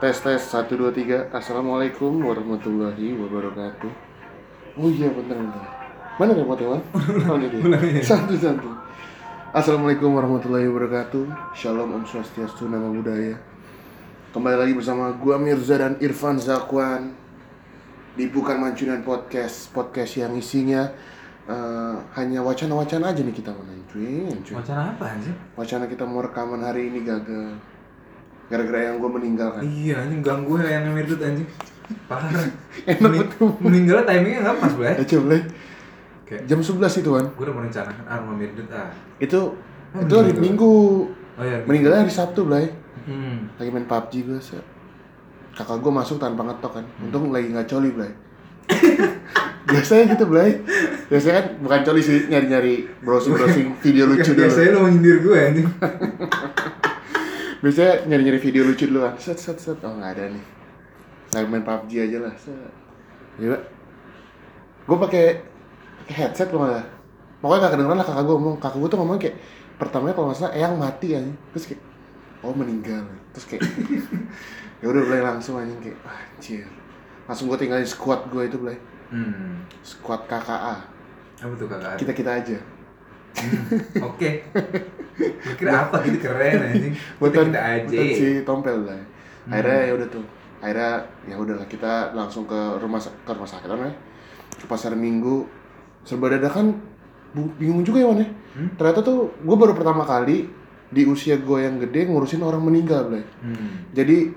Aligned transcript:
Tes 0.00 0.16
tes 0.24 0.40
satu 0.40 0.80
dua 0.80 0.88
tiga. 0.88 1.28
Assalamualaikum 1.28 2.24
warahmatullahi 2.24 3.12
wabarakatuh. 3.20 3.92
Oh 4.80 4.88
iya 4.88 5.12
bentar 5.12 5.36
bentar. 5.36 5.60
Mana 6.16 6.32
remote 6.32 6.64
Wan? 6.64 6.80
Oh 7.28 7.36
ini 7.36 7.52
dia. 7.52 8.00
Satu 8.00 8.32
satu. 8.32 8.64
Assalamualaikum 9.52 10.08
warahmatullahi 10.16 10.72
wabarakatuh. 10.72 11.52
Shalom 11.52 12.00
Om 12.00 12.08
Swastiastu 12.08 12.72
Nama 12.72 12.88
Budaya. 12.88 13.36
Kembali 14.32 14.56
lagi 14.56 14.72
bersama 14.72 15.12
gua 15.20 15.36
Mirza 15.36 15.76
dan 15.76 16.00
Irfan 16.00 16.40
Zakwan 16.40 17.12
di 18.16 18.24
Bukan 18.24 18.56
Mancunian 18.56 19.04
Podcast 19.04 19.68
Podcast 19.68 20.16
yang 20.16 20.32
isinya 20.32 20.88
eh, 21.44 21.96
hanya 22.16 22.40
wacana-wacana 22.40 23.12
aja 23.12 23.20
nih 23.20 23.36
kita 23.36 23.52
menancuin 23.52 24.32
cuy. 24.48 24.56
Wacana 24.56 24.96
apa 24.96 25.12
anjir? 25.12 25.36
Wacana 25.60 25.84
kita 25.84 26.08
mau 26.08 26.24
rekaman 26.24 26.64
hari 26.64 26.88
ini 26.88 27.04
gagal 27.04 27.52
Gara-gara 28.50 28.78
yang 28.82 28.98
gue 28.98 29.10
meninggal 29.10 29.48
kan 29.52 29.62
Iya, 29.62 29.94
anjing 30.02 30.20
ganggu 30.20 30.58
ya 30.58 30.68
yang 30.76 30.90
mirdut 30.90 31.22
anjing. 31.22 31.46
Parah. 32.04 32.30
Enak 32.90 33.12
betul. 33.16 33.50
Meninggal 33.58 34.02
timingnya 34.02 34.42
nggak 34.44 34.56
pas, 34.58 34.72
coba 34.74 35.22
Blay. 35.24 35.40
Kayak 36.22 36.42
Jam 36.46 36.60
11 36.60 37.00
itu 37.00 37.10
kan 37.10 37.24
gue 37.26 37.42
udah 37.42 37.56
merencanakan 37.56 38.04
ah 38.04 38.18
mau 38.20 38.34
mirdut 38.34 38.66
ah. 38.70 38.90
Itu 39.16 39.54
Oh, 39.90 39.98
Itu 39.98 40.14
hari. 40.16 40.30
Minggu 40.34 40.70
Oh 41.34 41.42
iya. 41.42 41.58
Meninggalnya 41.64 42.04
hari 42.04 42.12
Sabtu 42.12 42.44
Blay 42.44 42.70
Hmm. 43.00 43.48
Lagi 43.56 43.70
main 43.70 43.82
PUBG 43.84 44.12
gue 44.24 44.38
se 44.38 44.54
Kakak 45.50 45.80
gue 45.80 45.90
masuk 45.90 46.18
tanpa 46.18 46.44
ngetok 46.44 46.78
kan 46.78 46.84
Untung 47.00 47.30
lagi 47.30 47.48
nggak 47.48 47.66
coli 47.66 47.90
Blay 47.90 48.12
Biasanya 49.66 50.14
gitu 50.14 50.24
Blay 50.26 50.62
Biasanya 51.06 51.34
kan 51.36 51.46
bukan 51.58 51.80
coli 51.82 52.00
sih 52.00 52.26
Nyari-nyari 52.26 52.86
browsing-browsing 53.00 53.66
video 53.82 54.06
lucu 54.06 54.30
dulu 54.30 54.42
Biasanya 54.42 54.70
lo 54.70 54.80
menyindir 54.84 55.16
gue 55.20 55.34
anjing. 55.34 55.68
Biasanya 57.60 58.08
nyari-nyari 58.08 58.40
video 58.40 58.64
lucu 58.64 58.88
dulu 58.88 59.04
kan 59.04 59.14
Set 59.20 59.36
set 59.36 59.60
set. 59.60 59.76
Oh 59.84 59.92
nggak 59.92 60.16
ada 60.16 60.24
nih. 60.32 60.44
Lagi 61.30 61.46
main 61.46 61.62
PUBG 61.62 61.92
aja 62.08 62.18
lah. 62.24 62.34
Set. 62.40 62.56
Gila. 63.36 63.58
Gue 64.88 64.96
pakai 64.96 65.24
headset 66.10 66.50
loh 66.50 66.66
malah 66.66 66.82
Pokoknya 67.40 67.68
gak 67.68 67.72
kedengeran 67.76 67.98
lah 68.00 68.06
kakak 68.08 68.24
gue 68.26 68.34
ngomong. 68.36 68.56
Kakak 68.58 68.78
gue 68.80 68.88
tuh 68.90 68.98
ngomong 69.00 69.16
kayak 69.16 69.36
Pertamanya 69.80 70.12
kalau 70.12 70.26
nggak 70.28 70.38
salah 70.40 70.52
Eyang 70.52 70.76
mati 70.76 71.16
ya 71.16 71.20
Terus 71.52 71.64
kayak 71.72 71.82
Oh 72.40 72.52
meninggal. 72.56 73.04
Terus 73.36 73.44
kayak 73.44 73.62
ya 74.80 74.86
udah 74.88 75.02
mulai 75.04 75.20
langsung 75.20 75.60
anjing. 75.60 75.76
Kayak 75.84 76.00
"Wah, 76.00 76.16
Anjir. 76.16 76.64
Langsung 77.28 77.52
gue 77.52 77.58
tinggalin 77.60 77.84
squad 77.84 78.24
gue 78.32 78.42
itu 78.48 78.56
Blay 78.56 78.76
Hmm. 79.10 79.66
Squad 79.82 80.24
KKA 80.30 80.86
Apa 81.42 81.54
tuh 81.58 81.66
kakak? 81.66 81.98
Kita-kita 81.98 82.30
aja 82.30 82.58
Oke. 84.02 84.30
Gue 85.16 85.54
kira 85.56 85.84
apa 85.84 86.00
gitu 86.02 86.18
keren 86.18 86.60
anjing. 86.66 86.94
buatan 87.16 87.48
kita 87.48 87.60
aja. 87.60 87.98
si 88.10 88.26
tompel 88.42 88.76
lah 88.82 88.96
akhirnya 89.46 89.80
ya 89.82 89.92
udah 89.94 90.08
tuh 90.08 90.24
akhirnya 90.58 90.92
ya 91.24 91.34
udahlah 91.34 91.66
kita 91.66 91.92
langsung 92.12 92.44
ke 92.44 92.56
rumah 92.76 92.96
ke 92.98 93.30
rumah 93.30 93.46
sakit 93.46 93.64
apa 93.64 93.76
namanya 93.78 93.96
ke 94.52 94.64
pasar 94.64 94.92
minggu 94.92 95.44
serba 96.02 96.28
dadakan 96.30 96.76
bingung 97.54 97.80
juga 97.82 97.98
ya 97.98 98.08
Wan 98.08 98.20
ya 98.20 98.28
Hmm? 98.50 98.66
ternyata 98.74 98.98
tuh 99.00 99.30
gue 99.36 99.56
baru 99.56 99.72
pertama 99.72 100.02
kali 100.02 100.50
di 100.88 101.02
usia 101.04 101.38
gue 101.38 101.58
yang 101.60 101.78
gede 101.78 102.02
ngurusin 102.04 102.42
orang 102.42 102.58
meninggal 102.60 103.06
Blay. 103.06 103.22
Hmm. 103.38 103.86
jadi 103.90 104.34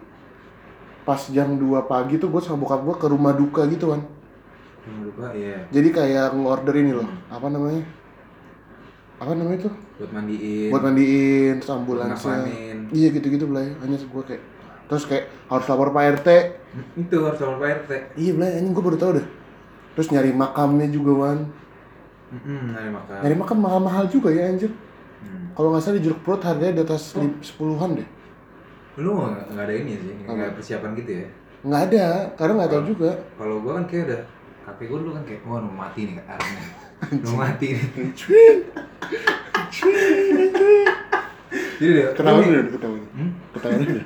pas 1.02 1.18
jam 1.28 1.50
2 1.52 1.66
pagi 1.84 2.16
tuh 2.16 2.30
gue 2.30 2.38
sama 2.38 2.62
bokap 2.62 2.82
gue 2.84 2.96
ke 2.96 3.08
rumah 3.08 3.34
duka 3.34 3.66
gitu 3.66 3.90
kan 3.90 4.06
Yang 4.84 4.98
lupa 5.04 5.28
ya. 5.34 5.58
jadi 5.68 5.90
kayak 5.90 6.28
ngorder 6.32 6.76
ini 6.76 6.92
loh 6.94 7.10
apa 7.26 7.48
namanya 7.48 7.82
apa 9.22 9.32
namanya 9.38 9.70
tuh? 9.70 9.74
Buat 10.00 10.12
mandiin. 10.12 10.70
buat 10.74 10.84
mandiin 10.84 11.54
terus 11.62 11.72
ambulansnya. 11.72 12.44
iya 12.92 13.08
gitu 13.14 13.28
gitu 13.30 13.46
belai 13.50 13.74
hanya 13.82 13.98
gue 13.98 14.24
kayak 14.26 14.42
terus 14.90 15.04
kayak 15.06 15.32
harus 15.48 15.66
lapor 15.70 15.90
pak 15.92 16.20
rt 16.20 16.30
Itu 17.02 17.16
harus 17.22 17.38
sama 17.38 17.62
Pak 17.62 17.70
RT. 17.86 17.92
iya 18.18 18.32
belai 18.34 18.58
anjing 18.58 18.74
gue 18.74 18.84
baru 18.84 18.98
tau 18.98 19.12
deh. 19.14 19.28
Terus 19.94 20.10
nyari 20.10 20.34
makamnya 20.34 20.90
juga 20.90 21.12
wan. 21.14 21.40
Hmm, 22.34 22.74
nyari 22.74 22.90
makan. 22.90 23.18
nyari 23.22 23.36
makam 23.38 23.58
mahal 23.62 23.82
mahal 23.82 24.06
juga 24.10 24.34
ya 24.34 24.50
anjir. 24.50 24.74
Hmm. 25.24 25.56
kalau 25.56 25.72
nggak 25.72 25.86
salah 25.86 25.96
di 25.96 26.04
jeruk 26.04 26.20
perut 26.26 26.42
harganya 26.44 26.74
di 26.76 26.84
atas 26.84 27.16
lim- 27.16 27.40
sepuluhan 27.40 27.96
deh. 27.96 28.08
Lu 29.00 29.16
nggak 29.16 29.54
ada 29.56 29.74
ini 29.74 29.96
sih, 30.02 30.14
nggak 30.26 30.36
ada 30.36 30.54
persiapan 30.58 30.92
gitu 31.00 31.12
ya? 31.24 31.28
nggak 31.64 31.82
ada. 31.94 32.06
Karena 32.36 32.54
nggak 32.60 32.72
tahu 32.74 32.84
juga. 32.92 33.12
Kalau 33.40 33.56
gua 33.64 33.72
kan 33.80 33.86
kayak 33.88 34.04
udah 34.10 34.22
kakek 34.68 34.86
gua 34.92 34.98
dulu 35.00 35.12
kan 35.16 35.24
kayak 35.24 35.42
wah 35.48 35.62
mati 35.62 36.02
nih 36.12 36.16
arahnya. 36.28 36.68
Mau 37.22 37.36
mati 37.38 37.68
nih. 37.70 37.86
Jadi 41.74 41.92
dia 41.92 42.08
ketahuan 42.12 42.44
ini- 42.44 42.54
udah 42.56 42.72
ketahuan 42.72 43.02
Hmm? 43.12 43.32
ketahuan 43.52 43.80
udah 43.84 44.06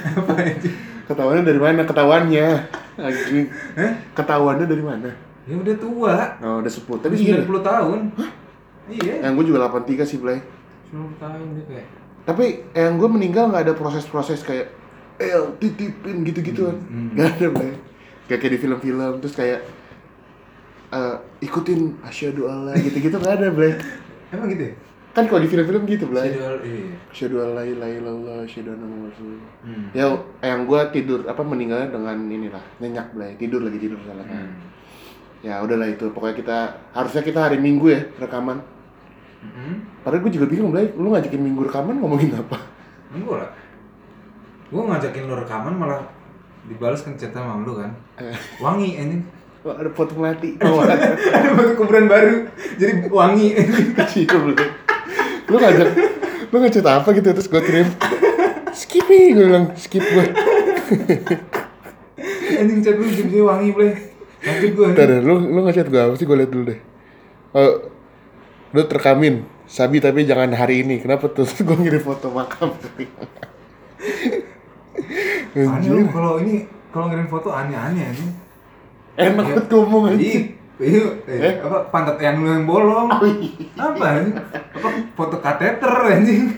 Apa 0.00 0.32
aja? 0.34 0.70
ketahuannya 1.04 1.44
dari 1.44 1.60
mana 1.60 1.80
ketahuannya 1.82 2.46
anjing 2.96 3.46
Hah? 3.74 3.92
ketahuannya 4.14 4.66
dari 4.66 4.80
mana 4.80 5.10
Ya 5.42 5.54
udah 5.56 5.76
tua. 5.76 6.14
oh 6.38 6.56
udah 6.60 6.68
sepuluh 6.68 7.00
tapi 7.00 7.16
iya 7.18 7.40
90 7.40 7.60
tahun. 7.60 8.00
Iya. 8.88 9.14
yang 9.22 9.32
gue 9.34 9.44
juga 9.46 9.58
83 9.64 10.02
sih 10.04 10.18
Blay 10.18 10.38
90 10.86 11.14
tahun 11.16 11.46
dia 11.52 11.64
kayak. 11.66 11.88
Tapi 12.22 12.44
yang 12.72 12.94
gue 12.96 13.08
meninggal 13.08 13.44
nggak 13.48 13.64
ada 13.64 13.74
proses-proses 13.74 14.40
kayak 14.40 14.70
eh 15.16 15.30
titipin 15.56 16.22
gitu-gitu 16.22 16.66
kan. 16.66 16.76
Hmm. 16.82 17.08
Nggak 17.12 17.28
ada, 17.32 17.46
Blay. 17.50 17.72
Kayak 18.26 18.38
kayak 18.40 18.52
di 18.52 18.60
film-film 18.60 19.12
terus 19.18 19.34
kayak 19.34 19.60
eh, 20.90 21.16
ikutin 21.42 21.98
asyhadu 22.04 22.46
Allah 22.50 22.74
gitu-gitu 22.78 23.16
nggak 23.16 23.34
ada, 23.40 23.46
Blay. 23.50 23.74
Emang 24.30 24.50
gitu 24.50 24.70
ya? 24.70 24.74
Kan 25.10 25.26
kalau 25.26 25.42
di 25.42 25.48
film-film 25.50 25.82
gitu, 25.90 26.06
Blay. 26.06 26.34
Iya. 26.34 26.94
Asyhadu 27.10 27.36
alla 27.42 27.62
ilaha 27.66 27.92
illallah, 27.94 28.36
asyhadu 28.46 28.70
anna. 28.74 28.86
Hmm. 29.66 29.86
Ya, 29.90 30.06
yang 30.42 30.66
gue 30.70 30.80
tidur 30.94 31.26
apa 31.26 31.42
meninggalnya 31.42 31.90
dengan 31.90 32.18
inilah 32.30 32.64
nyenyak, 32.78 33.06
Blay. 33.14 33.34
Tidur 33.34 33.66
lagi 33.66 33.78
tidur 33.82 33.98
salah 34.06 34.22
kan. 34.22 34.46
Hmm. 34.46 34.54
Ya 35.42 35.58
udahlah 35.64 35.88
itu. 35.90 36.10
Pokoknya 36.14 36.36
kita 36.36 36.58
harusnya 36.94 37.22
kita 37.24 37.40
hari 37.50 37.58
Minggu 37.58 37.90
ya 37.90 38.00
rekaman. 38.20 38.62
Hmm. 39.40 39.82
Padahal 40.04 40.22
gue 40.28 40.32
juga 40.38 40.46
bingung, 40.46 40.70
Blay. 40.70 40.94
Lu 40.94 41.10
ngajakin 41.10 41.42
Minggu 41.42 41.66
rekaman 41.66 41.98
ngomongin 41.98 42.36
apa? 42.36 42.58
Enggak 43.10 43.36
lah. 43.42 43.50
Gua 44.70 44.86
ngajakin 44.86 45.26
lu 45.26 45.34
rekaman 45.34 45.74
malah 45.74 45.98
dibalas 46.70 47.02
kan 47.02 47.18
chat 47.18 47.34
sama 47.34 47.66
lu 47.66 47.74
kan. 47.74 47.90
Eh. 48.22 48.30
Wangi 48.62 48.94
anjing. 48.94 49.22
Wah, 49.60 49.76
ada 49.76 49.90
foto 49.92 50.16
melati. 50.16 50.56
Oh, 50.64 50.80
ada. 50.84 51.16
Batu 51.52 51.72
kuburan 51.76 52.08
baru. 52.08 52.48
Jadi 52.80 53.08
wangi 53.12 53.52
kecil 53.98 54.56
lu 55.50 55.56
ngajak 55.58 55.88
lu 56.54 56.56
ngechat 56.62 56.86
apa 56.86 57.08
gitu 57.10 57.28
terus 57.34 57.50
gue 57.50 57.62
kirim 57.62 57.88
skippy 58.70 59.34
gue 59.34 59.44
bilang 59.50 59.74
skip 59.74 60.02
gue 60.02 60.24
Anjing 62.60 62.84
chat 62.84 62.98
lu 63.00 63.08
jadi 63.08 63.40
wangi, 63.40 63.72
Ble. 63.72 63.88
Sakit 64.44 64.76
gua. 64.76 64.92
Ntar 64.92 65.06
deh, 65.08 65.20
lu 65.24 65.40
lu 65.48 65.60
ngechat 65.64 65.88
gue 65.88 65.96
apa 65.96 66.12
sih 66.14 66.26
gue 66.28 66.36
liat 66.38 66.50
dulu 66.50 66.64
deh 66.70 66.80
oh, 67.56 67.72
lu 68.74 68.82
terkamin 68.86 69.42
Sabi 69.70 70.02
tapi 70.02 70.26
jangan 70.26 70.50
hari 70.54 70.82
ini 70.82 70.98
kenapa 70.98 71.30
tuh 71.30 71.46
terus 71.46 71.62
gue 71.62 71.76
ngirim 71.78 72.02
foto 72.02 72.30
makam 72.30 72.74
Aneh 75.50 75.58
lu 75.66 75.66
Anjir, 75.66 76.06
kalau 76.14 76.38
ini 76.42 76.66
kalau 76.90 77.06
ngirim 77.10 77.26
foto 77.26 77.48
aneh-aneh 77.50 78.02
anjing. 78.06 78.30
Enak 79.14 79.30
Iya. 79.30 79.36
banget 79.36 79.64
ngomong 79.68 80.04
aja 80.08 80.18
Ih, 80.20 80.40
iya, 80.80 81.04
eh, 81.28 81.54
apa 81.60 81.92
pantat 81.92 82.16
yang 82.16 82.40
lu 82.40 82.48
yang 82.48 82.64
bolong? 82.64 83.12
Apa 83.12 83.26
anjing? 84.16 84.32
Apa 84.72 84.88
foto 85.12 85.36
kateter 85.36 85.92
anjing? 86.08 86.56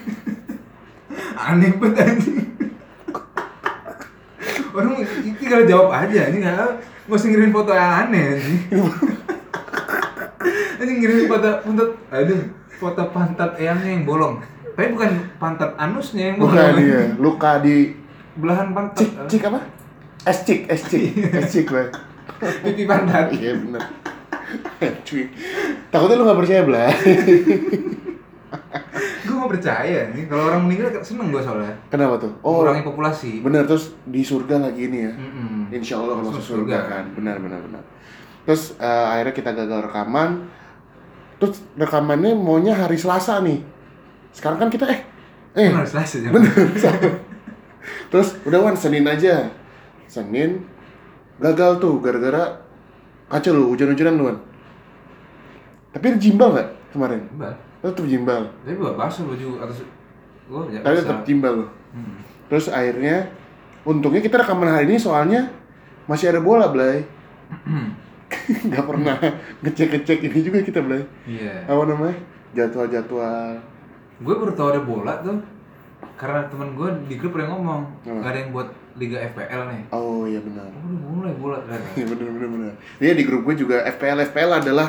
Aneh 1.34 1.74
banget 1.74 2.06
anjing. 2.06 2.38
Orang 4.70 4.94
itu 4.96 5.34
tinggal 5.36 5.66
jawab 5.66 5.90
aja 5.92 6.30
anjing, 6.30 6.38
nggak 6.38 6.54
nggak 7.02 7.18
usah 7.18 7.28
ngirim 7.28 7.50
foto 7.50 7.74
yang 7.74 7.92
aneh 8.06 8.24
anjing. 8.38 8.58
Anjing 10.78 10.96
ngirim 10.98 11.26
foto 11.26 11.48
pantat, 11.60 11.90
aduh, 12.08 12.40
foto 12.72 13.02
pantat 13.10 13.50
eyangnya 13.58 13.90
yang 13.90 14.04
bolong. 14.04 14.34
Tapi 14.72 14.88
bukan 14.88 15.10
pantat 15.36 15.74
anusnya 15.76 16.30
yang 16.30 16.36
bolong. 16.38 16.54
bukan 16.54 16.72
iya 16.78 17.00
luka 17.18 17.58
di 17.58 17.98
Belahan 18.32 18.70
pantat. 18.70 19.02
cik 19.02 19.10
cik 19.28 19.42
apa 19.44 19.60
es 20.24 20.38
cik 20.40 20.60
es 20.66 20.82
cik 20.86 21.02
es 21.36 21.46
cik 21.50 21.66
Pipi 22.64 22.84
pantat. 22.84 23.30
iya 23.32 23.54
bener. 23.54 23.82
Cuy. 25.06 25.30
Takutnya 25.88 26.16
lu 26.18 26.24
gak 26.26 26.40
percaya 26.40 26.60
belah 26.66 26.92
gue 29.22 29.34
gak 29.38 29.52
percaya 29.58 30.00
nih. 30.12 30.28
Kalau 30.28 30.42
orang 30.50 30.62
meninggal 30.68 30.92
seneng 31.00 31.32
gue 31.32 31.40
soalnya. 31.40 31.72
Kenapa 31.88 32.20
tuh? 32.20 32.32
Oh. 32.44 32.60
Mengurangi 32.60 32.84
populasi. 32.84 33.30
Bener 33.40 33.64
terus 33.64 33.94
di 34.04 34.20
surga 34.20 34.60
lagi 34.60 34.90
ini 34.90 34.98
ya? 35.08 35.12
Mm-mm. 35.14 35.72
Insya 35.72 35.96
Allah 36.02 36.20
Masuk 36.20 36.36
masuk 36.36 36.44
surga 36.44 36.76
surga. 36.76 36.90
kan, 36.90 37.04
benar 37.16 37.36
benar 37.40 37.60
benar. 37.64 37.82
Terus 38.44 38.74
eh, 38.76 39.06
akhirnya 39.08 39.34
kita 39.34 39.50
gagal 39.54 39.80
rekaman, 39.88 40.30
terus 41.38 41.62
rekamannya 41.78 42.34
maunya 42.34 42.74
hari 42.74 42.98
Selasa 42.98 43.38
nih. 43.40 43.62
Sekarang 44.34 44.58
kan 44.60 44.68
kita 44.68 44.84
eh 44.90 45.00
eh. 45.54 45.70
Bener, 45.70 45.86
Selasa 45.86 46.18
bener. 46.28 46.52
terus 48.12 48.36
udah 48.44 48.58
wan 48.60 48.76
Senin 48.76 49.06
aja, 49.08 49.48
Senin 50.06 50.60
gagal 51.42 51.82
tuh 51.82 51.98
gara-gara 51.98 52.62
kacau 53.26 53.52
lu 53.52 53.74
hujan-hujanan 53.74 54.14
lu 54.14 54.24
Wan. 54.30 54.38
Tapi 55.92 56.16
jimbal 56.16 56.54
nggak 56.56 56.68
kemarin? 56.94 57.20
Mbak, 57.36 57.54
Tetap 57.82 58.06
jimbal. 58.06 58.42
tapi 58.62 58.78
gue 58.78 58.90
basuh 58.94 59.26
baju 59.26 59.48
atas 59.60 59.82
gue 60.46 60.62
ya 60.70 60.80
Tapi 60.80 60.94
tetap 61.02 61.18
jimbal 61.26 61.52
lu. 61.60 61.66
Hmm. 61.92 62.16
Terus 62.48 62.70
akhirnya 62.70 63.28
Untungnya 63.82 64.22
kita 64.22 64.38
rekaman 64.38 64.70
hari 64.70 64.86
ini 64.86 64.94
soalnya 64.94 65.50
masih 66.06 66.30
ada 66.30 66.38
bola, 66.38 66.70
Blay. 66.70 67.02
Nggak 68.70 68.84
pernah 68.86 69.18
ngecek-ngecek 69.58 70.18
ini 70.22 70.38
juga 70.38 70.62
kita, 70.62 70.78
Blay. 70.86 71.02
Iya. 71.26 71.66
Apa 71.66 71.82
namanya? 71.90 72.14
Jadwal-jadwal. 72.54 73.58
Gue 74.22 74.34
baru 74.38 74.54
tau 74.54 74.70
ada 74.70 74.86
bola 74.86 75.18
tuh 75.18 75.34
karena 76.22 76.46
temen 76.46 76.78
gue 76.78 76.88
di 77.10 77.18
grup 77.18 77.34
pernah 77.34 77.50
ngomong 77.50 77.82
Apa? 78.06 78.14
nggak 78.14 78.30
ada 78.30 78.38
yang 78.38 78.50
buat 78.54 78.68
liga 78.94 79.18
FPL 79.34 79.62
nih. 79.74 79.82
Oh 79.90 80.22
iya 80.22 80.38
benar. 80.38 80.70
Oh, 80.70 80.86
udah 80.86 81.10
mulai 81.10 81.34
bola 81.34 81.58
ternyata. 81.66 81.82
Iya 81.98 82.06
benar 82.06 82.28
benar 82.30 82.48
benar. 82.54 82.72
Iya 83.02 83.12
di 83.18 83.22
grup 83.26 83.42
gue 83.42 83.54
juga 83.58 83.82
FPL 83.90 84.18
FPL 84.30 84.52
adalah 84.62 84.88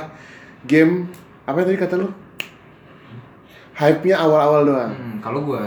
game 0.69 1.09
apa 1.50 1.65
tadi 1.65 1.74
kata 1.74 1.95
lu? 1.97 2.13
Hype-nya 3.74 4.21
awal-awal 4.21 4.62
doang. 4.69 4.91
Hmm, 4.94 5.18
kalau 5.18 5.41
gue, 5.50 5.63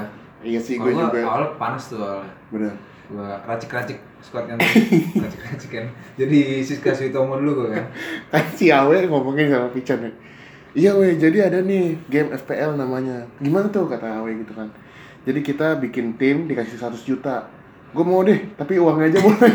Iya 0.47 0.63
sih 0.63 0.79
gue 0.79 0.95
juga. 0.95 1.19
awal 1.27 1.59
panas 1.59 1.91
tuh 1.91 1.99
awalnya. 1.99 2.31
Benar. 2.55 2.75
Gue 3.11 3.31
racik-racik 3.51 3.99
squad 4.23 4.47
kan, 4.47 4.63
racik-racik 5.27 5.71
kan. 5.75 5.87
Jadi 6.15 6.63
Siska 6.63 6.95
Suitomo 6.95 7.43
dulu 7.43 7.67
gue 7.67 7.69
kan. 7.75 7.91
Kan 8.31 8.47
si 8.55 8.71
Awe 8.71 9.11
ngomongin 9.11 9.51
sama 9.51 9.67
Pican 9.75 10.07
ya. 10.07 10.11
Iya 10.77 10.91
weh, 10.95 11.19
jadi 11.19 11.51
ada 11.51 11.59
nih 11.59 11.99
game 12.07 12.31
FPL 12.31 12.79
namanya. 12.79 13.27
Gimana 13.43 13.67
tuh 13.75 13.91
kata 13.91 14.23
Awe 14.23 14.31
gitu 14.39 14.55
kan. 14.55 14.71
Jadi 15.27 15.41
kita 15.43 15.75
bikin 15.83 16.15
tim 16.15 16.47
dikasih 16.47 16.79
100 16.79 17.03
juta. 17.03 17.51
Gue 17.91 18.05
mau 18.07 18.23
deh, 18.23 18.55
tapi 18.55 18.79
uangnya 18.79 19.11
aja 19.11 19.19
boleh. 19.19 19.53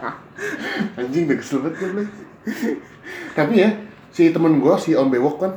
Anjing 0.98 1.28
udah 1.28 1.36
kesel 1.36 1.58
banget 1.60 1.76
gue. 1.84 2.06
Tapi 3.36 3.54
ya, 3.60 3.70
si 4.08 4.32
temen 4.32 4.56
gue, 4.56 4.74
si 4.80 4.96
Om 4.96 5.12
Bewok 5.12 5.36
kan. 5.44 5.52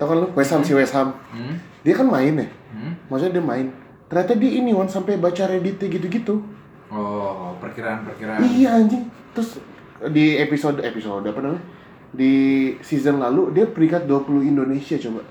Tau 0.00 0.08
kan 0.08 0.16
lu, 0.24 0.26
West 0.32 0.56
Ham, 0.56 0.64
si 0.64 0.72
West 0.72 0.96
Ham. 0.96 1.12
Hmm? 1.28 1.60
Dia 1.84 1.92
kan 1.92 2.08
main 2.08 2.40
ya. 2.40 2.48
Hmm? 2.72 2.96
Maksudnya 3.12 3.36
dia 3.36 3.44
main. 3.44 3.66
Ternyata 4.08 4.32
dia 4.40 4.50
ini 4.56 4.72
Wan 4.72 4.88
sampai 4.88 5.20
baca 5.20 5.44
Reddit 5.44 5.76
gitu-gitu. 5.76 6.40
Oh, 6.90 7.54
perkiraan-perkiraan. 7.60 8.40
Iya 8.42 8.80
anjing. 8.80 9.06
Terus 9.36 9.60
di 10.08 10.40
episode 10.40 10.80
episode 10.82 11.28
apa 11.28 11.38
namanya? 11.38 11.62
Di 12.10 12.32
season 12.82 13.22
lalu 13.22 13.54
dia 13.54 13.68
peringkat 13.68 14.08
20 14.08 14.50
Indonesia 14.50 14.96
coba. 14.98 15.22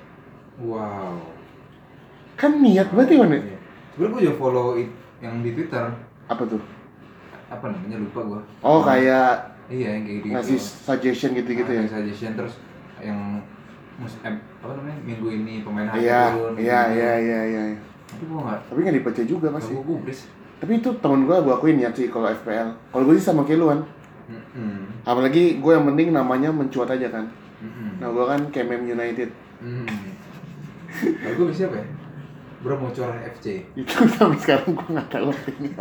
Wow. 0.64 1.39
Kan 2.40 2.64
niat 2.64 2.88
ya, 2.88 2.96
Wan 2.96 3.06
ya? 3.06 3.36
Iya. 3.36 3.58
Sebenernya 3.92 4.16
gue 4.16 4.22
juga 4.24 4.36
follow 4.40 4.68
it, 4.80 4.90
yang 5.20 5.44
di 5.44 5.52
Twitter. 5.52 5.84
Apa 6.26 6.44
tuh? 6.48 6.62
Apa 7.52 7.66
namanya 7.68 8.00
lupa 8.00 8.20
gue. 8.24 8.42
Oh, 8.64 8.80
kayak 8.80 9.60
Iya 9.70 10.00
yang 10.00 10.04
kayak 10.08 10.20
gitu. 10.24 10.34
ngasih 10.34 10.58
suggestion 10.58 11.32
gitu-gitu 11.38 11.70
ya. 11.70 11.86
suggestion 11.86 12.34
terus 12.34 12.58
yang 12.98 13.38
mus 14.02 14.18
eh, 14.24 14.34
apa 14.64 14.74
namanya 14.74 14.98
minggu 15.06 15.28
ini 15.30 15.62
pemain 15.62 15.86
harga 15.86 16.02
Iya, 16.02 16.22
turun. 16.34 16.54
iya, 16.58 16.80
gitu. 16.82 16.98
iya, 16.98 17.12
iya, 17.20 17.40
iya. 17.46 17.62
Tapi 18.10 18.24
gue 18.26 18.40
nggak. 18.40 18.60
Tapi 18.66 18.80
nggak 18.82 18.96
dibaca 18.98 19.22
juga 19.28 19.48
pasti. 19.54 19.72
Gue 19.76 19.86
gubris. 19.86 20.20
Tapi 20.58 20.72
itu 20.76 20.90
temen 20.98 21.22
gue, 21.24 21.38
gue 21.38 21.54
akuin 21.54 21.76
niat 21.78 21.94
sih 21.94 22.08
kalau 22.10 22.28
FPL. 22.34 22.70
Kalau 22.90 23.04
gue 23.06 23.16
sih 23.16 23.26
sama 23.28 23.44
Keluan. 23.46 23.86
Hmm. 24.30 24.90
Apalagi 25.04 25.62
gue 25.62 25.72
yang 25.72 25.86
penting 25.86 26.10
namanya 26.10 26.50
mencuat 26.50 26.90
aja 26.90 27.08
kan. 27.12 27.26
Hmm. 27.62 28.00
Nah 28.00 28.10
gue 28.10 28.26
kan 28.26 28.42
Kemem 28.50 28.88
United. 28.88 29.30
Hmm. 29.62 29.86
Kalau 30.90 31.36
gue 31.36 31.54
siapa 31.54 31.78
ya? 31.78 31.86
Bro 32.60 32.76
mau 32.76 32.92
coret 32.92 33.24
FC. 33.32 33.64
itu 33.74 33.88
sampai 34.12 34.36
sekarang 34.38 34.74
gue 34.74 34.88
nggak 34.90 35.10
tahu 35.10 35.32
ini 35.56 35.72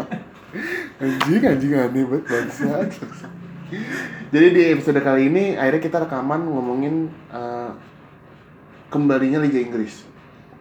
anjing 0.96 1.42
anjing 1.44 1.72
aneh 1.74 2.04
banget 2.04 2.24
bangsat 2.24 2.88
jadi 4.28 4.46
di 4.48 4.62
episode 4.70 4.96
kali 4.98 5.26
ini 5.26 5.44
akhirnya 5.54 5.82
kita 5.82 5.98
rekaman 6.00 6.40
ngomongin 6.44 6.94
eh, 7.28 7.70
kembalinya 8.88 9.38
Liga 9.38 9.58
Inggris 9.58 10.06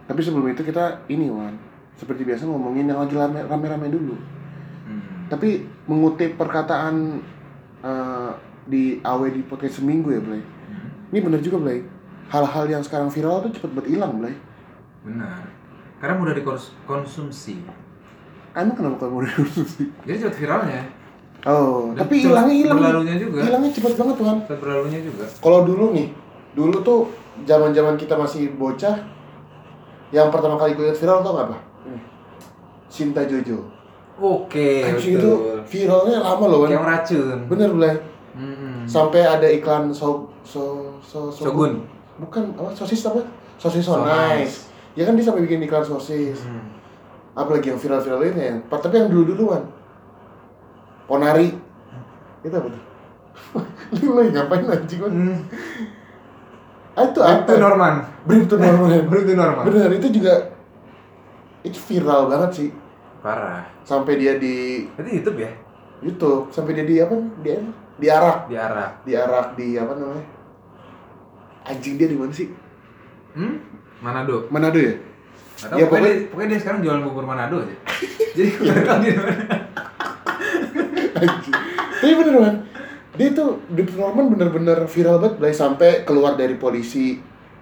tapi 0.03 0.19
sebelum 0.19 0.47
itu 0.47 0.61
kita 0.61 1.05
ini 1.07 1.29
Wan 1.29 1.53
seperti 1.93 2.21
biasa 2.23 2.45
ngomongin 2.45 2.85
yang 2.85 2.99
lagi 2.99 3.13
rame- 3.13 3.43
rame-rame 3.43 3.87
dulu 3.87 4.15
Hmm. 4.83 5.27
tapi 5.27 5.59
mengutip 5.83 6.33
perkataan 6.33 7.19
eh, 7.79 8.31
di 8.65 8.83
AW 8.97 9.27
di 9.29 9.43
podcast 9.43 9.77
seminggu 9.77 10.09
ya 10.09 10.19
Blay 10.19 10.39
Hmm. 10.39 10.89
ini 11.07 11.19
bener 11.21 11.39
juga 11.39 11.59
Blay 11.59 11.83
hal-hal 12.27 12.65
yang 12.67 12.81
sekarang 12.81 13.07
viral 13.07 13.39
tuh 13.41 13.51
cepet 13.53 13.69
banget 13.69 13.93
hilang 13.93 14.17
Blay 14.17 14.35
Benar. 15.03 15.43
Karena 15.97 16.13
mudah 16.15 16.33
dikonsumsi. 16.33 17.55
emang 18.53 18.73
kenapa 18.73 19.05
kamu 19.05 19.21
udah 19.21 19.33
sih 19.65 19.85
Jadi 20.01 20.17
cepat 20.17 20.35
viralnya. 20.35 20.81
Oh, 21.45 21.94
Dan 21.94 22.01
tapi 22.03 22.17
cepat 22.17 22.25
hilangnya 22.27 22.55
hilang. 22.57 22.77
berlalunya 22.77 23.15
juga. 23.15 23.39
Hilangnya 23.45 23.71
cepet 23.71 23.94
banget 23.94 24.15
tuhan. 24.17 24.38
Cepat 24.44 24.59
berlalunya 24.59 24.99
juga. 25.05 25.25
Kalau 25.38 25.59
dulu 25.61 25.85
nih, 25.94 26.07
dulu 26.53 26.75
tuh 26.81 26.99
zaman-zaman 27.45 27.94
kita 27.95 28.17
masih 28.17 28.53
bocah, 28.53 28.97
yang 30.09 30.29
pertama 30.29 30.57
kali 30.57 30.73
gue 30.73 30.89
viral 30.91 31.21
tau 31.21 31.33
gak 31.33 31.47
apa? 31.53 31.57
Cinta 32.88 33.21
Jojo. 33.23 33.61
Oke, 34.17 34.81
Anjing 34.81 35.21
itu 35.21 35.31
viralnya 35.69 36.17
lama 36.17 36.45
loh 36.49 36.65
Kayak 36.65 36.81
kan. 36.81 36.89
racun. 36.89 37.38
Bener 37.45 37.69
Blay. 37.69 37.94
Hmm. 38.33 38.81
Sampai 38.89 39.21
ada 39.21 39.45
iklan 39.45 39.94
so 39.94 40.25
so 40.41 40.89
so, 40.97 41.29
so 41.29 41.45
Shogun. 41.45 41.85
Bukan 42.17 42.57
apa 42.57 42.73
sosis 42.73 43.05
apa? 43.05 43.21
Sosis 43.61 43.85
so, 43.85 43.94
So 43.94 44.01
nice. 44.01 44.41
nice. 44.41 44.57
Ya 44.97 45.05
kan 45.05 45.13
dia 45.13 45.21
sampai 45.21 45.45
bikin 45.45 45.61
iklan 45.61 45.85
sosis. 45.85 46.41
Hmm. 46.41 46.73
Apalagi 47.38 47.69
yang 47.69 47.77
viral-viral 47.77 48.33
ini 48.33 48.41
yang 48.41 48.57
tapi 48.65 48.97
yang 48.97 49.13
dulu-duluan. 49.13 49.61
Ponari. 51.05 51.53
Itu 52.41 52.55
apa 52.57 52.67
tuh? 52.73 52.83
Lu 54.01 54.17
lagi 54.17 54.33
ngapain 54.33 54.65
anjing 54.65 54.99
Wan? 55.05 55.13
Hmm. 55.13 55.39
Ah, 56.97 57.05
itu 57.13 57.21
apa? 57.21 57.45
Itu 57.45 57.53
Norman. 57.61 57.94
Brip 58.25 58.49
to 58.49 58.57
Norman. 58.57 58.89
Itu 59.05 59.33
Norman. 59.38 59.63
Bener, 59.69 60.01
itu 60.01 60.09
juga 60.09 60.57
itu 61.61 61.77
viral 61.94 62.31
banget 62.31 62.51
sih. 62.57 62.69
Parah. 63.21 63.69
Sampai 63.85 64.17
dia 64.17 64.41
di 64.41 64.88
Itu 64.88 65.05
YouTube 65.05 65.38
ya? 65.45 65.51
YouTube, 66.01 66.49
sampai 66.49 66.73
dia 66.77 66.85
di 66.85 66.95
apa? 67.01 67.15
Dia 67.45 67.57
diarak, 67.97 68.49
Di 68.49 68.55
diarak 69.09 69.47
di 69.57 69.67
apa 69.77 69.94
namanya? 69.97 70.25
Anjing 71.67 71.97
dia 71.97 72.07
di 72.09 72.17
mana 72.17 72.33
sih? 72.33 72.49
Hmm? 73.38 73.76
Manado. 73.99 74.45
Manado 74.47 74.77
ya? 74.77 74.94
Gak 75.57 75.67
tau, 75.67 75.77
Ya, 75.77 75.85
pokoknya, 75.85 75.89
pokoknya- 75.89 76.13
dia, 76.15 76.29
pokoknya 76.29 76.49
dia 76.49 76.59
sekarang 76.59 76.79
jualan 76.81 77.01
bubur 77.01 77.25
Manado 77.25 77.55
aja. 77.59 77.75
Jadi 78.35 78.49
gue 78.51 78.65
gak 78.67 78.83
tau 78.83 78.97
di 78.99 79.09
mana. 79.11 79.33
Anjing. 81.17 81.55
Tapi 81.97 82.13
bener 82.13 82.33
kan? 82.38 82.55
Dia 83.17 83.29
tuh 83.33 83.49
to 83.65 83.94
Norman 83.95 84.29
bener-bener 84.29 84.85
viral 84.85 85.17
banget, 85.17 85.33
Blay. 85.41 85.49
sampai 85.51 86.05
keluar 86.05 86.38
dari 86.38 86.53
polisi. 86.55 87.17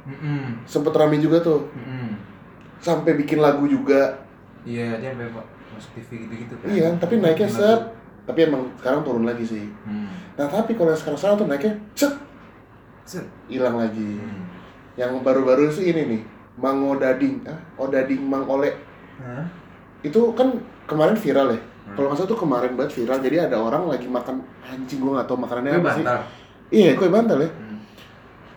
Mm-mm. 0.06 0.68
Sempet 0.68 0.92
rame 0.92 1.18
juga 1.18 1.40
tuh, 1.40 1.72
Mm-mm. 1.72 2.14
sampai 2.78 3.16
bikin 3.16 3.40
lagu 3.40 3.64
juga. 3.66 4.22
Iya, 4.62 5.00
dia 5.00 5.16
sampai 5.16 5.32
masuk 5.72 5.92
TV 5.96 6.28
gitu-gitu 6.28 6.54
kan. 6.60 6.68
Iya, 6.68 6.88
tapi 7.00 7.18
naiknya 7.18 7.48
set. 7.48 7.82
Tapi 8.26 8.40
emang 8.44 8.68
sekarang 8.76 9.06
turun 9.06 9.24
lagi 9.24 9.46
sih. 9.46 9.70
Hmm. 9.86 10.10
Nah 10.34 10.50
tapi 10.50 10.74
kalau 10.74 10.90
yang 10.90 10.98
sekarang-sekarang 10.98 11.38
tuh 11.38 11.46
naiknya 11.46 11.74
set 11.94 12.14
Set. 13.06 13.26
hilang 13.46 13.78
lagi. 13.78 14.18
Hmm. 14.18 14.50
Yang 14.96 15.12
baru-baru 15.24 15.68
sih 15.72 15.92
ini 15.92 16.02
nih, 16.08 16.22
Mang 16.60 16.80
Odading, 16.88 17.44
ah, 17.48 17.60
Odading 17.76 18.24
Mang 18.24 18.48
Ole. 18.48 18.72
Hah? 19.20 19.46
Itu 20.04 20.32
kan 20.36 20.64
kemarin 20.88 21.20
viral 21.20 21.56
ya. 21.56 21.60
Hmm. 21.60 21.96
Kalau 22.00 22.08
nggak 22.12 22.18
salah 22.24 22.32
tuh 22.32 22.40
kemarin 22.40 22.72
banget 22.80 22.92
viral. 22.98 23.18
Jadi 23.20 23.38
ada 23.38 23.58
orang 23.60 23.84
lagi 23.92 24.08
makan 24.08 24.42
anjing 24.64 25.00
gua 25.04 25.22
nggak 25.22 25.28
tahu 25.28 25.38
makanannya 25.44 25.72
Gue 25.72 25.82
apa 25.82 25.92
sih. 25.92 26.06
bantal. 26.06 26.20
Iya, 26.66 26.90
kue 26.98 27.10
bantal 27.12 27.38
ya. 27.44 27.50
Hmm. 27.52 27.78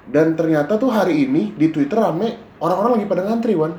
Dan 0.08 0.26
ternyata 0.38 0.72
tuh 0.80 0.88
hari 0.88 1.28
ini 1.28 1.52
di 1.52 1.68
Twitter 1.68 2.00
rame 2.00 2.56
orang-orang 2.62 3.02
lagi 3.02 3.06
pada 3.06 3.22
ngantri, 3.28 3.52
Wan. 3.58 3.72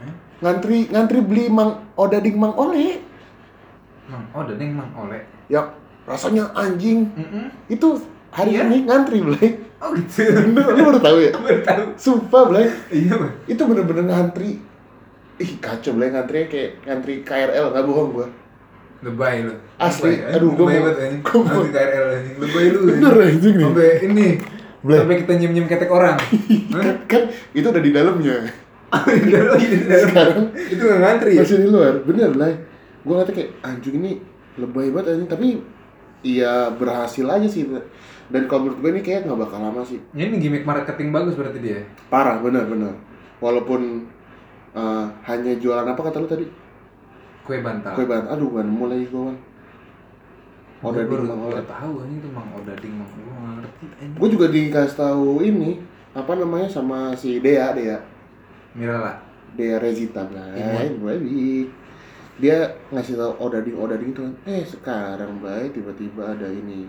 Hah? 0.00 0.12
Ngantri 0.40 0.88
ngantri 0.88 1.20
beli 1.20 1.44
Mang 1.52 1.92
Odading 1.98 2.36
Mang 2.40 2.56
Ole. 2.56 3.08
Mang, 4.08 4.24
Deneng 4.48 4.72
Mang 4.72 4.90
Oleh. 4.96 5.20
Ya 5.52 5.68
rasanya 6.08 6.48
anjing. 6.56 7.12
Mm-mm. 7.12 7.52
Itu 7.68 8.00
hari 8.30 8.50
Iya? 8.54 8.66
ini 8.66 8.78
ngantri, 8.84 9.18
Blay. 9.20 9.48
Oh 9.78 9.94
gitu. 9.94 10.26
Bener, 10.50 10.64
lu 10.74 10.82
baru 10.84 10.98
tahu 10.98 11.16
ya? 11.20 11.30
Baru 11.32 11.60
tahu. 11.62 11.82
Sumpah, 11.94 12.42
Blay. 12.48 12.66
Iya, 12.90 13.14
Bang. 13.14 13.32
itu 13.46 13.62
bener-bener 13.62 14.04
ngantri 14.06 14.50
ih 15.38 15.54
kacau 15.62 15.94
boleh 15.94 16.10
ngantri 16.10 16.50
kayak 16.50 16.82
ngantri 16.82 17.22
KRL 17.22 17.70
nggak 17.70 17.86
bohong 17.86 18.10
gua 18.10 18.26
Lebay 18.98 19.46
lu. 19.46 19.54
Asli, 19.78 20.18
Lebay, 20.18 20.34
aduh, 20.34 20.50
gua 20.50 20.66
Lebay 20.66 20.78
banget 20.82 20.96
anjing. 20.98 21.22
Nanti 21.22 21.70
KRL 21.70 22.06
anjing. 22.10 22.36
Lebay 22.42 22.64
lu. 22.74 22.80
bener 22.90 23.14
anjing 23.22 23.54
nih 23.54 23.62
Sampai 23.62 23.90
ini. 24.02 24.28
Boleh. 24.78 24.98
Sampai 24.98 25.16
kita 25.22 25.32
nyem-nyem 25.38 25.66
ketek 25.66 25.90
orang. 25.90 26.16
Kan, 26.74 26.96
kan 27.06 27.22
itu 27.54 27.66
udah 27.66 27.82
di 27.82 27.90
dalamnya 27.90 28.36
Di 29.14 29.30
dalam, 29.30 29.58
sekarang 30.00 30.48
Itu 30.54 30.80
nggak 30.80 31.00
ngantri 31.00 31.30
ya? 31.36 31.44
masih 31.44 31.58
di 31.60 31.68
luar 31.68 31.94
bener 32.02 32.30
lah 32.34 32.50
gua 33.04 33.12
ngeliatnya 33.20 33.34
kayak 33.36 33.50
anjing 33.62 33.94
ini 34.00 34.12
lebay 34.56 34.88
banget 34.90 35.06
anjing 35.14 35.28
tapi 35.28 35.48
iya 36.24 36.72
berhasil 36.72 37.22
aja 37.24 37.46
sih 37.46 37.62
dan 38.28 38.42
kalau 38.44 38.68
menurut 38.68 38.78
gue 38.84 38.90
ini 38.92 39.02
kayak 39.04 39.24
nggak 39.24 39.40
bakal 39.40 39.58
lama 39.60 39.80
sih. 39.88 40.00
Ini 40.12 40.36
gimmick 40.36 40.68
marketing 40.68 41.08
bagus 41.12 41.32
berarti 41.32 41.58
dia. 41.64 41.80
parah 42.12 42.40
bener 42.44 42.68
bener 42.68 42.92
walaupun 43.40 44.04
eh, 44.76 45.06
hanya 45.24 45.52
jualan 45.56 45.88
apa 45.88 46.00
kata 46.00 46.20
lu 46.20 46.28
tadi? 46.28 46.46
Kue 47.48 47.64
bantal. 47.64 47.96
kue 47.96 48.04
ban 48.04 48.28
aduh 48.28 48.52
gua 48.52 48.60
nemu 48.60 48.84
lagi 48.92 49.06
gua 49.08 49.32
Oh, 50.78 50.94
Odading 50.94 51.10
baru 51.10 51.22
Mang 51.26 51.40
baru 51.50 51.66
tahu 51.66 51.92
anjing 52.06 52.22
itu 52.22 52.28
Mang 52.30 52.48
Odading 52.54 52.94
Mang. 52.94 53.10
Gua 53.10 53.34
nggak 53.34 53.54
ngerti 53.58 53.84
gue 54.14 54.28
juga 54.30 54.46
dikasih 54.46 54.94
tahu 54.94 55.42
ini 55.42 55.70
apa 56.14 56.32
namanya 56.38 56.68
sama 56.70 57.18
si 57.18 57.42
Dea 57.42 57.74
Dea. 57.74 57.98
Mirala. 58.78 59.18
Dea 59.58 59.82
Rezita. 59.82 60.22
Blay 60.30 60.94
baik 61.02 61.66
dia 62.38 62.70
ngasih 62.94 63.18
tau 63.18 63.34
odading 63.42 63.74
odading 63.74 64.14
itu 64.14 64.22
kan. 64.22 64.34
Eh 64.46 64.62
sekarang 64.62 65.42
Blay 65.42 65.66
tiba-tiba 65.74 66.38
ada 66.38 66.46
ini 66.46 66.86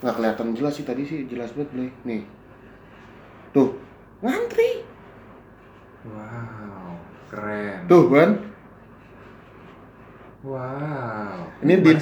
nggak 0.00 0.14
kelihatan 0.16 0.52
jelas 0.52 0.76
sih 0.76 0.84
tadi 0.84 1.02
sih 1.08 1.24
jelas 1.24 1.52
banget 1.56 1.70
Blay. 1.72 1.88
Nih. 2.04 2.22
Tuh. 3.56 3.72
Ngantri. 4.20 4.84
Wow, 6.06 6.94
keren. 7.26 7.82
tuh 7.90 8.04
kan 8.14 8.30
Wow. 10.46 11.50
ini 11.66 11.82
di 11.82 11.92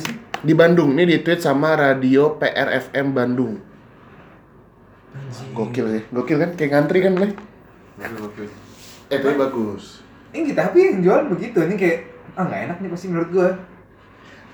di 0.44 0.52
Bandung. 0.52 0.92
Ini 0.92 1.08
di 1.08 1.16
tweet 1.24 1.40
sama 1.40 1.72
radio 1.72 2.36
PRFM 2.36 3.16
Bandung. 3.16 3.56
Anjing. 5.14 5.54
gokil 5.54 5.86
ya 5.88 6.02
gokil 6.12 6.36
kan? 6.42 6.50
Kayak 6.58 6.70
ngantri 6.76 6.98
kan 7.00 7.12
Blay? 7.16 7.32
Gokil, 7.96 8.14
gokil. 8.20 8.48
eh 9.08 9.18
tapi 9.22 9.36
bagus. 9.38 10.04
Ini 10.34 10.50
tapi 10.52 10.78
yang 10.82 10.98
jual 11.00 11.20
begitu, 11.30 11.62
ini 11.62 11.78
kayak 11.78 11.98
ah 12.34 12.44
nggak 12.44 12.60
enak 12.68 12.76
nih 12.82 12.90
pasti 12.90 13.06
menurut 13.08 13.30
gua. 13.30 13.50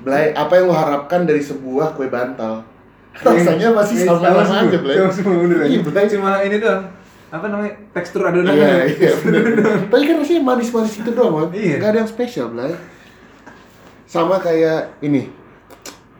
Blay 0.05 0.31
apa 0.37 0.53
yang 0.55 0.71
lo 0.71 0.77
harapkan 0.77 1.25
dari 1.27 1.41
sebuah 1.43 1.97
kue 1.99 2.07
bantal 2.07 2.63
rasanya 3.15 3.69
masih 3.75 3.97
Eh, 4.01 4.07
sama 4.07 4.23
sama 4.23 4.43
sama 4.47 4.59
aja 4.71 4.79
bener 4.79 4.95
Iya. 5.67 5.81
Blay. 5.83 6.05
Cuma 6.09 6.31
ini 6.47 6.57
doang. 6.59 6.83
Apa 7.31 7.47
namanya? 7.47 7.75
Tekstur 7.95 8.27
adonan. 8.27 8.55
Iya, 8.55 8.91
iya. 8.91 9.13
Tapi 9.91 10.03
kan 10.03 10.17
rasanya 10.19 10.43
manis-manis 10.43 10.99
itu 10.99 11.11
doang, 11.15 11.31
man. 11.31 11.49
Iya. 11.55 11.79
Gak 11.79 11.91
ada 11.95 11.99
yang 12.03 12.11
spesial, 12.11 12.51
Blay. 12.51 12.75
Sama 14.07 14.43
kayak 14.43 14.99
ini. 15.01 15.31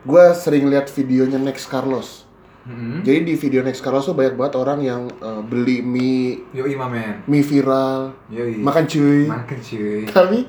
Gua 0.01 0.31
sering 0.33 0.65
lihat 0.71 0.87
videonya 0.89 1.37
Next 1.37 1.67
Carlos. 1.67 2.25
Hmm. 2.61 3.01
Jadi 3.01 3.25
di 3.25 3.33
video 3.33 3.65
Next 3.65 3.81
Carlos 3.81 4.05
tuh 4.05 4.13
banyak 4.13 4.37
banget 4.37 4.53
orang 4.55 4.79
yang 4.85 5.01
eh, 5.09 5.41
beli 5.41 5.81
mie, 5.81 6.45
Yo 6.53 6.69
men. 6.69 7.25
mie 7.25 7.41
viral, 7.41 8.13
Yo 8.29 8.45
makan 8.61 8.85
cuy. 8.85 9.25
Makan 9.25 9.59
cuy. 9.59 10.05
Tapi 10.05 10.39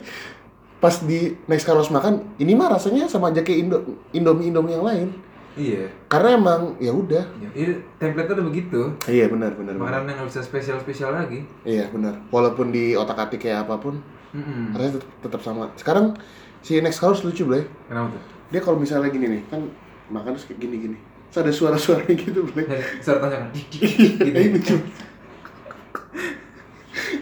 pas 0.76 0.92
di 1.00 1.32
Next 1.48 1.64
Carlos 1.64 1.88
makan, 1.88 2.36
ini 2.36 2.52
mah 2.52 2.76
rasanya 2.76 3.08
sama 3.08 3.32
aja 3.32 3.40
kayak 3.40 3.64
Indo, 3.64 3.78
Indomie 4.12 4.52
Indomie 4.52 4.76
yang 4.76 4.84
lain. 4.84 5.08
Iya. 5.52 5.84
Karena 6.06 6.28
emang 6.34 6.60
ya 6.78 6.90
udah. 6.90 7.24
Ya, 7.36 7.48
Ini 7.52 7.72
template 7.96 8.32
udah 8.32 8.44
begitu. 8.44 8.80
Iya 9.04 9.28
benar 9.28 9.52
benar. 9.52 9.74
Makanan 9.74 10.04
yang 10.06 10.16
nggak 10.18 10.28
bisa 10.28 10.40
spesial 10.40 10.78
spesial 10.78 11.12
lagi. 11.12 11.44
Iya 11.62 11.88
benar. 11.88 12.16
Walaupun 12.28 12.68
di 12.68 12.92
otak 12.92 13.20
atik 13.20 13.42
kayak 13.42 13.64
apa 13.64 13.76
pun, 13.78 14.00
Hmm. 14.30 14.72
rasanya 14.72 14.96
tetap, 14.96 15.10
tetap 15.22 15.40
sama. 15.42 15.68
Sekarang 15.74 16.16
si 16.58 16.78
Next 16.78 16.98
Carlos 16.98 17.20
lucu, 17.20 17.44
Blay. 17.44 17.68
Kenapa 17.84 18.10
tuh? 18.10 18.22
dia 18.48 18.60
kalau 18.60 18.76
misalnya 18.76 19.08
gini 19.08 19.28
nih 19.30 19.42
kan 19.46 19.64
makan 20.08 20.36
terus 20.36 20.44
kayak 20.44 20.60
gini 20.60 20.76
gini 20.78 20.96
terus 21.26 21.40
ada 21.40 21.48
suara-suara 21.50 22.04
gitu 22.06 22.44
boleh 22.44 22.68
Dan 22.68 22.84
suara 23.00 23.16
tangan. 23.18 23.48
ini 23.48 24.28
Gitu. 24.52 24.52
lucu 24.52 24.76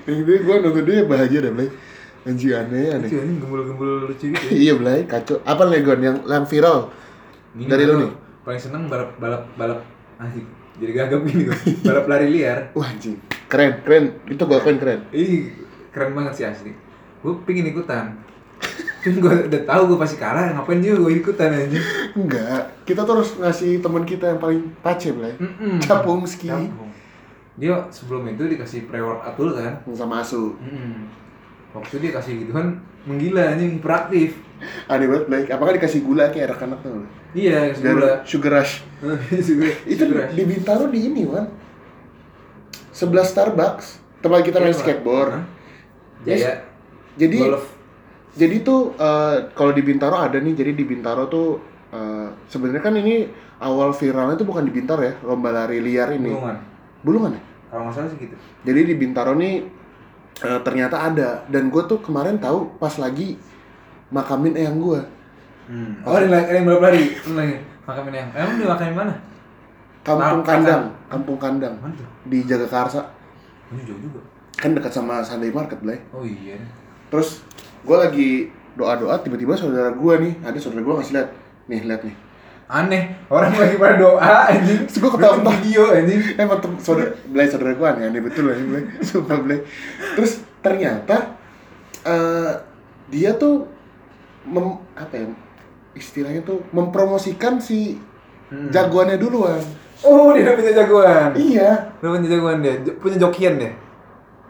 yang 0.03 0.17
itu 0.19 0.33
gue 0.41 0.55
nonton 0.59 0.83
dia 0.83 1.05
bahagia 1.05 1.39
deh 1.41 1.53
Blay 1.53 1.69
anjing 2.21 2.51
aneh 2.51 2.91
aneh 2.93 3.09
ini 3.09 3.39
gembul-gembul 3.39 4.11
lucu 4.11 4.27
gitu. 4.29 4.47
iya 4.51 4.75
Blay 4.75 5.07
kacau 5.07 5.39
apa 5.41 5.63
Legon 5.65 6.01
yang 6.01 6.17
yang 6.25 6.45
viral 6.45 6.91
Ini 7.51 7.67
Dari 7.67 7.85
lu 7.85 7.95
nih? 7.99 8.11
Paling 8.41 8.61
seneng 8.61 8.83
balap 8.87 9.17
balap 9.17 9.43
balap 9.55 9.81
asik. 10.19 10.47
Jadi 10.79 10.93
gagap 10.93 11.21
gini 11.23 11.43
gua. 11.45 11.57
balap 11.87 12.05
lari 12.07 12.29
liar. 12.31 12.71
wah 12.73 12.87
anjing 12.87 13.19
keren 13.51 13.83
keren 13.83 14.05
itu 14.25 14.39
gue 14.39 14.55
akuin 14.55 14.79
keren 14.79 15.01
Ih, 15.11 15.51
keren 15.91 16.15
banget 16.15 16.33
sih 16.39 16.45
asli. 16.47 16.71
Gue 17.19 17.35
pingin 17.43 17.67
ikutan. 17.67 18.15
Cuman 19.01 19.17
gue 19.19 19.35
udah 19.49 19.63
tahu 19.65 19.83
gue 19.91 19.99
pasti 19.99 20.17
kalah, 20.17 20.53
ngapain 20.53 20.79
juga 20.79 21.03
gue 21.03 21.13
ikutan 21.19 21.51
aja. 21.51 21.81
enggak 22.13 22.63
kita 22.85 23.03
tuh 23.03 23.19
harus 23.19 23.31
ngasih 23.35 23.81
teman 23.81 24.05
kita 24.05 24.29
yang 24.29 24.39
paling 24.39 24.61
pace 24.79 25.11
Blay 25.11 25.35
Mm-mm. 25.35 25.81
capung 25.83 26.23
ski 26.23 26.47
Campung. 26.47 26.93
Dia 27.57 27.91
sebelum 27.91 28.25
itu 28.29 28.47
dikasih 28.47 28.87
pre-workout 28.87 29.35
dulu 29.35 29.57
kan. 29.57 29.83
sama 29.91 30.23
asu 30.23 30.55
Mm-mm. 30.57 31.11
Waktu 31.71 31.95
dia 31.99 32.11
kasih 32.13 32.35
gitu 32.41 32.53
kan 32.53 32.67
menggila 33.03 33.43
anjing 33.49 33.79
hiperaktif. 33.79 34.31
aneh 34.87 35.07
banget 35.07 35.25
Blay 35.25 35.43
apakah 35.47 35.73
dikasih 35.73 36.01
gula 36.01 36.29
kayak 36.29 36.53
anak-anak 36.53 36.79
tuh 36.81 37.01
Iya, 37.33 37.73
biar 37.73 37.95
gula. 37.97 38.13
sugar 38.23 38.53
rush 38.59 38.85
Sugar- 39.49 39.81
itu 39.89 40.03
sugar 40.03 40.17
rush. 40.23 40.35
di 40.35 40.45
Bintaro 40.45 40.85
di 40.87 41.01
ini 41.03 41.23
wan 41.25 41.49
sebelah 42.91 43.25
Starbucks 43.25 43.87
tempat 44.21 44.41
kita 44.43 44.59
main 44.59 44.69
Iya, 44.69 44.77
Pak. 44.77 44.83
skateboard? 44.83 45.33
Jaya. 46.21 46.53
jadi 47.17 47.39
Golf. 47.41 47.65
jadi 48.33 48.57
tuh 48.61 48.93
eh, 48.95 49.37
kalau 49.51 49.73
di 49.73 49.81
Bintaro 49.81 50.17
ada 50.19 50.37
nih 50.37 50.53
jadi 50.53 50.73
di 50.73 50.85
Bintaro 50.85 51.25
tuh 51.27 51.57
eh, 51.89 52.29
sebenarnya 52.47 52.83
kan 52.83 52.93
ini 52.95 53.25
awal 53.59 53.91
viralnya 53.91 54.37
tuh 54.37 54.45
bukan 54.45 54.63
di 54.63 54.73
Bintaro 54.73 55.01
ya 55.01 55.17
lomba 55.23 55.49
lari 55.51 55.81
liar 55.81 56.13
ini 56.13 56.29
Bulungan. 56.29 56.57
Bulungan 57.01 57.31
ya 57.33 57.43
Kalau 57.71 57.83
nggak 57.83 57.95
salah 57.95 58.09
sih 58.09 58.19
gitu. 58.21 58.37
jadi 58.61 58.81
di 58.83 58.95
Bintaro 58.95 59.33
nih 59.33 59.65
eh, 60.39 60.61
ternyata 60.61 60.97
ada 61.03 61.43
dan 61.47 61.69
gue 61.69 61.83
tuh 61.85 61.99
kemarin 61.99 62.37
tahu 62.37 62.71
pas 62.77 62.95
lagi 62.97 63.37
makamin 64.09 64.55
eyang 64.55 64.79
gue 64.79 65.01
Hmm. 65.65 66.03
Oh, 66.03 66.19
lagi 66.19 66.27
yang. 66.27 66.67
Ini 67.23 67.31
lagi 67.31 67.55
makamin 67.87 68.11
yang. 68.13 68.29
Emang 68.35 68.59
dia 68.59 68.67
makamin 68.67 68.95
mana? 68.97 69.15
kampung 70.01 70.43
Nah, 70.43 70.43
kandang 70.43 70.83
kampung 71.07 71.39
kandang 71.39 71.75
Mana 71.79 71.95
tuh? 71.95 72.09
di 72.27 72.43
Jagakarsa 72.43 73.07
Ini 73.69 73.85
jauh 73.85 74.01
juga. 74.01 74.19
kan 74.53 74.75
dekat 74.75 74.91
sama 74.91 75.23
Sunday 75.23 75.55
Market 75.55 75.79
Blay 75.79 76.03
Oh 76.11 76.25
iya. 76.25 76.59
Terus 77.07 77.47
gue 77.81 77.95
lagi 77.95 78.29
doa-doa 78.73 79.21
tiba-tiba 79.21 79.55
saudara 79.55 79.93
gue 79.93 80.15
nih 80.19 80.35
ada 80.43 80.59
saudara 80.59 80.83
gue 80.83 80.95
ngasih 80.97 81.15
lihat 81.15 81.29
nih 81.67 81.81
lihat 81.85 82.03
nih 82.03 82.17
Aneh, 82.71 83.03
orang 83.27 83.51
lagi 83.53 83.75
pada 83.75 83.99
doa 83.99 84.47
anjing. 84.47 84.87
Terus 84.87 85.03
gua 85.03 85.11
ketawa-ketawa. 85.13 85.51
Bikin 85.51 85.63
video 85.67 85.83
anjing. 85.91 86.21
emang 86.39 86.59
tem 86.59 86.73
saudara 86.79 87.11
belai 87.27 87.47
saudara 87.47 87.73
gue 87.75 87.87
aneh 87.89 88.05
aneh 88.07 88.21
betul 88.21 88.45
lah 88.47 88.55
belai 88.57 88.83
sumpah 89.09 89.39
belai 89.39 89.59
terus 90.15 90.33
ternyata 90.61 91.17
eh 92.01 92.53
dia 93.09 93.35
tuh 93.35 93.67
mem, 94.43 94.79
apa 94.95 95.15
ya 95.15 95.27
istilahnya 95.93 96.41
tuh 96.41 96.63
mempromosikan 96.71 97.59
si 97.59 97.99
Hmm. 98.47 98.67
jagoannya 98.67 99.15
duluan 99.15 99.63
Oh, 100.03 100.35
dia 100.35 100.43
udah 100.43 100.55
punya 100.59 100.73
jagoan. 100.75 101.31
iya 101.39 101.71
Udah 101.99 102.19
punya 102.19 102.29
jagoan 102.29 102.59
dia, 102.59 102.75
punya 102.99 103.17
jokian 103.17 103.55
deh. 103.57 103.71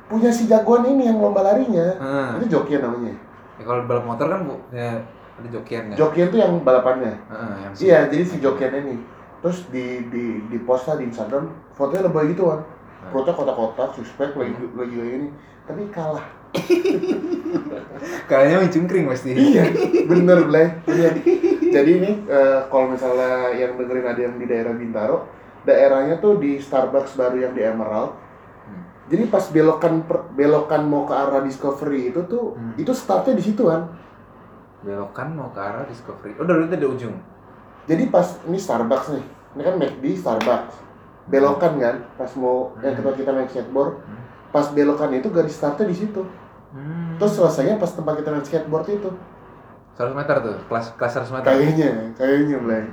punya 0.06 0.28
si 0.28 0.48
jagoan 0.48 0.88
ini 0.88 1.04
yang 1.04 1.20
lomba 1.20 1.40
larinya 1.42 1.84
Hmm. 1.96 2.40
itu 2.40 2.48
jokian 2.50 2.80
namanya 2.80 3.12
Ya, 3.56 3.62
kalau 3.62 3.84
balap 3.84 4.08
motor 4.08 4.24
kan 4.26 4.40
bu, 4.42 4.56
ya 4.72 5.04
ada 5.40 5.48
jokian 5.50 5.82
kan. 5.86 5.96
jokian 5.96 6.28
tuh 6.28 6.38
yang 6.38 6.52
balapannya 6.60 7.14
Heeh, 7.26 7.54
yang 7.58 7.72
Iya, 7.74 7.98
jadi 8.06 8.22
si 8.22 8.36
Jokian 8.38 8.72
ini 8.76 8.94
terus 9.40 9.64
di 9.66 10.04
di 10.06 10.24
di 10.46 10.58
post 10.60 10.84
lah 10.84 10.94
di 10.94 11.06
Instagram 11.06 11.48
fotonya 11.72 12.04
lebay 12.04 12.28
gitu 12.28 12.44
kan. 12.46 12.60
Perutnya 13.08 13.32
kotak-kotak, 13.32 13.96
suspek 13.96 14.36
lagi 14.36 14.52
lagi 14.70 14.94
kayak 14.94 15.12
ini. 15.16 15.28
Tapi 15.64 15.82
kalah. 15.88 16.26
Kayaknya 18.28 18.56
mencungkring 18.60 19.04
pasti. 19.06 19.30
Iya, 19.32 19.64
bener 20.04 20.44
Blay. 20.44 20.66
Iya. 20.84 21.08
Jadi 21.74 21.90
ini 21.96 22.10
eh, 22.26 22.60
kalau 22.66 22.90
misalnya 22.90 23.54
yang 23.54 23.78
dengerin 23.78 24.04
ada 24.04 24.20
yang 24.20 24.34
di 24.34 24.44
daerah 24.44 24.74
Bintaro, 24.74 25.24
daerahnya 25.62 26.18
tuh 26.18 26.36
di 26.36 26.58
Starbucks 26.58 27.14
baru 27.14 27.40
yang 27.40 27.52
di 27.54 27.62
Emerald. 27.62 28.12
Hmm. 28.66 28.82
Jadi 29.06 29.22
pas 29.24 29.44
belokan 29.46 30.02
per- 30.02 30.28
belokan 30.30 30.82
mau 30.84 31.06
ke 31.06 31.14
arah 31.14 31.40
Discovery 31.40 32.10
itu 32.10 32.20
tuh 32.26 32.52
Hmm. 32.52 32.74
itu 32.74 32.90
startnya 32.90 33.32
di 33.32 33.44
situ 33.44 33.64
kan. 33.64 33.86
Belokan 34.80 35.36
mau 35.36 35.52
ke 35.52 35.60
arah 35.60 35.84
Discovery. 35.84 36.36
Oh, 36.40 36.46
dari 36.48 36.64
di 36.68 36.86
ujung. 36.88 37.12
Jadi 37.84 38.08
pas 38.08 38.24
ini 38.48 38.56
Starbucks 38.56 39.12
nih, 39.12 39.24
ini 39.56 39.62
kan 39.64 39.74
McD 39.76 40.04
Starbucks. 40.16 40.74
Belokan 41.28 41.76
kan, 41.76 41.96
pas 42.16 42.30
mau 42.36 42.72
yang 42.80 42.96
Hmm. 42.96 42.98
tempat 43.02 43.14
kita 43.20 43.30
main 43.30 43.48
skateboard, 43.48 43.92
Hmm. 44.02 44.20
pas 44.50 44.66
belokan 44.72 45.10
itu 45.14 45.28
garis 45.30 45.54
startnya 45.54 45.86
di 45.86 45.96
situ. 45.96 46.22
Hmm. 46.72 47.18
Terus 47.18 47.32
selesainya 47.36 47.76
pas 47.76 47.90
tempat 47.92 48.18
kita 48.18 48.28
main 48.30 48.44
skateboard 48.44 48.86
itu. 48.88 49.10
100 49.94 50.16
meter 50.16 50.36
tuh, 50.40 50.56
kelas 50.70 50.86
kelas 50.96 51.12
100 51.12 51.32
meter. 51.34 51.50
Kayaknya, 51.52 51.90
kayaknya 52.16 52.56
Blay. 52.62 52.84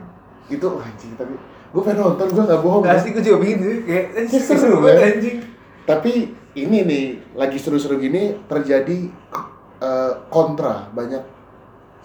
Itu 0.51 0.65
wah, 0.75 0.83
anjing 0.83 1.15
tapi 1.15 1.33
gue 1.67 1.81
pengen 1.83 1.99
nonton, 2.03 2.27
gue 2.31 2.43
gak 2.43 2.61
bohong. 2.63 2.83
Asli 2.83 3.11
gue 3.15 3.23
juga 3.23 3.37
pengen 3.43 3.59
sih, 3.63 3.77
kayak 3.87 4.05
anjing 4.17 4.43
Seru, 4.43 4.77
banget 4.83 5.03
anjing. 5.15 5.37
Tapi 5.87 6.11
ini 6.57 6.77
nih 6.83 7.05
lagi 7.31 7.57
seru-seru 7.59 7.95
gini 7.95 8.35
terjadi 8.49 9.07
eh, 9.77 10.13
kontra 10.27 10.89
banyak. 10.91 11.36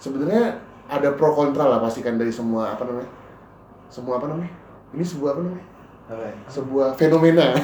Sebenarnya 0.03 0.59
ada 0.91 1.15
pro 1.15 1.31
kontra 1.31 1.63
lah 1.63 1.79
pastikan 1.79 2.19
dari 2.19 2.27
semua 2.27 2.75
apa 2.75 2.83
namanya? 2.83 3.07
Semua 3.87 4.19
apa 4.19 4.27
namanya? 4.27 4.51
Ini 4.91 5.03
sebuah 5.07 5.29
apa 5.31 5.41
namanya? 5.47 5.65
Sebuah 6.51 6.87
fenomena. 6.99 7.55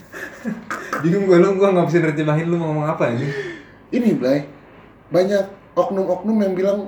Bingung 1.04 1.28
gue 1.28 1.36
lu, 1.36 1.60
gue 1.60 1.68
gak 1.68 1.86
bisa 1.86 2.00
nerjemahin 2.00 2.48
lu 2.48 2.56
mau 2.56 2.72
ngomong 2.72 2.88
apa 2.88 3.12
anjing. 3.12 3.28
ini 3.90 4.14
Blay 4.14 4.46
banyak 5.10 5.42
oknum-oknum 5.74 6.38
yang 6.40 6.54
bilang 6.54 6.78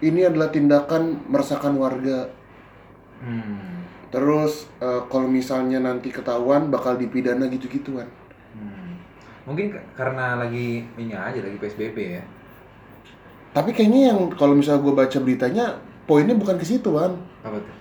ini 0.00 0.24
adalah 0.24 0.48
tindakan 0.48 1.22
meresahkan 1.28 1.76
warga 1.76 2.26
Hmm. 3.20 3.84
terus 4.08 4.64
eh, 4.80 5.02
kalau 5.12 5.28
misalnya 5.28 5.76
nanti 5.76 6.08
ketahuan 6.08 6.72
bakal 6.72 6.96
dipidana 6.96 7.44
gitu-gituan 7.52 8.08
Hmm. 8.56 8.96
Mungkin 9.44 9.76
karena 9.92 10.40
lagi 10.40 10.88
ini 10.96 11.12
aja 11.12 11.36
lagi 11.36 11.60
PSBB 11.60 12.16
ya. 12.16 12.24
Tapi 13.50 13.74
kayaknya 13.74 14.14
yang 14.14 14.18
kalau 14.34 14.54
misalnya 14.54 14.82
gue 14.82 14.94
baca 14.94 15.18
beritanya 15.22 15.64
poinnya 16.06 16.34
bukan 16.38 16.56
ke 16.58 16.66
situ 16.66 16.94
kan 16.94 17.18
Apa 17.42 17.58
tuh? 17.58 17.74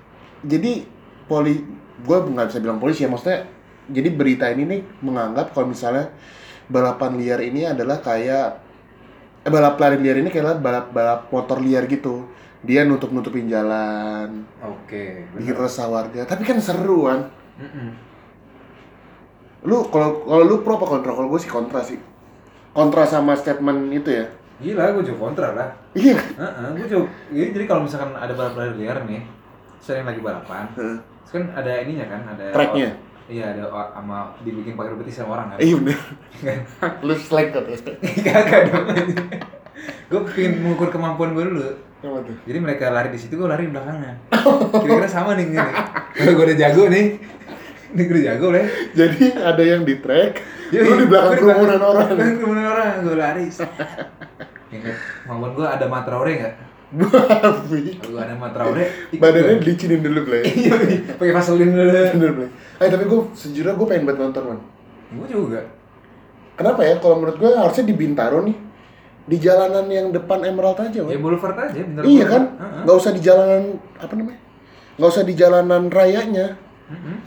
jadi 0.45 0.85
poli 1.29 1.61
gue 1.99 2.17
nggak 2.17 2.47
bisa 2.49 2.59
bilang 2.63 2.79
polisi 2.81 3.05
ya 3.05 3.09
maksudnya 3.11 3.45
jadi 3.89 4.09
berita 4.13 4.45
ini 4.53 4.63
nih 4.65 4.81
menganggap 5.01 5.51
kalau 5.53 5.69
misalnya 5.73 6.13
balapan 6.69 7.17
liar 7.17 7.41
ini 7.41 7.65
adalah 7.65 7.97
kayak 7.99 8.61
eh, 9.43 9.51
balap 9.51 9.81
lari 9.81 9.97
liar 9.97 10.21
ini 10.21 10.29
kayak 10.29 10.61
balap 10.61 10.93
balap 10.93 11.21
motor 11.33 11.57
liar 11.59 11.89
gitu. 11.89 12.29
Dia 12.61 12.83
nutup 12.85 13.09
nutupin 13.09 13.47
jalan. 13.49 14.45
Oke. 14.61 15.25
bikin 15.33 15.55
resah 15.57 15.88
warga. 15.89 16.27
Tapi 16.27 16.43
kan 16.45 16.61
seru 16.61 17.09
kan 17.09 17.33
lu 19.59 19.91
kalau 19.91 20.23
kalau 20.23 20.43
lu 20.47 20.55
pro 20.63 20.79
apa 20.79 20.85
kontra? 20.88 21.11
Kalau 21.11 21.27
gue 21.27 21.39
sih 21.41 21.51
kontra 21.51 21.81
sih. 21.83 21.99
Kontra 22.71 23.03
sama 23.09 23.35
statement 23.35 23.91
itu 23.91 24.13
ya 24.13 24.29
Gila, 24.59 24.91
gue 24.91 25.03
juga 25.03 25.17
kontra 25.21 25.47
lah. 25.53 25.69
iya 25.93 26.15
Heeh, 26.15 26.67
gue 26.75 26.87
juga. 26.87 27.07
Jadi, 27.29 27.47
jadi 27.55 27.65
kalau 27.65 27.81
misalkan 27.83 28.11
ada 28.13 28.33
balap 28.33 28.53
lari 28.53 28.75
liar 28.75 28.99
nih, 29.03 29.23
sering 29.79 30.03
lagi 30.03 30.19
balapan, 30.19 30.67
Heeh. 30.75 30.97
terus 31.23 31.31
kan 31.31 31.43
ada 31.55 31.71
ininya 31.79 32.05
kan, 32.05 32.21
ada 32.27 32.45
Tracknya? 32.51 32.89
Iya, 33.25 33.45
ada 33.53 33.63
sama 33.69 34.33
dibikin 34.41 34.73
pakai 34.73 34.91
rupeti 34.91 35.13
sama 35.13 35.37
orang 35.37 35.47
kan. 35.53 35.57
iya 35.59 35.75
bener 35.75 35.99
Kan? 36.35 36.59
lu 37.05 37.13
slack 37.13 37.53
kan 37.53 37.63
ya 37.63 37.77
Kagak 38.25 38.61
dong. 38.67 38.85
gue 40.09 40.19
pengen 40.27 40.51
mengukur 40.59 40.89
kemampuan 40.89 41.31
gue 41.31 41.45
dulu. 41.45 41.69
apa 41.99 42.17
tuh 42.23 42.35
Jadi 42.43 42.57
mereka 42.57 42.89
lari 42.89 43.11
di 43.11 43.19
situ, 43.19 43.35
gue 43.35 43.45
lari 43.45 43.63
di 43.63 43.71
belakangnya. 43.71 44.17
Kira-kira 44.73 45.05
sama 45.05 45.35
nih 45.35 45.51
gini. 45.51 45.71
Kalau 46.15 46.31
gue 46.33 46.45
udah 46.45 46.57
jago 46.57 46.83
nih, 46.87 47.05
udah 47.91 48.22
jago 48.24 48.48
lah. 48.50 48.65
jadi 48.91 49.19
ada 49.36 49.63
yang 49.63 49.81
di 49.81 49.96
track 49.98 50.34
Yoi, 50.69 50.86
lu 50.86 50.93
di 50.96 51.08
belakang 51.08 51.34
kerumunan 51.36 51.81
orang 51.81 52.08
kerumunan 52.13 52.65
orang, 52.67 52.89
gue 53.01 53.15
lari. 53.15 53.46
Ingat, 54.69 54.96
kemampuan 55.24 55.51
gue 55.51 55.65
ada 55.67 55.86
matraore 55.86 56.31
nggak? 56.36 56.53
babi 56.89 57.81
gue 57.96 58.17
ada 58.19 58.34
matraore, 58.34 58.84
badannya 59.12 59.55
gua. 59.55 59.62
dilicinin 59.62 60.01
dulu 60.01 60.19
play 60.25 60.41
Iya, 60.62 60.74
pakai 61.15 61.34
vaselin 61.34 61.69
dulu. 61.69 61.89
bener 61.89 62.31
play 62.34 62.50
eh 62.77 62.88
tapi 62.88 63.03
gue 63.03 63.19
sejujurnya 63.31 63.74
gue 63.74 63.88
pengen 63.88 64.05
banget 64.05 64.19
nonton 64.24 64.43
man 64.48 64.60
Gue 65.12 65.27
juga. 65.27 65.62
kenapa 66.53 66.81
ya 66.81 66.98
kalau 66.98 67.17
menurut 67.17 67.38
gue 67.38 67.51
harusnya 67.51 67.84
di 67.84 67.96
Bintaro 67.96 68.41
nih 68.41 68.58
di 69.24 69.38
jalanan 69.38 69.86
yang 69.86 70.10
depan 70.10 70.41
Emerald 70.41 70.77
aja 70.79 70.89
Ya 70.96 71.01
man. 71.03 71.17
boulevard 71.19 71.58
aja, 71.60 71.77
bener 71.79 72.01
iya 72.03 72.25
kan 72.25 72.43
Heeh. 72.51 72.81
nggak 72.81 72.96
usah 72.96 73.12
di 73.12 73.22
jalanan 73.22 73.63
apa 73.96 74.13
namanya 74.13 74.39
nggak 74.98 75.10
usah 75.10 75.24
di 75.24 75.34
jalanan 75.34 75.84
rayanya 75.88 76.48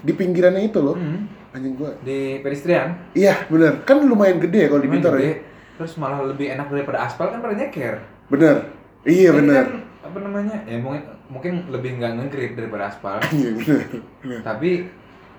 Di 0.00 0.12
pinggirannya 0.12 0.62
itu 0.64 0.78
loh 0.78 0.96
Mm. 0.96 1.20
anjing 1.52 1.74
gue 1.76 1.90
Di 2.00 2.18
pedestrian, 2.40 2.96
iya 3.12 3.44
bener 3.46 3.84
kan 3.84 4.00
lumayan 4.00 4.40
gede 4.40 4.66
ya 4.66 4.68
kalau 4.68 4.80
di 4.80 4.88
gede. 4.88 5.20
ya 5.20 5.34
Terus 5.76 5.92
malah 5.96 6.20
lebih 6.22 6.46
enak 6.48 6.66
daripada 6.68 6.98
aspal 7.02 7.28
kan 7.28 7.38
pada 7.38 7.52
nyeker. 7.52 7.96
bener 8.26 8.56
iya 9.02 9.28
Ini 9.30 9.36
bener 9.36 9.64
kan, 9.64 9.68
apa 10.02 10.18
namanya? 10.18 10.56
Ya 10.64 10.76
mungkin 10.78 11.02
mungkin 11.28 11.52
lebih 11.68 11.90
nggak 11.96 12.12
nge-grip 12.18 12.52
daripada 12.54 12.88
aspal, 12.88 13.16
iya 13.32 13.50
bener 13.52 13.80
bener. 14.20 14.40
tapi 14.42 14.70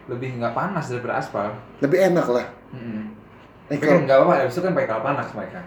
lebih 0.05 0.29
nggak 0.37 0.53
panas 0.53 0.85
daripada 0.87 1.13
aspal. 1.17 1.47
lebih 1.79 1.99
enak 2.03 2.27
lah 2.27 2.45
Mm-mm. 2.73 3.03
eh 3.67 3.73
Tapi 3.73 3.79
kan 3.79 3.87
kalau 3.87 4.01
nggak 4.03 4.17
apa-apa, 4.19 4.33
abis 4.43 4.53
itu 4.53 4.61
kan 4.61 4.73
pakai 4.73 4.99
panas 4.99 5.27
mereka. 5.31 5.59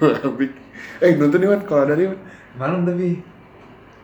eh 1.04 1.10
nonton 1.14 1.38
nih 1.38 1.48
man 1.48 1.62
kalau 1.64 1.82
ada 1.84 1.94
nih 1.94 2.08
Malam 2.56 2.88
tapi 2.88 3.20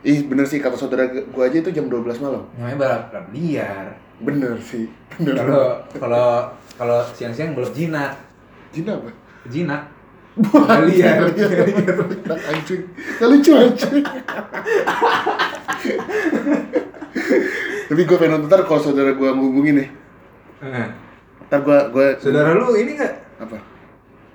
ih 0.03 0.19
bener 0.23 0.43
sih 0.43 0.59
kata 0.59 0.75
saudara 0.75 1.07
gue 1.07 1.43
aja 1.43 1.57
itu 1.57 1.71
jam 1.71 1.87
12 1.87 2.19
malam 2.19 2.43
namanya 2.53 2.75
balap 2.75 3.01
balap 3.09 3.27
liar. 3.31 3.87
bener 4.19 4.55
sih 4.59 4.85
bener 5.17 5.35
Kalau 5.39 5.63
kalau 5.95 6.27
kalau 6.75 6.99
siang-siang 7.11 7.53
balap 7.53 7.71
jinak, 7.71 8.11
Jina 8.69 8.97
apa? 8.97 9.11
jinak. 9.47 9.81
Nggak 10.33 10.81
liar. 10.89 11.17
Enak 11.29 12.41
anjing. 12.49 12.81
Gak 13.19 13.27
lucu 13.29 13.51
anjing. 13.53 14.01
Tapi 17.83 18.01
gue 18.01 18.17
pengen 18.17 18.31
nonton 18.33 18.49
ntar 18.49 18.65
kalau 18.65 18.81
saudara 18.81 19.13
gue 19.13 19.29
ngubungin 19.29 19.75
nih. 19.77 19.89
Eh, 20.63 20.87
Ntar 21.45 21.59
gue 21.61 21.77
gue 21.91 22.07
Saudara 22.17 22.55
lu 22.55 22.73
ini 22.73 22.97
nggak? 22.97 23.13
apa? 23.39 23.57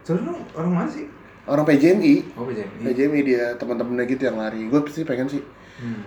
Saudara 0.04 0.30
lu 0.30 0.38
orang 0.54 0.72
mana 0.72 0.88
sih? 0.88 1.06
Orang 1.48 1.64
PJMI. 1.64 2.14
Oh, 2.36 2.44
PJMI. 2.44 2.82
PJMI 2.84 3.20
dia 3.24 3.44
teman-temannya 3.56 4.04
gitu 4.06 4.22
yang 4.22 4.38
lari. 4.38 4.68
Gue 4.68 4.80
pasti 4.84 5.02
pengen 5.02 5.26
sih. 5.26 5.42
Hmm. 5.78 6.02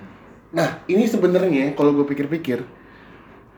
Nah 0.51 0.84
ini 0.86 1.03
sebenarnya 1.05 1.72
kalau 1.74 1.92
gue 1.94 2.05
pikir-pikir 2.05 2.60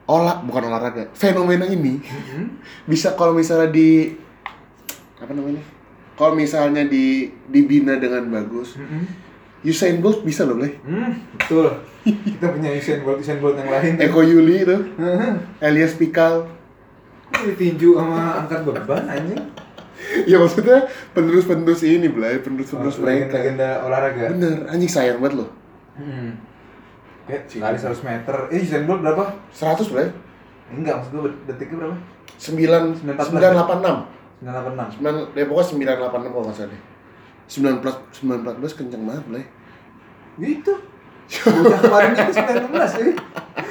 olah 0.04 0.40
bukan 0.40 0.68
olahraga 0.68 1.10
fenomena 1.12 1.66
ini 1.66 1.98
Hmm. 2.00 2.60
bisa 2.92 3.14
kalau 3.14 3.32
misalnya 3.32 3.68
di 3.68 4.14
apa 5.16 5.32
namanya 5.32 5.64
kalau 6.14 6.34
misalnya 6.34 6.84
di 6.84 7.28
dibina 7.46 7.96
dengan 7.96 8.30
bagus 8.30 8.76
Hmm. 8.76 9.06
Usain 9.64 9.96
Bolt 9.98 10.22
bisa 10.22 10.44
loh 10.44 10.60
boleh 10.60 10.76
Hmm, 10.82 11.24
betul. 11.34 11.72
Kita 12.04 12.52
punya 12.52 12.68
Usain 12.74 13.00
Bolt, 13.00 13.18
Usain 13.18 13.40
Bolt 13.40 13.56
yang 13.56 13.72
lain. 13.72 13.96
Eko 13.98 14.20
Yuli 14.22 14.60
itu 14.62 14.76
Heeh. 14.94 15.34
Elias 15.62 15.96
Pikal 15.96 16.52
Ditinju 17.34 17.96
sama 17.96 18.44
angkat 18.44 18.62
beban 18.62 19.08
anjing. 19.08 19.40
ya 20.28 20.36
maksudnya 20.36 20.84
penerus-penerus 21.12 21.82
ini 21.82 22.06
belai 22.06 22.38
penerus-penerus 22.38 23.00
mereka 23.00 23.40
legenda 23.40 23.82
olahraga. 23.82 24.30
bener 24.30 24.68
anjing 24.68 24.92
sayang 24.92 25.18
banget 25.18 25.42
loh 25.42 25.50
Hmm. 25.94 26.32
Kayak 27.24 27.42
lari 27.62 27.78
100 27.80 28.08
meter. 28.08 28.36
Eh, 28.52 28.64
Usain 28.66 28.84
Bolt 28.84 29.00
berapa? 29.00 29.24
100 29.56 29.92
belai 29.94 30.08
Enggak, 30.74 30.94
maksud 31.00 31.12
gue 31.14 31.32
detiknya 31.48 31.78
berapa? 31.86 31.98
9 32.40 33.00
986 33.00 33.32
986. 33.32 34.24
986. 34.44 35.00
9 35.00 35.38
ya 35.38 35.46
pokoknya 35.48 35.96
986 35.96 36.34
kalau 36.34 36.44
nggak 36.44 36.58
salah 36.58 36.72
deh 36.72 36.82
9 37.48 37.80
914 38.60 38.78
kenceng 38.80 39.04
banget 39.08 39.24
belai 39.30 39.46
Gitu. 40.42 40.74
Bocah 41.30 41.80
kemarin 41.80 42.10
itu 42.18 42.34
19 42.34 42.74
ya. 42.74 43.08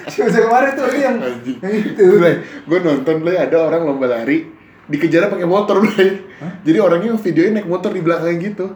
Bocah 0.07 0.43
kemarin 0.47 0.71
tuh 0.79 0.87
yang 0.95 1.17
yang 1.59 1.75
itu. 1.75 2.03
Blay, 2.19 2.35
gue 2.43 2.79
nonton 2.81 3.17
Blay 3.23 3.37
ada 3.39 3.57
orang 3.67 3.83
lomba 3.83 4.07
lari 4.09 4.47
dikejar 4.87 5.27
pakai 5.27 5.47
motor 5.47 5.83
Blay. 5.83 6.23
Jadi 6.63 6.79
orangnya 6.79 7.19
videonya 7.19 7.53
naik 7.61 7.69
motor 7.69 7.91
di 7.91 8.03
belakangnya 8.03 8.37
gitu. 8.39 8.67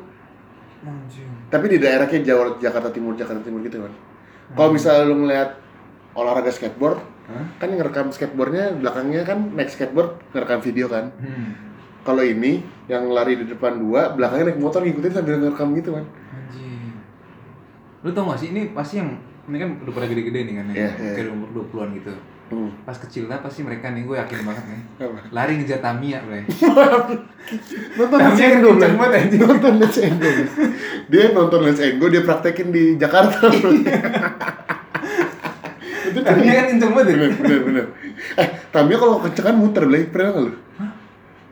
Anjing. 0.87 1.31
Tapi 1.51 1.67
di 1.67 1.79
daerahnya 1.83 2.21
Jawa 2.23 2.55
Jakarta 2.63 2.95
Timur 2.95 3.19
Jakarta 3.19 3.43
Timur 3.43 3.61
gitu 3.67 3.83
kan. 3.83 3.93
Kalau 4.55 4.71
misalnya 4.71 5.03
lu 5.11 5.27
ngeliat 5.27 5.51
olahraga 6.15 6.55
skateboard, 6.55 7.03
Hah? 7.27 7.45
kan 7.59 7.67
yang 7.75 7.83
ngerekam 7.83 8.15
skateboardnya 8.15 8.79
belakangnya 8.79 9.27
kan 9.27 9.51
naik 9.59 9.69
skateboard 9.75 10.23
ngerekam 10.31 10.63
video 10.63 10.87
kan. 10.87 11.11
Hmm. 11.19 11.51
Kalau 12.07 12.23
ini 12.23 12.63
yang 12.87 13.11
lari 13.11 13.35
di 13.35 13.51
depan 13.51 13.83
dua, 13.83 14.15
belakangnya 14.15 14.55
naik 14.55 14.63
motor 14.63 14.87
ngikutin 14.87 15.13
sambil 15.13 15.43
ngerekam 15.43 15.75
gitu 15.75 15.91
kan. 15.99 16.07
Anjing. 16.31 16.95
Lu 18.07 18.15
tau 18.15 18.31
gak 18.31 18.39
sih 18.39 18.55
ini 18.55 18.71
pasti 18.71 19.03
yang 19.03 19.11
ini 19.51 19.57
kan 19.59 19.71
udah 19.83 19.93
pada 19.95 20.07
gede-gede 20.07 20.41
nih 20.47 20.55
kan 20.55 20.65
ya. 20.71 20.75
Iya, 20.75 20.91
iya. 21.03 21.13
Kayak 21.19 21.35
umur 21.35 21.49
20-an 21.67 21.89
gitu. 21.99 22.11
Hmm. 22.47 22.71
Pas 22.83 22.95
kecilnya 22.95 23.39
pasti 23.39 23.61
mereka 23.61 23.91
nih 23.91 24.03
gue 24.03 24.17
yakin 24.17 24.39
banget 24.41 24.65
nih. 24.65 24.81
Lari 25.31 25.53
ngejar 25.57 25.81
Tamiya, 25.81 26.23
Bre. 26.23 26.47
Nonton 27.97 28.19
Let's 28.21 28.39
Go, 28.39 28.71
kenceng 28.71 28.77
Blay. 28.77 28.91
banget 28.95 29.13
anjing. 29.19 29.41
Nonton 29.43 29.73
Let's 29.77 29.99
Go. 29.99 30.07
Blay. 30.15 30.47
Dia 31.07 31.25
nonton 31.31 31.61
Let's 31.61 31.81
Go, 31.93 32.07
dia 32.07 32.23
praktekin 32.23 32.69
di 32.71 32.95
Jakarta. 32.95 33.51
Itu 36.07 36.19
Tamiya 36.23 36.53
kan 36.55 36.67
kenceng 36.71 36.93
banget 36.93 37.07
ya. 37.09 37.17
bener 37.17 37.31
bener 37.37 37.61
bener 37.63 37.85
eh 38.37 38.49
Tamiya 38.69 38.97
kalau 38.97 39.17
kenceng 39.21 39.45
kan 39.45 39.57
muter 39.57 39.83
Blay 39.85 40.07
pernah 40.07 40.31
nggak 40.33 40.45
lu 40.45 40.53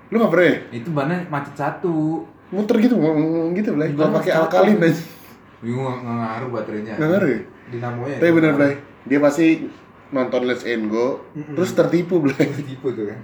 lu 0.06 0.16
nggak 0.16 0.30
pernah 0.30 0.46
ya 0.46 0.56
Itu 0.72 0.88
bannya 0.90 1.18
macet 1.26 1.54
satu. 1.54 2.22
muter 2.48 2.76
gitu 2.78 2.94
gitu 3.52 3.68
Blay 3.74 3.90
kalau 3.92 4.14
pakai 4.14 4.32
alkalin 4.32 4.78
aja 4.78 5.02
Bingung 5.58 5.90
nggak 5.96 6.06
ngaruh 6.14 6.48
baterainya. 6.50 6.94
nggak 6.94 7.08
ngaruh 7.08 7.28
ya 7.28 7.40
Dinamonya. 7.66 8.16
tapi 8.20 8.30
bener 8.32 8.52
Blay 8.54 8.72
dia 9.04 9.18
pasti 9.18 9.46
nonton 10.10 10.44
Let's 10.44 10.64
and 10.64 10.88
Go 10.88 11.24
Mm-mm. 11.32 11.56
terus 11.56 11.72
tertipu 11.72 12.20
Blay 12.20 12.36
Tipe 12.36 12.84
tuh 12.84 13.04
kan. 13.08 13.18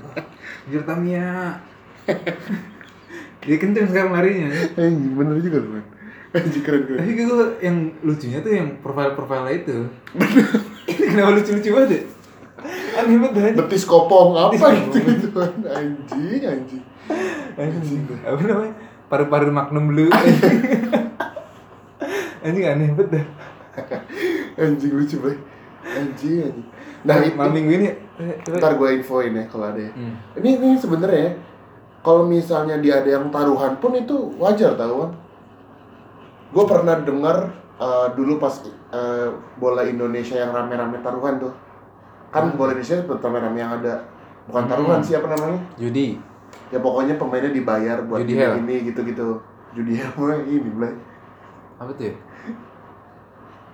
Ngejar 0.68 0.82
Tamiya. 0.86 1.60
Dia 3.40 3.56
kenceng 3.56 3.88
sekarang 3.88 4.12
larinya. 4.12 4.52
eh 4.52 4.92
bener 4.92 5.40
juga 5.40 5.58
lu 5.60 5.68
man 5.78 5.84
Anjing 6.30 6.62
keren 6.62 6.86
keren 6.86 6.98
Tapi 7.02 7.12
gue 7.16 7.46
yang 7.58 7.76
lucunya 8.06 8.38
tuh 8.38 8.52
yang 8.54 8.78
profile-profile 8.78 9.50
itu. 9.50 9.90
Ini 10.86 11.04
kenapa 11.10 11.34
lucu-lucu 11.34 11.68
banget 11.74 11.90
ya? 11.90 12.02
Aneh 13.00 13.16
banget 13.18 13.56
betis 13.56 13.88
kopong 13.88 14.36
apa 14.36 14.52
Betis 14.54 14.92
gitu 14.92 14.98
gitu 15.10 15.28
kan 15.32 15.52
anjing 15.72 16.44
anjing 16.44 16.82
Anjing. 17.56 18.00
Apa 18.22 18.42
namanya? 18.46 18.74
Paru-paru 19.10 19.50
Magnum 19.50 19.90
Blue. 19.90 20.10
Anjing 22.46 22.64
aneh 22.64 22.88
banget 22.94 23.26
anjing 24.56 24.92
lucu 24.92 25.16
Blay 25.18 25.36
anjing 25.82 26.44
anjing 26.44 26.66
nah 27.00 27.16
Nah, 27.16 27.24
itu 27.24 27.32
malam 27.34 27.52
minggu 27.52 27.72
ini 27.74 27.86
eh, 27.88 28.34
coba- 28.40 28.58
ntar 28.58 28.72
gue 28.74 28.88
infoin 28.94 29.32
ya 29.32 29.44
kalau 29.46 29.66
ada 29.66 29.80
ya 29.80 29.90
Hmm. 29.90 30.12
Ini 30.36 30.48
ini 30.54 30.68
sebenarnya 30.76 31.20
ya, 31.22 31.32
kalau 32.00 32.22
misalnya 32.24 32.76
dia 32.76 33.00
ada 33.00 33.10
yang 33.10 33.28
taruhan 33.28 33.76
pun 33.76 33.92
itu 33.94 34.16
wajar 34.36 34.72
tau 34.74 34.94
kan. 35.00 35.12
Gue 36.50 36.64
pernah 36.64 36.96
dengar 36.98 37.36
eh, 37.76 38.06
dulu 38.12 38.36
pas 38.36 38.52
eh, 38.66 39.28
bola 39.56 39.80
Indonesia 39.82 40.36
yang 40.36 40.50
rame-rame 40.50 41.00
taruhan 41.00 41.38
tuh. 41.38 41.52
Kan 42.28 42.52
bola 42.54 42.70
Indonesia 42.70 43.00
tetap 43.00 43.20
rame-rame 43.22 43.58
yang 43.58 43.72
ada 43.74 44.04
bukan 44.44 44.64
taruhan 44.66 45.00
Hmm. 45.00 45.06
siapa 45.06 45.26
namanya? 45.26 45.60
Judi. 45.76 46.20
Ya 46.68 46.78
pokoknya 46.78 47.16
pemainnya 47.16 47.50
dibayar 47.50 47.98
buat 48.02 48.20
Judi 48.20 48.34
ini, 48.34 48.42
hell. 48.42 48.54
ini 48.58 48.74
gitu-gitu. 48.84 49.28
Judi 49.72 49.96
mah 50.12 50.36
ini 50.44 50.68
belai. 50.70 50.92
Apa 51.78 51.90
tuh 51.94 52.04
ya? 52.04 52.14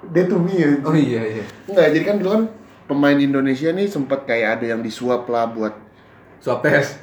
Dia 0.07 0.25
tuh 0.25 0.39
mie 0.39 0.57
ya. 0.57 0.69
Oh 0.83 0.93
iya 0.93 1.23
iya. 1.23 1.45
Enggak, 1.67 1.87
jadi 1.91 2.05
kan 2.05 2.17
dulu 2.17 2.31
kan 2.31 2.43
pemain 2.87 3.19
Indonesia 3.19 3.69
nih 3.69 3.87
sempat 3.87 4.23
kayak 4.25 4.61
ada 4.61 4.67
yang 4.71 4.81
disuap 4.81 5.27
lah 5.27 5.49
buat 5.49 5.75
Swab 6.39 6.61
tes. 6.61 7.01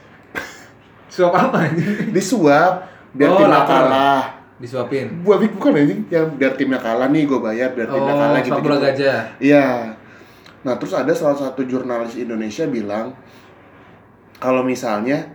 Swab 1.14 1.34
apa 1.34 1.68
anjing? 1.68 2.10
disuap 2.10 2.88
biar 3.12 3.30
Oh, 3.30 3.38
timnya 3.38 3.60
lapar. 3.60 3.84
kalah 3.86 4.24
Disuapin. 4.58 5.22
buat 5.22 5.44
bukan 5.44 5.72
anjing 5.76 6.02
yang 6.08 6.28
biar 6.34 6.54
timnya 6.56 6.80
kalah 6.80 7.10
nih 7.10 7.28
gue 7.28 7.36
bayar 7.38 7.70
biar 7.74 7.88
timnya 7.88 8.14
Oh, 8.14 8.20
kalah 8.20 8.40
gitu 8.40 8.50
sepak 8.50 8.64
bola 8.64 8.78
gajah. 8.80 9.20
Iya. 9.38 9.66
Nah, 10.64 10.74
terus 10.80 10.94
ada 10.96 11.12
salah 11.12 11.36
satu 11.36 11.62
jurnalis 11.64 12.16
Indonesia 12.16 12.64
bilang 12.66 13.12
kalau 14.38 14.64
misalnya 14.64 15.28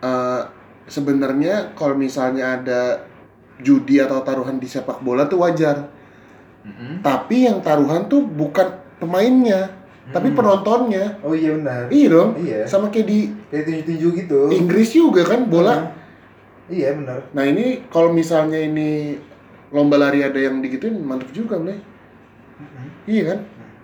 eh, 0.00 0.42
sebenarnya 0.88 1.76
kalau 1.76 1.92
misalnya 1.92 2.56
ada 2.56 2.80
judi 3.60 4.00
atau 4.00 4.22
taruhan 4.22 4.56
di 4.56 4.64
sepak 4.64 5.02
bola 5.02 5.28
tuh 5.28 5.44
wajar. 5.44 5.97
Mm-mm. 6.68 7.00
Tapi 7.00 7.48
yang 7.48 7.64
taruhan 7.64 8.04
tuh 8.06 8.20
bukan 8.22 8.68
pemainnya, 9.00 9.72
tapi 10.12 10.28
Hmm. 10.28 10.36
penontonnya. 10.36 11.16
Oh 11.24 11.32
iya 11.32 11.56
benar. 11.56 11.88
Iya 11.88 12.06
dong. 12.12 12.30
Iya. 12.36 12.68
Sama 12.68 12.92
kayak 12.92 13.06
di 13.08 13.18
Kayak 13.48 13.64
tunjuk-tunjuk 13.64 14.12
gitu. 14.20 14.40
Inggris 14.52 14.88
juga 14.92 15.24
kan 15.24 15.48
bola. 15.48 15.96
Iya 16.68 16.92
benar. 16.92 17.24
Nah, 17.32 17.44
ini 17.48 17.88
kalau 17.88 18.12
misalnya 18.12 18.60
ini 18.60 19.16
lomba 19.72 19.96
lari 19.96 20.20
ada 20.20 20.36
yang 20.36 20.60
digituin 20.60 21.00
mantep 21.00 21.32
juga, 21.32 21.56
Le. 21.56 21.80
Iya 23.08 23.22
kan? 23.32 23.38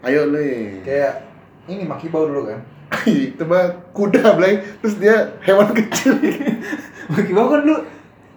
Ayo, 0.05 0.29
Le. 0.29 0.81
Kayak 0.85 1.25
ini 1.65 1.89
makibau 1.89 2.29
dulu 2.29 2.53
kan. 2.53 2.61
itu 3.09 3.43
mah 3.43 3.73
kuda 3.91 4.37
Blay 4.37 4.61
terus 4.79 5.01
dia 5.01 5.35
hewan 5.43 5.73
kecil 5.73 6.15
Makibau 7.11 7.51
kan 7.51 7.61
dulu 7.65 7.81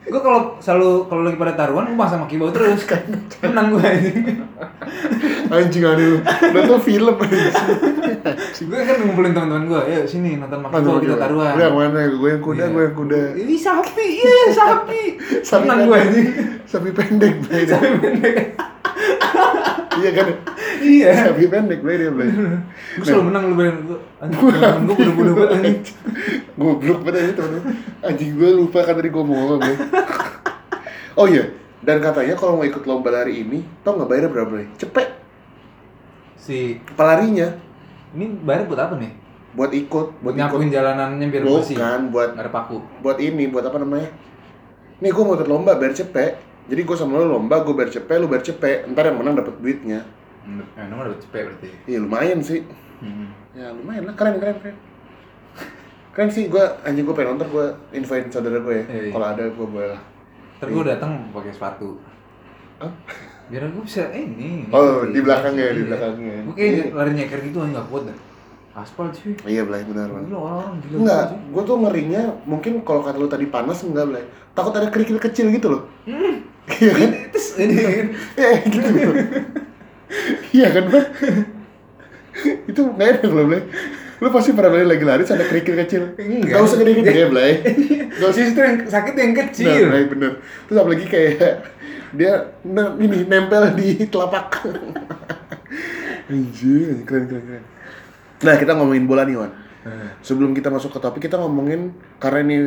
gue 0.07 0.21
kalau 0.23 0.55
selalu 0.57 1.11
kalau 1.11 1.21
lagi 1.27 1.35
pada 1.35 1.53
taruhan 1.53 1.91
gue 1.91 1.97
masang 1.99 2.23
makibau 2.23 2.47
terus. 2.49 2.87
Kan. 2.87 3.03
Menang 3.43 3.75
gue 3.75 3.83
anjing. 3.83 4.17
Anjing 5.47 5.83
udah 5.83 6.61
tuh 6.63 6.79
film 6.79 7.15
anjing. 7.19 7.53
Gue 8.67 8.79
kan 8.83 8.95
ngumpulin 9.03 9.31
teman-teman 9.35 9.63
gue 9.67 9.81
ya 9.91 9.99
sini 10.07 10.39
nonton 10.39 10.63
makibau 10.63 11.03
kita 11.03 11.19
taruhan. 11.19 11.53
Udah 11.59 11.69
mana? 11.75 11.99
Gue 12.07 12.29
yang 12.33 12.43
kuda 12.43 12.63
Iya. 12.63 12.73
gue 12.73 12.83
yang 12.87 12.95
kuda. 12.95 13.21
Ini 13.35 13.55
sapi 13.59 14.05
iya 14.23 14.43
sapi. 14.55 15.01
Sapi 15.43 15.63
menang 15.67 15.79
gue 15.87 15.97
anjing. 15.99 16.27
Sapi 16.63 16.89
pendek 16.95 17.33
sapi 17.67 17.87
pendek 17.99 18.37
iya 19.97 20.09
kan? 20.13 20.27
Iya. 20.77 21.09
Sapi 21.31 21.49
pendek 21.49 21.79
Blay 21.81 21.97
dia 21.97 22.11
Blay 22.13 22.29
gue 22.31 23.05
selalu 23.05 23.33
menang 23.33 23.43
lu 23.49 23.55
bayangin 23.57 23.83
gue 23.89 23.99
anjing 24.21 24.39
gue 24.41 24.95
bodoh-bodoh 24.95 25.33
banget 25.37 25.51
anjing. 25.53 25.77
Goblok 26.57 26.99
banget 27.05 27.21
aja 27.21 27.33
temen 27.37 27.61
anjing 28.01 28.31
gue 28.33 28.49
lupa 28.53 28.79
kan 28.81 28.93
tadi 28.97 29.09
gue 29.09 29.23
mau 29.23 29.35
ngomong 29.37 29.61
oh 31.17 31.25
iya 31.29 31.49
dan 31.81 32.01
katanya 32.01 32.33
kalau 32.33 32.57
mau 32.57 32.65
ikut 32.65 32.83
lomba 32.89 33.09
lari 33.13 33.45
ini 33.45 33.61
tau 33.85 33.97
nggak 33.97 34.09
bayarnya 34.09 34.29
berapa 34.33 34.49
Blay 34.49 34.67
cepet. 34.77 35.07
Si 36.37 36.79
pelarinya. 36.95 37.59
Ini 38.15 38.39
bayar 38.39 38.65
buat 38.71 38.79
apa 38.79 38.95
nih? 38.95 39.11
Buat 39.51 39.71
ikut 39.75 40.07
buat 40.23 40.31
nyapuin 40.31 40.71
jalanannya 40.71 41.27
biar 41.27 41.43
bersih. 41.43 41.75
Bukan 41.75 42.01
buat 42.07 42.39
ada 42.39 42.47
paku. 42.47 42.79
buat 43.03 43.19
ini 43.19 43.51
buat 43.51 43.67
apa 43.67 43.83
namanya? 43.83 44.09
Nih 45.03 45.11
gue 45.11 45.23
mau 45.27 45.35
ikut 45.35 45.49
lomba 45.51 45.75
biar 45.75 45.91
cepet 45.91 46.39
jadi 46.67 46.81
gue 46.83 46.95
sama 46.95 47.17
lo 47.17 47.25
lomba 47.29 47.59
gue 47.59 47.73
biar 47.73 47.87
cepet 47.87 48.17
lu 48.17 48.27
biar 48.27 48.41
cepet 48.41 48.87
ntar 48.87 49.07
yang 49.07 49.17
menang 49.17 49.35
dapat 49.35 49.55
duitnya 49.57 50.03
eh, 50.47 50.85
nomor 50.87 51.09
udah 51.09 51.19
cepet 51.19 51.41
berarti 51.45 51.67
iya 51.85 51.97
lumayan 51.97 52.39
sih 52.39 52.63
hmm. 52.99 53.27
ya 53.53 53.71
lumayan 53.71 54.03
lah 54.03 54.15
keren 54.15 54.35
keren 54.37 54.57
keren 54.57 54.77
keren 56.11 56.29
sih 56.29 56.47
gue 56.47 56.63
anjing 56.81 57.03
gue 57.03 57.13
pengen 57.13 57.35
nonton 57.35 57.47
gue 57.49 57.65
invite 57.93 58.27
saudara 58.29 58.57
gue 58.57 58.73
ya 58.73 58.85
Iya, 58.85 59.01
iya. 59.01 59.11
kalau 59.11 59.27
ada 59.27 59.43
gue 59.45 59.67
boleh 59.67 59.89
lah 59.91 60.01
Ntar 60.57 60.73
gue 60.73 60.83
datang 60.83 61.29
pakai 61.29 61.53
sepatu. 61.53 62.01
Hah? 62.81 62.89
Biar 63.45 63.69
gue 63.69 63.83
bisa 63.85 64.09
eh, 64.09 64.25
ini. 64.25 64.65
oh 64.73 65.05
di 65.05 65.21
belakangnya 65.21 65.69
di 65.69 65.85
Iya. 65.85 65.87
belakangnya 65.87 66.35
Gue 66.43 66.53
kayak 66.57 66.71
Iya. 66.73 66.83
lari 66.91 67.11
nyeker 67.13 67.39
gitu 67.45 67.57
nggak 67.61 67.85
kuat 67.87 68.03
dah. 68.09 68.17
Aspal 68.73 69.09
cuy. 69.09 69.37
iya 69.45 69.61
belai 69.61 69.85
benar 69.85 70.09
benar 70.09 70.25
Gila 70.25 70.37
orang-orang 70.39 70.75
gila. 70.81 70.97
Enggak, 70.97 71.23
gue 71.49 71.61
tuh 71.61 71.77
ngerinya 71.77 72.21
mungkin 72.43 72.73
kalau 72.81 73.01
kata 73.01 73.17
lu 73.17 73.25
tadi 73.25 73.45
panas 73.45 73.81
enggak 73.81 74.05
belai 74.07 74.25
takut 74.53 74.73
ada 74.73 74.89
kerikil 74.89 75.17
kecil 75.17 75.49
gitu 75.49 75.67
loh 75.69 75.81
Hmm. 76.05 76.46
Iya 76.77 76.91
kan 76.93 77.09
Terus 77.29 77.47
ini 77.57 77.75
kan. 77.75 78.07
Eh, 78.35 78.55
gitu 78.65 79.09
iya 80.53 80.67
kan 80.69 80.83
Bang? 80.87 81.07
itu 82.63 82.81
nggak 82.85 83.07
enak 83.17 83.31
loh 83.31 83.45
Blay 83.45 83.61
lu 84.17 84.27
pasti 84.29 84.49
pernah 84.51 84.71
Blay 84.71 84.85
lagi 84.87 85.03
lari 85.03 85.23
ada 85.23 85.41
kerikil 85.43 85.75
kecil 85.77 86.03
Enggak. 86.15 86.49
Gak 86.51 86.61
usah 86.63 86.77
gede-gede 86.77 87.11
ya 87.11 87.27
Blay 87.27 87.51
Gak 88.11 88.27
usah 88.27 88.41
Justru 88.43 88.61
yang 88.61 88.77
sakit 88.83 89.13
yang 89.13 89.31
Bener, 89.31 89.41
kecil. 89.47 89.67
Blay, 89.85 90.03
bener 90.05 90.31
Terus 90.65 90.77
apalagi 90.77 91.05
kayak 91.05 91.53
Dia 92.13 92.33
ne- 92.63 92.97
ini 92.99 93.25
nempel 93.25 93.73
di 93.73 94.05
telapak 94.05 94.65
Anjir, 96.27 97.05
keren 97.05 97.25
keren 97.25 97.43
keren 97.43 97.63
Nah 98.39 98.55
kita 98.55 98.71
ngomongin 98.73 99.05
bola 99.05 99.23
nih 99.23 99.37
Wan 99.37 99.51
Eh, 99.81 100.09
Sebelum 100.19 100.51
kita 100.51 100.67
masuk 100.67 100.91
ke 100.91 100.99
topik 100.99 101.21
kita 101.23 101.37
ngomongin 101.37 101.93
Karena 102.17 102.39
ini 102.43 102.57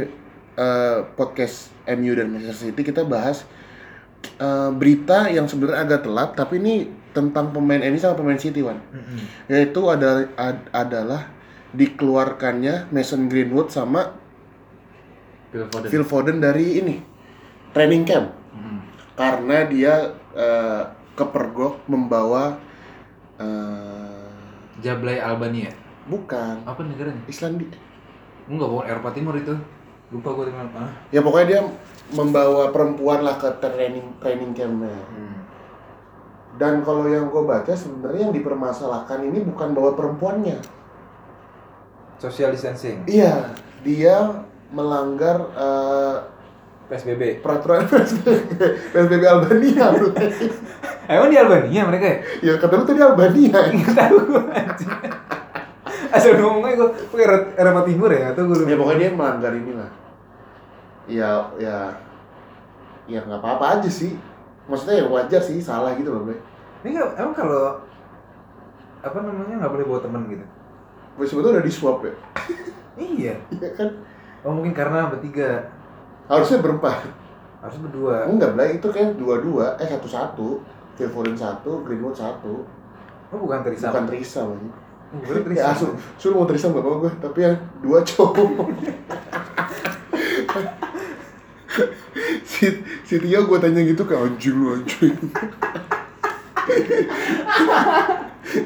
eh, 0.54 0.98
podcast 1.12 1.68
MU 1.88 2.12
dan 2.12 2.26
Manchester 2.28 2.70
City 2.70 2.82
Kita 2.82 3.02
bahas 3.02 3.42
eh, 4.22 4.70
berita 4.74 5.28
yang 5.28 5.46
sebenarnya 5.50 5.80
agak 5.84 6.00
telat 6.06 6.30
Tapi 6.36 6.54
ini 6.60 6.74
tentang 7.10 7.50
pemain 7.50 7.82
MU 7.82 7.98
sama 7.98 8.14
pemain 8.14 8.38
City 8.38 8.62
Wan 8.62 8.78
mm-mm. 8.94 9.50
yaitu 9.50 9.82
ada, 9.90 10.30
ad- 10.38 10.70
adalah 10.70 11.26
dikeluarkannya 11.74 12.90
Mason 12.94 13.26
Greenwood 13.26 13.70
sama 13.70 14.14
Phil 15.50 15.66
Foden. 15.66 15.88
Phil 15.90 16.04
Foden 16.06 16.38
dari 16.38 16.78
ini 16.78 16.96
training 17.74 18.06
camp 18.06 18.30
Mm-mm. 18.54 18.78
karena 19.18 19.66
dia 19.66 19.94
eh, 20.34 20.82
kepergok 21.18 21.84
membawa 21.90 22.56
eh, 23.38 24.26
Jablay 24.80 25.18
Albania. 25.20 25.74
bukan 26.08 26.64
Apa 26.64 26.80
negaranya? 26.86 27.20
Islandia 27.28 27.68
Enggak, 28.50 28.66
bukan 28.66 28.86
Eropa 28.90 29.10
Timur 29.14 29.34
itu. 29.38 29.54
Lupa 30.10 30.28
gue 30.34 30.50
dengan 30.50 30.66
ah. 30.74 30.90
ya 31.08 31.22
pokoknya 31.22 31.46
dia 31.46 31.60
membawa 32.10 32.74
perempuan 32.74 33.22
lah 33.22 33.38
ke 33.38 33.46
training 33.58 34.18
training 34.18 34.50
campnya 34.50 34.90
Hmm. 35.06 35.46
dan 36.58 36.82
kalau 36.82 37.06
yang 37.06 37.30
gue 37.30 37.42
baca 37.42 37.70
sebenarnya 37.70 38.26
yang 38.26 38.34
dipermasalahkan 38.34 39.22
ini 39.22 39.46
bukan 39.46 39.70
bawa 39.70 39.94
perempuannya 39.94 40.58
Social 42.18 42.50
distancing. 42.50 43.06
iya 43.06 43.54
dia 43.80 44.44
melanggar 44.68 45.40
eh, 45.56 46.16
PSBB. 46.90 47.38
peraturan 47.40 47.86
PSBB 48.92 49.22
Albania 49.24 49.94
bro. 49.94 50.10
Emang 51.10 51.30
di 51.30 51.38
Albania 51.38 51.86
mereka 51.86 52.06
ya? 52.06 52.16
ya 52.42 52.52
kata 52.58 52.74
lu 52.76 52.84
tadi 52.84 52.98
Albania 52.98 53.60
Nggak 53.72 53.94
tahu 53.94 54.16
gue. 54.26 54.42
Asal 56.16 56.36
ngomongnya 56.38 56.74
gue 56.76 56.88
pakai 57.14 57.26
Eropa- 57.56 57.86
Timur 57.86 58.10
ya 58.10 58.34
atau 58.34 58.42
gue 58.50 58.56
ya 58.66 58.76
pokoknya 58.76 58.98
dia 58.98 59.10
melanggar 59.14 59.52
inilah. 59.54 59.90
Ya 61.10 61.30
ya 61.58 61.76
ya 63.06 63.20
nggak 63.22 63.40
apa-apa 63.42 63.78
aja 63.78 63.90
sih. 63.90 64.14
Maksudnya 64.66 65.02
ya 65.02 65.06
wajar 65.10 65.42
sih 65.42 65.58
salah 65.58 65.94
gitu 65.94 66.10
loh 66.10 66.26
bre. 66.26 66.38
Ini 66.82 66.96
nggak 66.96 67.08
emang 67.18 67.34
kalau 67.34 67.78
apa 69.00 69.18
namanya 69.24 69.64
nggak 69.64 69.72
boleh 69.72 69.86
bawa 69.88 70.00
teman 70.04 70.22
gitu? 70.28 70.46
gue 71.10 71.26
sebetulnya 71.28 71.60
udah 71.60 71.66
di 71.68 71.74
swap 71.74 71.98
ya 72.00 72.14
Iya. 73.00 73.34
Iya 73.52 73.68
kan? 73.76 73.88
Oh 74.40 74.52
mungkin 74.56 74.72
karena 74.72 75.08
bertiga. 75.08 75.68
Harusnya 76.28 76.64
berempat. 76.64 77.04
Harus 77.60 77.76
berdua. 77.76 78.24
enggak 78.24 78.56
bray 78.56 78.80
itu 78.80 78.88
kan 78.88 79.16
dua-dua. 79.16 79.76
Eh 79.76 79.88
satu-satu. 79.88 80.60
Phil 80.96 81.08
Foden 81.12 81.36
satu 81.36 81.80
Greenwood 81.84 82.16
satu. 82.16 82.64
Oh 83.32 83.38
bukan 83.40 83.64
Teresa. 83.64 83.88
bukan 83.88 84.04
Trisam 84.10 84.52
aja 84.52 84.68
Bukan 85.10 85.42
Teresa. 85.42 85.58
ya 85.58 85.74
asu 85.74 85.86
suruh 86.22 86.38
mau 86.38 86.46
Trisam 86.46 86.70
gak 86.70 86.86
apa 86.86 87.02
gue 87.02 87.12
tapi 87.18 87.38
yang 87.42 87.58
dua 87.82 87.98
cowok 88.06 88.70
si 92.50 92.66
si 93.02 93.14
Tia 93.18 93.42
gue 93.42 93.58
tanya 93.58 93.82
gitu 93.82 94.06
kayak 94.06 94.22
anjing 94.30 94.54
lu 94.54 94.78
anjing 94.78 95.14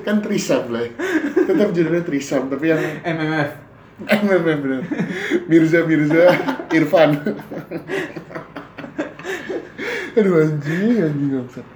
kan 0.04 0.20
Trisam 0.20 0.68
lah 0.68 0.85
tetap 1.33 1.68
judulnya 1.72 2.04
Trisam 2.04 2.52
tapi 2.52 2.76
yang 2.76 2.83
MMF. 3.04 3.50
eh 4.04 4.20
bener. 4.20 4.83
Mirza 5.48 5.80
Mirza 5.88 6.24
Irfan 6.76 7.11
aduh 10.12 10.35
anjing 10.44 10.96
anjing 11.09 11.30
bangsat 11.40 11.66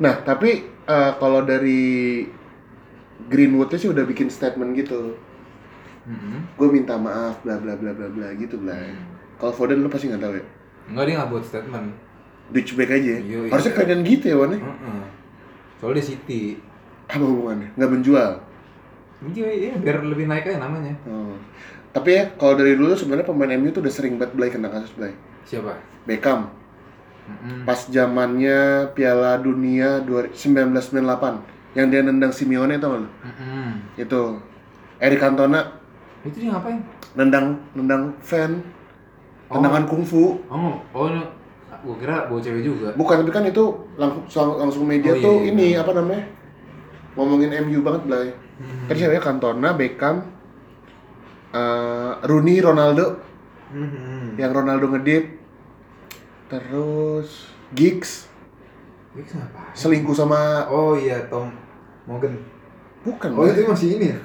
nah 0.00 0.16
tapi 0.24 0.64
eh, 0.64 1.12
kalau 1.20 1.44
dari 1.44 2.24
Greenwoodnya 3.26 3.76
sih 3.76 3.86
udah 3.86 4.02
bikin 4.02 4.28
statement 4.28 4.74
gitu 4.74 5.16
Mm-hmm. 6.04 6.60
gue 6.60 6.68
minta 6.68 6.94
maaf 6.94 7.40
bla 7.40 7.56
bla 7.56 7.72
bla 7.72 7.88
bla 7.90 8.04
bla 8.06 8.28
gitu 8.34 8.60
bla 8.60 8.76
kalau 9.34 9.48
Foden 9.50 9.80
lu 9.80 9.88
pasti 9.88 10.06
nggak 10.06 10.20
tahu 10.20 10.34
ya 10.34 10.44
Enggak 10.84 11.04
dia 11.06 11.14
nggak 11.16 11.30
buat 11.30 11.40
statement. 11.42 11.88
Dutchback 12.46 12.90
aja 12.92 13.08
ya? 13.08 13.18
Iya, 13.18 13.38
iya. 13.40 13.48
harusnya 13.48 13.72
kalian 13.72 14.00
gitu 14.04 14.24
ya 14.26 14.36
Wan 14.36 14.52
ya? 14.52 14.60
Heeh. 14.60 15.00
Soalnya 15.74 15.96
dia 15.96 16.06
City. 16.06 16.42
apa 17.04 17.20
hubungannya 17.20 17.68
nggak 17.72 17.90
menjual 17.90 18.32
Iya, 19.24 19.48
iya, 19.48 19.72
biar 19.76 20.04
lebih 20.04 20.28
naik 20.28 20.44
aja 20.44 20.60
namanya. 20.60 20.92
oh. 21.04 21.32
tapi 21.88 22.12
ya 22.12 22.28
kalau 22.34 22.52
dari 22.52 22.76
dulu 22.76 22.92
sebenarnya 22.92 23.24
pemain 23.24 23.56
MU 23.56 23.70
tuh 23.70 23.80
udah 23.80 23.94
sering 23.94 24.20
banget 24.20 24.36
Blay 24.36 24.52
kena 24.52 24.68
kasus 24.68 24.92
Blay 24.92 25.16
Siapa? 25.42 25.72
Beckham 26.04 26.52
Mm-mm. 27.24 27.64
pas 27.64 27.80
zamannya 27.80 28.92
Piala 28.92 29.36
Dunia 29.38 30.00
dua- 30.00 30.28
1998 30.28 31.53
yang 31.74 31.86
dia 31.88 32.00
nendang 32.00 32.30
Simeone 32.30 32.78
tau 32.78 32.94
gak 32.94 33.00
lu? 33.02 33.08
Mm-mm. 33.20 33.70
itu 33.96 34.22
Eric 34.96 35.18
Cantona 35.18 35.60
Itu 36.22 36.38
dia 36.38 36.50
ngapain? 36.50 36.78
nendang 37.12 37.46
nendang 37.74 38.14
fan 38.18 38.62
tendangan 39.46 39.84
kungfu 39.84 40.38
Oh, 40.46 40.78
oh, 40.90 41.06
gua 41.84 41.94
kira 41.94 42.16
bawa 42.26 42.40
cewek 42.40 42.64
juga. 42.64 42.88
bukan 42.94 43.20
tapi 43.20 43.30
kan 43.30 43.44
itu 43.44 43.64
langsung 43.94 44.56
langsung 44.56 44.84
media 44.84 45.12
Oh, 45.12 45.18
iya, 45.18 45.22
tuh 45.22 45.36
iya, 45.36 45.48
ini 45.50 45.66
benar. 45.68 45.82
apa 45.84 45.92
namanya 45.94 46.24
ngomongin 47.14 47.50
MU 47.62 47.78
banget 47.80 48.02
Blay 48.04 48.28
Hmm. 48.54 48.86
kan 48.86 48.94
ceweknya 48.94 49.18
Cantona 49.20 49.74
Beckham 49.74 50.30
eh, 51.52 52.12
Rooney 52.22 52.58
Ronaldo 52.58 53.18
Hmm. 53.68 54.38
yang 54.38 54.54
Ronaldo 54.54 54.86
ngedip 54.88 55.42
terus 56.46 57.50
Giggs 57.72 58.30
Giggs 59.12 59.34
ngapain? 59.34 59.74
selingkuh 59.74 60.14
sama 60.14 60.66
Oh 60.68 60.94
iya, 60.94 61.26
Tom 61.26 61.50
Morgan. 62.04 62.32
bukan 63.00 63.28
Oh 63.32 63.44
itu 63.44 63.64
masih 63.64 63.88
ini 63.96 64.06
ya? 64.10 64.18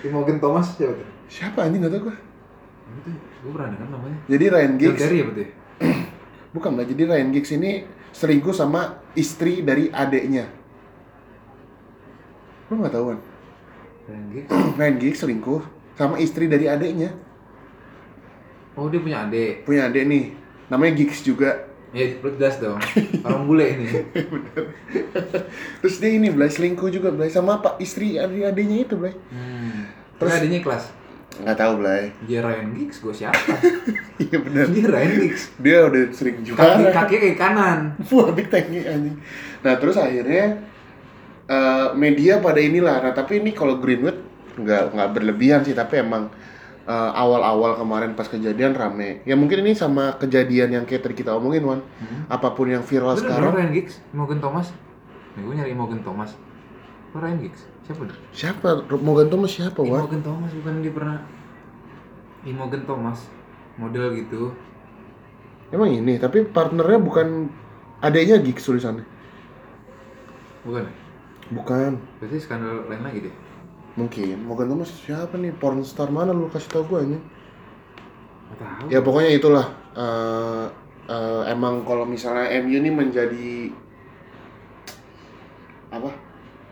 Tim 0.00 0.12
Morgan 0.12 0.36
Thomas 0.36 0.72
siapa 0.72 0.92
tuh? 0.94 1.08
siapa 1.26 1.58
anjing 1.62 1.80
gak 1.80 1.92
tau 1.92 2.02
gue 2.02 2.16
Itu 2.90 3.10
gue 3.14 3.50
pernah 3.50 3.68
dengar 3.70 3.88
namanya. 3.88 4.18
jadi 4.26 4.44
Ryan 4.50 4.74
Giggs 4.76 4.98
Terry 4.98 5.16
ya 5.16 5.24
betul? 5.24 5.46
bukan 6.50 6.70
lah 6.74 6.84
jadi 6.84 7.02
Ryan 7.06 7.28
Giggs 7.30 7.50
ini 7.52 7.70
selingkuh 8.10 8.50
sama 8.50 8.82
istri 9.14 9.62
dari 9.62 9.86
adeknya 9.88 10.50
lu 12.66 12.78
nggak 12.78 12.90
tahu 12.90 13.04
kan 13.08 13.18
Ryan 14.06 14.26
Giggs. 14.28 14.48
Ryan 14.78 14.96
Giggs 14.98 15.18
selingkuh 15.20 15.60
sama 15.94 16.16
istri 16.18 16.44
dari 16.46 16.66
adeknya 16.66 17.10
Oh 18.74 18.86
dia 18.86 18.98
punya 18.98 19.26
adik. 19.26 19.62
punya 19.62 19.86
adek 19.86 20.04
nih 20.06 20.24
namanya 20.66 20.92
Giggs 20.94 21.22
juga 21.22 21.69
Ya 21.90 22.06
lu 22.14 22.30
jelas 22.34 22.56
dong. 22.56 22.78
Orang 23.20 23.44
bule 23.44 23.66
ini. 23.68 23.86
terus 25.80 25.96
dia 25.96 26.10
ini 26.12 26.30
Blay 26.30 26.46
selingkuh 26.46 26.86
juga 26.88 27.10
Blay 27.10 27.26
sama 27.26 27.58
pak 27.58 27.78
istri 27.78 28.14
dari 28.14 28.42
adeknya 28.42 28.84
itu 28.84 28.94
Blay 28.94 29.14
Hmm. 29.28 29.90
Terus- 30.16 30.36
adiknya 30.36 30.60
kelas. 30.60 30.84
nggak 31.30 31.56
tahu 31.56 31.72
Blay 31.78 32.12
Dia 32.24 32.40
Ryan 32.40 32.68
Giggs, 32.74 33.00
gue 33.00 33.14
siapa? 33.16 33.38
iya 34.20 34.36
benar 34.36 34.66
Dia 34.68 34.86
Ryan 34.86 35.12
Giggs. 35.16 35.42
dia 35.56 35.78
udah 35.82 36.02
sering 36.10 36.36
Kaki 36.38 36.46
juara 36.46 36.90
kakinya 36.92 37.20
kayak 37.22 37.38
kanan. 37.38 37.78
Wah, 38.10 38.28
big 38.30 38.48
tanki 38.48 38.78
anjing. 38.82 39.16
Nah, 39.60 39.74
terus 39.74 39.96
akhirnya 39.96 40.60
eh, 41.46 41.86
media 41.94 42.38
pada 42.38 42.58
inilah. 42.58 43.00
Nah, 43.00 43.12
tapi 43.12 43.38
ini 43.38 43.50
kalau 43.50 43.78
Greenwood 43.78 44.20
nggak 44.52 44.92
nggak 44.92 45.08
berlebihan 45.10 45.60
sih, 45.60 45.72
tapi 45.72 45.98
emang 45.98 46.28
eh, 46.86 47.10
awal-awal 47.16 47.76
kemarin 47.76 48.12
pas 48.16 48.28
kejadian 48.28 48.72
rame. 48.76 49.20
Ya 49.28 49.34
mungkin 49.36 49.64
ini 49.64 49.76
sama 49.76 50.16
kejadian 50.16 50.72
yang 50.76 50.84
kayak 50.84 51.04
tadi 51.04 51.14
kita 51.20 51.36
omongin, 51.36 51.64
Wan. 51.66 51.80
Hmm. 52.00 52.28
Apa 52.30 52.54
pun 52.54 52.70
yang 52.70 52.84
viral 52.84 53.16
Lu 53.16 53.20
sekarang. 53.20 53.52
Ryan 53.52 53.72
Giggs, 53.74 54.00
Morgan 54.14 54.40
Thomas. 54.40 54.72
Nih 55.36 55.42
gue 55.46 55.54
nyari 55.60 55.74
Morgan 55.76 56.00
Thomas. 56.04 56.30
Lu 57.12 57.18
Ryan 57.18 57.38
Giggs, 57.42 57.60
siapa? 57.84 58.02
Siapa? 58.32 58.68
Morgan 59.00 59.28
Thomas 59.28 59.50
siapa, 59.50 59.80
Wan? 59.82 60.06
Morgan 60.06 60.22
Thomas 60.22 60.50
bukan 60.54 60.74
dia 60.80 60.92
pernah 60.94 61.18
Morgan 62.46 62.82
Thomas 62.88 63.18
model 63.76 64.16
gitu. 64.16 64.52
Emang 65.70 65.92
ini, 65.92 66.18
tapi 66.18 66.42
partnernya 66.44 66.98
bukan 66.98 67.46
adanya 68.02 68.40
Giggs 68.42 68.66
tulisannya. 68.66 69.06
Bukan. 70.66 70.82
ya? 70.84 70.92
Bukan. 71.50 71.92
Berarti 72.22 72.36
skandal 72.38 72.86
lain 72.86 73.02
lagi 73.02 73.18
deh. 73.26 73.34
Mungkin 74.00 74.36
Morgan 74.42 74.68
Thomas 74.68 74.90
siapa 74.96 75.36
nih? 75.36 75.52
Pornstar 75.52 76.08
mana 76.08 76.32
lu 76.32 76.48
kasih 76.48 76.70
tau 76.70 76.84
gue 76.84 77.20
tahu. 78.56 78.84
ya 78.88 79.00
pokoknya 79.00 79.30
itulah 79.32 79.66
eh, 79.92 80.64
eh, 81.06 81.42
emang 81.48 81.80
kalau 81.82 82.04
misalnya 82.04 82.48
MU 82.58 82.76
ini 82.76 82.90
menjadi 82.90 83.72
apa 85.90 86.10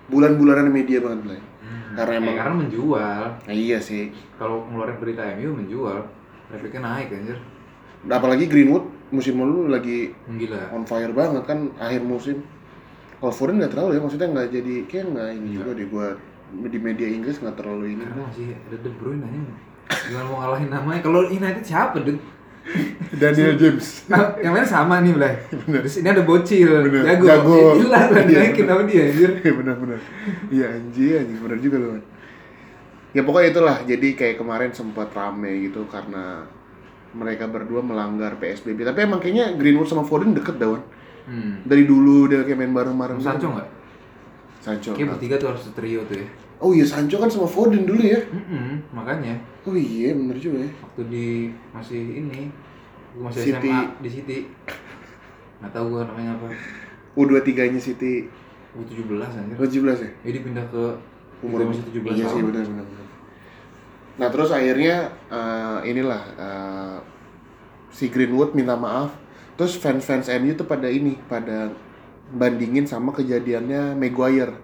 bulan-bulanan 0.06 0.68
media 0.68 1.00
banget 1.00 1.22
lah 1.26 1.40
Hmm. 1.58 1.92
karena 1.94 2.12
Eh, 2.14 2.20
emang- 2.22 2.38
karena 2.38 2.54
menjual. 2.56 3.22
nah, 3.36 3.52
iya 3.52 3.76
sih 3.78 4.08
Kalau 4.36 4.64
ngeluarin 4.64 4.96
berita 4.96 5.20
MU 5.34 5.52
menjual, 5.54 6.00
trafficnya 6.46 6.80
naik 6.80 7.08
anjir. 7.10 7.36
apalagi 8.06 8.46
Greenwood 8.46 8.86
musim 9.10 9.36
lalu 9.36 9.68
lagi 9.68 9.98
Gila. 10.30 10.70
on 10.70 10.84
fire 10.84 11.10
banget 11.10 11.42
kan 11.44 11.68
akhir 11.76 12.00
musim 12.00 12.40
kalau 13.18 13.34
Foden 13.34 13.58
nggak 13.58 13.74
terlalu 13.74 13.96
ya 13.96 14.00
maksudnya 14.00 14.28
nggak 14.30 14.48
jadi 14.50 14.74
kayak 14.86 15.06
nggak 15.10 15.28
ini 15.34 15.46
Iya. 15.46 15.56
juga 15.58 15.70
deh 15.74 15.86
gua 15.88 16.08
di 16.48 16.78
media 16.80 17.08
Inggris 17.08 17.38
nggak 17.38 17.56
terlalu 17.60 17.98
ini 17.98 18.04
Karena 18.08 18.24
masih 18.24 18.48
ada 18.56 18.76
De 18.80 18.90
Bruyne 18.96 19.22
aja. 19.24 19.40
Gimana 20.08 20.24
mau 20.28 20.36
ngalahin 20.44 20.68
namanya? 20.72 21.00
Kalau 21.04 21.20
United 21.28 21.64
siapa, 21.64 21.96
Dun? 22.00 22.18
Daniel 23.16 23.56
James 23.56 24.04
Nah, 24.12 24.36
yang 24.44 24.52
lain 24.52 24.68
sama 24.68 25.00
nih, 25.00 25.16
Blay. 25.16 25.34
Terus 25.48 26.04
ini 26.04 26.08
ada 26.12 26.20
bocil, 26.20 26.68
Bener. 26.84 27.16
jago. 27.16 27.24
Jago. 27.24 27.56
Ya, 27.56 27.72
Gila, 27.80 28.00
lah 28.12 28.22
Iya, 28.28 28.38
naikin 28.44 28.66
sama 28.68 28.82
dia 28.84 29.02
anjir. 29.08 29.30
Iya 29.40 29.52
benar-benar. 29.56 30.00
Iya 30.52 30.66
anjing, 30.76 31.12
anjing 31.16 31.38
benar 31.40 31.58
juga 31.64 31.76
loh. 31.80 31.90
Ya 33.16 33.22
pokoknya 33.24 33.48
itulah. 33.56 33.76
Jadi 33.88 34.08
kayak 34.12 34.36
kemarin 34.36 34.70
sempat 34.76 35.08
rame 35.16 35.68
gitu 35.68 35.88
karena 35.88 36.44
mereka 37.16 37.48
berdua 37.48 37.80
melanggar 37.80 38.36
PSBB. 38.36 38.84
Tapi 38.84 39.08
emang 39.08 39.20
kayaknya 39.24 39.56
Greenwood 39.56 39.88
sama 39.88 40.04
Foden 40.04 40.36
deket 40.36 40.60
dah, 40.60 40.68
Wan. 40.76 40.84
Hmm. 41.24 41.64
Dari 41.64 41.88
dulu 41.88 42.28
dia 42.28 42.44
kayak 42.44 42.56
main 42.60 42.72
bareng-bareng. 42.76 43.16
Sancho 43.20 43.48
gitu. 43.48 43.56
nggak? 43.56 43.68
Sancho. 44.68 44.92
Kayak 44.92 45.16
bertiga 45.16 45.34
tuh 45.40 45.48
harus 45.48 45.62
trio 45.72 46.00
tuh 46.04 46.16
ya. 46.20 46.28
Oh 46.60 46.70
iya 46.76 46.84
Sancho 46.84 47.16
kan 47.16 47.30
sama 47.30 47.48
Foden 47.48 47.88
dulu 47.88 48.02
ya. 48.02 48.20
Mm-mm, 48.28 48.92
makanya 48.92 49.32
Oh 49.64 49.72
iya 49.72 50.12
bener 50.12 50.36
juga 50.36 50.60
ya. 50.60 50.70
waktu 50.84 51.02
di 51.08 51.26
masih 51.72 52.02
ini 52.20 52.52
masih 53.16 53.48
City. 53.48 53.68
SMA 53.72 53.80
di 53.98 54.08
City 54.12 54.36
nggak 55.58 55.72
tahu 55.72 55.86
gua 55.90 56.06
namanya 56.06 56.36
apa 56.36 56.46
U23-nya 57.18 57.80
City 57.80 58.30
U17 58.78 59.10
anjir 59.18 59.56
17 59.58 60.06
ya? 60.06 60.10
jadi 60.22 60.38
pindah 60.44 60.66
ke 60.70 60.84
Umur 61.38 61.66
masih 61.66 61.82
17 61.90 62.14
Iya 62.14 62.24
tahun 62.26 62.34
sih 62.34 62.42
benar 62.44 62.64
benar. 62.66 62.86
Nah, 64.18 64.28
terus 64.34 64.50
akhirnya 64.50 64.96
eh, 65.30 65.78
inilah 65.86 66.22
eh, 66.34 66.96
si 67.90 68.10
Greenwood 68.10 68.50
minta 68.52 68.74
maaf. 68.74 69.14
Terus 69.54 69.78
fans-fans 69.78 70.26
MU 70.38 70.54
tuh 70.54 70.66
pada 70.66 70.90
ini, 70.90 71.14
pada 71.26 71.70
bandingin 72.32 72.84
sama 72.84 73.14
kejadiannya 73.16 73.96
Maguire. 73.96 74.54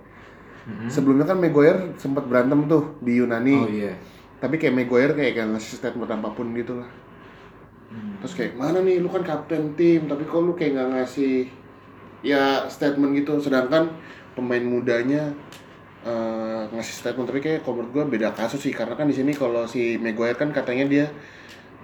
Mm-mm. 0.64 0.88
Sebelumnya 0.88 1.29
kan 1.29 1.38
Maguire 1.40 1.96
sempat 2.00 2.24
berantem 2.24 2.64
tuh 2.68 2.96
di 3.05 3.20
Yunani. 3.20 3.57
oh 3.57 3.68
iya 3.68 3.94
Tapi 4.40 4.61
kayak 4.61 4.77
Maguire 4.77 5.12
kayak 5.16 5.33
gak 5.40 5.48
ngasih 5.57 5.72
statement 5.81 6.11
apa 6.12 6.29
pun 6.33 6.53
gitu 6.53 6.81
lah. 6.81 6.90
Hmm. 7.88 8.20
Terus 8.20 8.35
kayak 8.37 8.53
mana 8.57 8.81
nih 8.85 9.00
lu 9.00 9.09
kan 9.09 9.24
kapten 9.24 9.72
tim, 9.77 10.05
tapi 10.05 10.24
kok 10.29 10.40
lu 10.40 10.53
kayak 10.53 10.77
gak 10.77 10.88
ngasih 10.98 11.48
ya 12.20 12.68
statement 12.68 13.16
gitu. 13.16 13.40
Sedangkan 13.40 13.92
pemain 14.37 14.61
mudanya 14.61 15.33
eh, 16.05 16.62
ngasih 16.68 16.94
statement 17.00 17.29
tapi 17.31 17.40
kayak 17.40 17.64
kalau 17.64 17.81
menurut 17.81 17.90
gua 17.92 18.05
beda 18.05 18.29
kasus 18.37 18.61
sih 18.61 18.74
karena 18.74 18.92
kan 18.98 19.09
di 19.09 19.16
sini 19.16 19.33
kalau 19.33 19.64
si 19.64 19.96
Maguire 19.96 20.37
kan 20.37 20.53
katanya 20.53 20.85
dia 20.85 21.07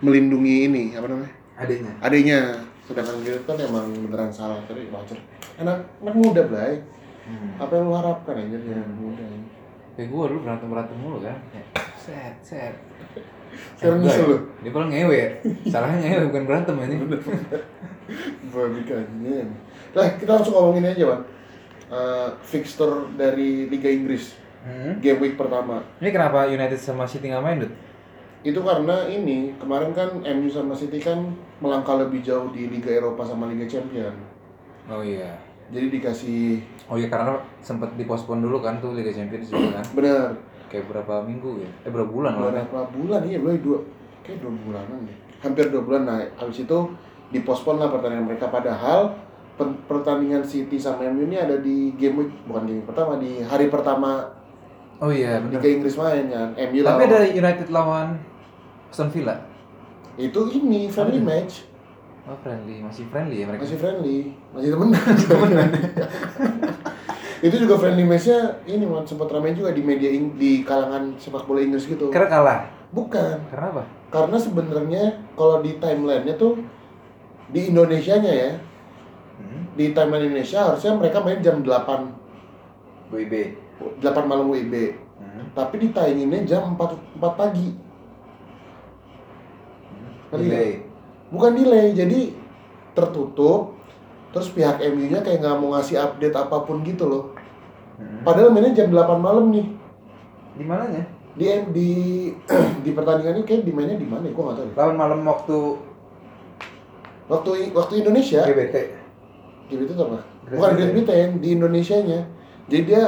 melindungi 0.05 0.69
ini 0.69 0.85
apa 0.97 1.07
namanya 1.09 1.39
adiknya 1.61 1.92
adanya 2.01 2.40
sedangkan 2.88 3.16
dia 3.23 3.37
kan 3.46 3.57
emang 3.61 3.87
beneran 4.09 4.33
salah 4.33 4.59
tapi 4.66 4.88
wajar 4.90 5.18
anak 5.61 5.85
anak 6.03 6.14
muda 6.16 6.42
belai 6.49 6.83
hmm. 7.29 7.61
apa 7.61 7.73
yang 7.77 7.85
lu 7.87 7.94
harapkan 7.94 8.35
aja 8.35 8.57
dia 8.59 8.77
anak 8.81 8.99
muda 8.99 9.23
ya. 9.23 9.38
kayak 9.94 10.09
gua 10.09 10.25
dulu 10.27 10.40
berantem 10.42 10.68
berantem 10.73 10.96
mulu 10.99 11.18
kan 11.23 11.38
Kayak, 11.53 11.66
set 11.94 12.37
set 12.40 12.75
Sekarang 13.77 13.99
nyesel 14.01 14.25
ya? 14.25 14.31
lu? 14.31 14.38
dia 14.62 14.70
paling 14.73 14.90
ngewe 14.94 15.16
ya 15.16 15.29
salahnya 15.68 15.99
ngewe 16.01 16.23
bukan 16.33 16.44
berantem 16.49 16.75
ini 16.87 16.96
Babikannya. 18.51 19.46
Nah, 19.94 20.07
kita 20.18 20.31
langsung 20.35 20.51
ngomongin 20.51 20.90
aja, 20.90 21.05
Wan. 21.07 21.23
Eh, 21.90 22.29
fixture 22.46 23.11
dari 23.18 23.66
Liga 23.66 23.90
Inggris 23.90 24.38
hmm. 24.62 25.03
game 25.03 25.18
week 25.18 25.35
pertama. 25.35 25.83
ini 25.99 26.14
kenapa 26.14 26.46
United 26.46 26.79
sama 26.79 27.03
City 27.03 27.27
nggak 27.35 27.42
main 27.42 27.66
Dut? 27.66 27.75
Itu 28.40 28.61
karena 28.61 29.05
ini 29.05 29.53
kemarin 29.55 29.92
kan 29.92 30.09
MU 30.18 30.48
sama 30.48 30.72
City 30.72 30.96
kan 30.96 31.20
melangkah 31.59 31.96
lebih 31.96 32.20
jauh 32.20 32.48
di 32.48 32.66
Liga 32.66 32.88
Eropa 32.90 33.20
sama 33.20 33.46
Liga 33.46 33.66
Champion. 33.66 34.12
oh 34.87 35.00
iya 35.00 35.37
Jadi 35.68 35.87
dikasih 35.92 36.59
oh 36.87 36.96
iya 36.96 37.07
karena 37.07 37.31
sempat 37.61 37.94
dipospon 37.94 38.40
dulu 38.40 38.59
kan 38.59 38.81
tuh 38.81 38.90
Liga 38.90 39.09
Champions 39.09 39.46
juga 39.46 39.79
kan 39.79 39.87
benar 39.92 40.35
kayak 40.66 40.87
berapa 40.87 41.22
minggu 41.22 41.61
ya 41.61 41.70
eh 41.85 41.90
berapa 41.90 42.09
bulan 42.09 42.33
lah 42.35 42.48
kan 42.48 42.64
beberapa 42.64 42.90
bulan 42.92 43.20
iya 43.22 43.38
belum 43.38 43.59
dua 43.61 43.79
kayak 44.20 44.38
dua 44.40 44.50
bulanan 44.57 44.98
deh. 45.05 45.16
Hampir 45.40 45.68
dua 45.68 45.81
bulan. 45.81 46.03
Nah, 46.05 46.18
habis 46.35 46.61
itu 46.61 46.79
dipospon 47.29 47.76
lah 47.76 47.87
pertandingan 47.88 48.26
mereka 48.26 48.48
padahal 48.48 49.14
per- 49.55 49.79
pertandingan 49.87 50.42
City 50.42 50.74
sama 50.74 51.07
MU 51.07 51.22
ini 51.24 51.37
ada 51.37 51.55
di 51.57 51.92
game 51.94 52.18
week 52.18 52.33
bukan 52.44 52.64
game 52.64 52.83
pertama 52.83 53.14
di 53.16 53.38
hari 53.40 53.68
pertama 53.68 54.26
oh 54.98 55.09
iya 55.09 55.38
benar 55.38 55.61
Liga 55.61 55.68
Inggris 55.70 55.94
main 55.94 56.24
kan. 56.26 56.48
MU 56.59 56.81
tapi 56.81 56.83
lawan- 56.83 57.07
ada 57.07 57.18
United 57.26 57.68
lawan 57.68 58.09
Aston 58.90 59.09
Villa? 59.14 59.38
Itu 60.18 60.50
ini 60.50 60.90
friendly 60.90 61.22
match. 61.22 61.64
Oh 62.29 62.37
friendly. 62.42 62.83
Masih 62.83 63.07
friendly 63.09 63.42
ya 63.42 63.46
mereka? 63.48 63.64
Masih 63.64 63.79
friendly. 63.81 64.18
Masih 64.53 64.68
temenan. 64.74 65.14
Temenan. 65.31 65.70
Itu 67.46 67.57
juga 67.57 67.81
friendly 67.81 68.05
matchnya 68.05 68.61
ini 68.68 68.85
sempat 69.09 69.33
ramai 69.33 69.57
juga 69.57 69.72
di 69.72 69.81
media 69.81 70.12
di 70.12 70.61
kalangan 70.61 71.16
sepak 71.16 71.48
bola 71.48 71.64
Inggris 71.64 71.88
gitu. 71.88 72.12
Karena 72.12 72.29
kalah? 72.29 72.61
Bukan. 72.92 73.48
Karena 73.48 73.66
apa? 73.72 73.85
Karena 74.12 74.37
sebenarnya 74.37 75.05
kalau 75.33 75.64
di 75.64 75.81
timelinenya 75.81 76.37
tuh 76.37 76.61
di 77.50 77.61
Indonesianya 77.70 78.33
ya 78.33 78.50
hmm. 79.42 79.74
di 79.74 79.90
timeline 79.90 80.31
Indonesia 80.31 80.70
harusnya 80.70 80.94
mereka 80.94 81.18
main 81.22 81.42
jam 81.42 81.62
8 81.62 83.11
WIB 83.11 83.35
8 83.98 84.31
malam 84.31 84.46
WIB 84.55 84.74
hmm. 85.18 85.42
tapi 85.59 85.83
ditayanginnya 85.83 86.46
jam 86.46 86.79
4, 86.79 87.18
4 87.18 87.40
pagi 87.40 87.74
delay 90.33 90.71
bukan 91.29 91.51
delay 91.53 91.87
jadi 91.90 92.35
tertutup 92.93 93.75
terus 94.31 94.47
pihak 94.49 94.79
MU-nya 94.88 95.21
kayak 95.21 95.40
nggak 95.40 95.57
mau 95.57 95.75
ngasih 95.75 95.99
update 95.99 96.35
apa 96.35 96.57
pun 96.62 96.83
gitu 96.83 97.07
loh 97.07 97.25
Hmm. 97.97 98.25
padahal 98.25 98.49
mainnya 98.49 98.73
jam 98.73 98.88
8 98.88 99.21
malam 99.21 99.53
nih 99.53 99.66
Di 100.55 100.64
mananya? 100.64 101.05
di 101.31 101.45
di 101.69 101.88
di 102.85 102.90
pertandingannya 102.90 103.45
kayak 103.45 103.61
di 103.61 103.71
mainnya 103.71 103.95
di 103.95 104.05
mana 104.05 104.25
ya? 104.25 104.33
gue 104.33 104.40
nggak 104.40 104.57
tahu 104.57 104.66
deh. 104.66 104.75
Lawan 104.75 104.97
malam 104.97 105.21
waktu 105.23 105.59
waktu 107.29 107.51
waktu 107.71 107.93
Indonesia 108.01 108.40
GBT. 108.43 108.77
GBT 109.69 109.90
itu 109.90 110.03
apa 110.03 110.19
Great 110.43 110.57
bukan. 110.57 110.71
Great 110.75 110.93
Britain 110.93 111.29
di 111.38 111.49
Indonesia 111.53 111.97
nya 112.01 112.21
jadi 112.66 112.83
dia 112.83 113.03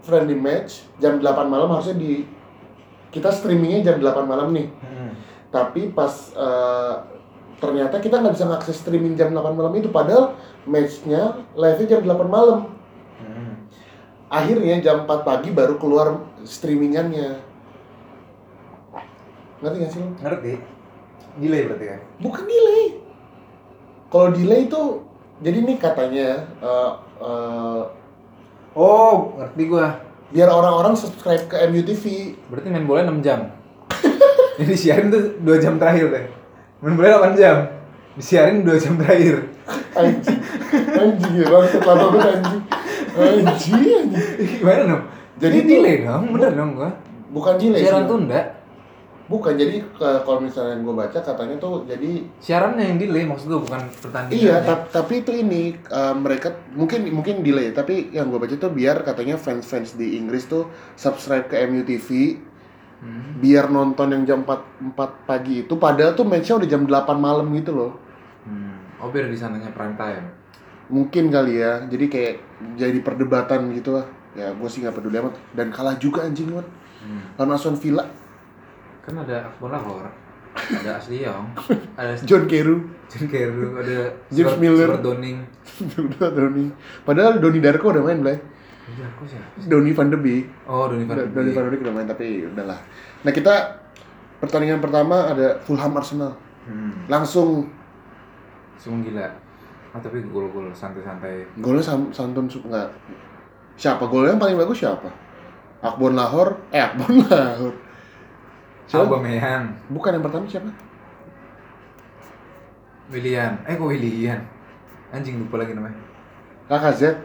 friendly 0.00 0.36
match 0.36 0.86
jam 0.96 1.18
8 1.18 1.26
malam 1.44 1.68
harusnya 1.68 1.96
di 1.96 2.24
kita 3.10 3.28
streamingnya 3.28 3.82
jam 3.82 3.96
8 3.98 4.24
malam 4.24 4.54
nih 4.54 4.70
Hmm. 4.78 5.10
Tapi 5.48 5.90
pas 5.90 6.12
eh, 6.32 6.94
ternyata 7.56 7.96
kita 7.98 8.20
nggak 8.20 8.34
bisa 8.34 8.46
ngakses 8.46 8.76
streaming 8.78 9.14
jam 9.14 9.32
8 9.32 9.52
malam 9.52 9.72
itu 9.72 9.88
padahal 9.88 10.36
matchnya 10.64 11.40
live-nya 11.54 11.86
jam 11.88 12.02
8 12.04 12.28
malam 12.28 12.60
Hmm. 13.16 13.64
akhirnya 14.28 14.76
jam 14.80 15.08
4 15.08 15.24
pagi 15.24 15.48
baru 15.48 15.80
keluar 15.80 16.20
streamingannya 16.44 17.40
ngerti 19.56 19.76
gak 19.80 19.90
sih 19.90 20.00
lo? 20.00 20.08
Ngerti? 20.20 20.52
Delay 21.36 21.62
berarti 21.64 21.84
kan? 21.88 22.00
bukan 22.20 22.44
delay 22.44 22.84
kalau 24.08 24.28
delay 24.30 24.68
itu 24.68 24.82
jadi 25.40 25.58
nih 25.64 25.76
katanya 25.76 26.28
eh, 26.60 26.92
eh, 27.24 27.82
Oh, 28.76 29.32
ngerti 29.40 29.72
gua. 29.72 30.04
biar 30.28 30.52
orang-orang 30.52 30.92
subscribe 30.92 31.48
ke 31.48 31.56
MUTV 31.64 32.04
Berarti 32.52 32.68
main 32.68 32.84
bola 32.84 33.08
6 33.08 33.24
jam. 33.24 33.55
Jadi 34.56 34.72
siarin 34.74 35.08
tuh 35.08 35.22
2 35.38 35.56
jam 35.58 35.76
terakhir 35.76 36.06
deh. 36.08 36.26
Main 36.80 36.94
bola 36.94 37.20
8 37.22 37.36
jam. 37.36 37.56
Disiarin 38.14 38.60
2 38.60 38.76
jam 38.76 38.94
terakhir. 38.96 39.36
anjing 39.92 40.38
anjing 40.94 41.32
ya 41.34 41.46
bang 41.46 41.64
setelah 41.66 42.06
banget 42.06 42.38
anjing 42.38 42.60
anjing 43.16 43.74
anjing 43.74 44.24
Gimana 44.56 44.82
dong? 44.86 45.02
Jadi 45.36 45.56
itu- 45.58 45.68
delay 45.68 45.96
dong, 46.00 46.24
bener 46.30 46.52
dong 46.52 46.70
gua. 46.72 46.90
bukan 47.28 47.54
delay 47.56 47.82
Siaran 47.82 48.04
sih. 48.04 48.08
tunda. 48.08 48.40
bukan 49.26 49.52
jadi 49.52 49.82
kalau 49.98 50.38
misalnya 50.38 50.78
gue 50.78 50.94
baca 50.94 51.18
katanya 51.18 51.58
tuh 51.58 51.82
jadi 51.82 52.22
Siarannya 52.38 52.84
yang 52.86 52.96
delay 52.96 53.26
maksud 53.26 53.50
gua 53.50 53.58
bukan 53.58 53.80
pertandingan. 53.92 54.38
Iya, 54.38 54.56
tap- 54.62 54.86
tapi 54.88 55.20
itu 55.20 55.32
ini 55.34 55.62
uh, 55.90 56.14
mereka 56.14 56.54
mungkin 56.70 57.10
mungkin 57.10 57.42
delay, 57.42 57.68
tapi 57.70 58.08
yang 58.10 58.30
gue 58.30 58.38
baca 58.38 58.54
tuh 58.54 58.70
biar 58.70 59.02
katanya 59.02 59.34
fans-fans 59.34 59.92
di 59.92 60.14
Inggris 60.14 60.46
tuh 60.46 60.68
subscribe 60.94 61.50
ke 61.50 61.58
MUTV 61.58 62.08
Hmm. 62.96 63.36
biar 63.44 63.68
nonton 63.68 64.08
yang 64.08 64.24
jam 64.24 64.40
4, 64.40 64.96
4 64.96 65.28
pagi 65.28 65.68
itu 65.68 65.74
padahal 65.76 66.16
tuh 66.16 66.24
matchnya 66.24 66.64
udah 66.64 66.68
jam 66.68 66.82
8 66.88 67.20
malam 67.20 67.46
gitu 67.52 67.76
loh. 67.76 67.92
Hmm. 68.48 68.80
Oh 69.04 69.12
biar 69.12 69.28
di 69.28 69.36
sananya 69.36 69.68
prime 69.68 69.96
time. 70.00 70.26
Mungkin 70.88 71.28
kali 71.28 71.60
ya. 71.60 71.84
Jadi 71.84 72.08
kayak 72.08 72.34
jadi 72.80 72.98
perdebatan 73.04 73.68
gitu 73.76 74.00
lah. 74.00 74.06
Ya 74.32 74.48
gue 74.52 74.68
sih 74.68 74.80
nggak 74.80 74.96
peduli 74.96 75.20
amat 75.20 75.36
dan 75.52 75.68
kalah 75.68 75.96
juga 76.00 76.24
anjing 76.24 76.48
man. 76.48 76.64
Hmm. 77.04 77.22
Lawan 77.36 77.54
Aston 77.54 77.76
Villa, 77.76 78.08
Kan 79.06 79.22
ada 79.22 79.46
Akbar 79.46 79.70
Lahore, 79.70 80.10
ada 80.56 80.98
Asli 80.98 81.22
Yong, 81.22 81.54
ada 82.00 82.18
John 82.26 82.50
Carew, 82.50 82.82
John 83.06 83.30
Carew, 83.30 83.78
ada 83.78 84.10
James 84.34 84.58
Miller. 84.58 84.98
Udah 84.98 85.04
Doni. 86.34 86.66
Padahal 87.06 87.38
Doni 87.38 87.62
Darko 87.62 87.94
udah 87.94 88.02
main, 88.02 88.18
Blay. 88.18 88.55
Aku 88.86 89.26
siapa? 89.26 89.66
Doni 89.66 89.90
van 89.90 90.08
de 90.08 90.16
Beek. 90.16 90.46
Oh, 90.64 90.86
Donny 90.86 91.02
van 91.04 91.18
de 91.18 91.26
Donny 91.28 91.50
Beek. 91.50 91.54
van 91.54 91.64
de 91.66 91.70
Beek 91.70 91.82
udah 91.82 91.94
main 91.94 92.06
tapi 92.06 92.26
udahlah. 92.46 92.78
Nah 93.20 93.32
kita 93.32 93.54
pertandingan 94.38 94.78
pertama 94.78 95.26
ada 95.26 95.58
Fulham 95.60 95.90
Arsenal. 95.92 96.38
Hmm. 96.64 97.06
Langsung 97.06 97.66
Sungguh 98.76 99.10
gila. 99.10 99.26
Ah, 99.90 99.98
tapi 99.98 100.20
gol-gol 100.22 100.68
santai-santai. 100.70 101.48
golnya 101.58 101.80
Sam- 101.80 102.12
Santun 102.12 102.46
enggak. 102.46 102.92
Siapa 103.74 104.04
golnya 104.06 104.32
yang 104.32 104.40
paling 104.40 104.54
bagus 104.56 104.78
siapa? 104.78 105.08
Akbon 105.80 106.12
Lahore, 106.12 106.54
eh 106.70 106.78
Akbon 106.78 107.10
Lahore. 107.24 107.76
Siapa? 108.86 109.02
Aubameyang, 109.02 109.64
Bukan 109.90 110.14
yang 110.14 110.22
pertama 110.22 110.46
siapa? 110.46 110.70
Willian. 113.08 113.58
Eh 113.64 113.74
kok 113.74 113.86
Willian? 113.86 114.40
Anjing 115.10 115.38
lupa 115.38 115.58
lagi 115.58 115.72
namanya. 115.72 115.96
Lacazette. 116.66 117.22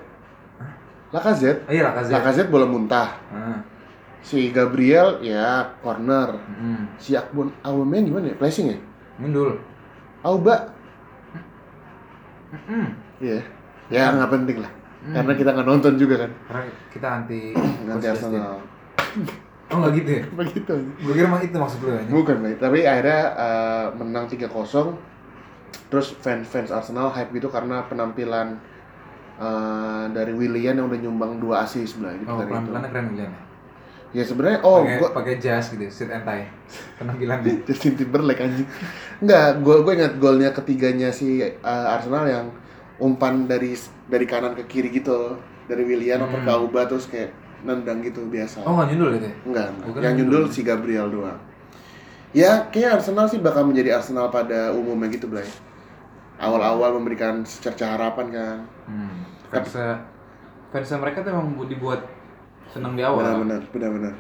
Lacazette. 1.12 1.68
Oh 1.68 1.74
iya 1.76 1.92
Lacazette. 1.92 2.16
Lacazette 2.16 2.50
bola 2.52 2.66
muntah. 2.68 3.10
Ah. 3.32 3.60
Si 4.24 4.50
Gabriel 4.56 5.20
ya 5.20 5.76
corner. 5.84 6.40
Hmm. 6.40 6.96
Si 6.96 7.14
Akbon 7.14 7.52
Aubameyang 7.62 8.08
gimana 8.08 8.26
ya? 8.32 8.36
Placing 8.40 8.68
ya? 8.72 8.78
Mundul. 9.20 9.60
Auba. 10.24 10.72
Hmm. 12.52 12.96
Iya. 13.20 13.44
Ya 13.92 14.16
nggak 14.16 14.32
penting 14.32 14.58
lah. 14.64 14.72
Hmm. 15.04 15.14
Karena 15.20 15.34
kita 15.36 15.50
nggak 15.52 15.68
nonton 15.68 15.94
juga 16.00 16.16
kan. 16.28 16.32
Karena 16.48 16.64
kita 16.94 17.08
anti 17.12 17.42
Justin. 18.00 18.12
Arsenal. 18.16 18.56
Oh 19.72 19.78
nggak 19.80 19.92
gitu 20.04 20.10
ya? 20.20 20.24
Begitu. 20.36 20.74
Gue 21.00 21.14
kira 21.16 21.28
emang 21.28 21.42
itu 21.44 21.56
maksud 21.56 21.80
lu 21.84 21.96
ya? 21.96 22.04
Bukan, 22.12 22.36
tapi 22.60 22.80
akhirnya 22.84 23.22
eh, 23.36 23.86
menang 23.96 24.28
3-0. 24.28 24.52
Terus 25.92 26.08
fans-fans 26.20 26.72
Arsenal 26.72 27.12
hype 27.12 27.32
gitu 27.36 27.48
karena 27.48 27.84
penampilan 27.88 28.60
eh, 29.42 30.06
dari 30.12 30.32
Willian 30.32 30.78
yang 30.78 30.86
udah 30.86 31.00
nyumbang 31.00 31.32
dua 31.38 31.66
assist 31.66 31.98
sebelah 31.98 32.14
di 32.14 32.24
Oh, 32.24 32.38
pertandingan 32.38 32.46
itu. 32.46 32.50
pelan-pelannya 32.70 32.90
keren 32.90 33.06
Willian. 33.10 33.34
Ya 34.12 34.24
sebenarnya 34.24 34.60
oh 34.62 34.84
pakai 34.84 34.98
gua 34.98 35.10
pakai 35.16 35.34
jas 35.38 35.66
gitu, 35.68 35.88
sit 35.88 36.08
and 36.08 36.22
tie. 36.22 36.44
Penampilannya. 36.96 37.64
Justin 37.68 37.96
Timberlake 37.96 38.40
anjing. 38.40 38.68
Enggak, 39.18 39.48
gua 39.62 39.76
gue 39.82 39.94
ingat 39.96 40.14
golnya 40.18 40.50
ketiganya 40.52 41.10
si 41.10 41.40
eh, 41.40 41.56
Arsenal 41.64 42.28
yang 42.28 42.46
umpan 42.98 43.46
dari 43.46 43.72
dari 44.06 44.26
kanan 44.26 44.54
ke 44.54 44.68
kiri 44.68 44.92
gitu. 44.92 45.40
Dari 45.64 45.82
Willian 45.82 46.20
oper 46.20 46.44
Hmm. 46.44 46.46
ke 46.46 46.52
Auba 46.52 46.82
terus 46.86 47.08
kayak 47.08 47.32
nendang 47.64 48.04
gitu 48.04 48.28
biasa. 48.28 48.62
Oh 48.62 48.76
nggak 48.76 48.92
nyundul 48.92 49.10
gitu 49.16 49.26
ya? 49.26 49.36
Enggak, 49.48 49.68
Gua 49.72 49.86
enggak. 49.88 50.02
yang 50.04 50.16
nyundul 50.18 50.44
si 50.48 50.62
Gabriel 50.62 51.08
doang. 51.08 51.40
Ya, 52.32 52.68
kayak 52.68 53.00
Arsenal 53.00 53.28
sih 53.28 53.40
bakal 53.40 53.64
menjadi 53.64 53.96
Arsenal 53.96 54.28
pada 54.28 54.72
umumnya 54.72 55.08
gitu, 55.08 55.28
Blay. 55.28 55.48
Awal-awal 56.36 56.96
memberikan 56.96 57.44
secerca 57.44 57.92
harapan 57.92 58.28
kan. 58.30 58.58
Hmm. 58.88 59.16
Fansnya, 59.52 60.00
fansnya 60.72 60.98
mereka 61.04 61.24
tuh 61.24 61.32
emang 61.36 61.48
dibuat 61.68 62.02
senang 62.72 62.96
di 62.96 63.04
awal. 63.04 63.20
Benar-benar, 63.22 63.62
benar-benar. 63.72 64.14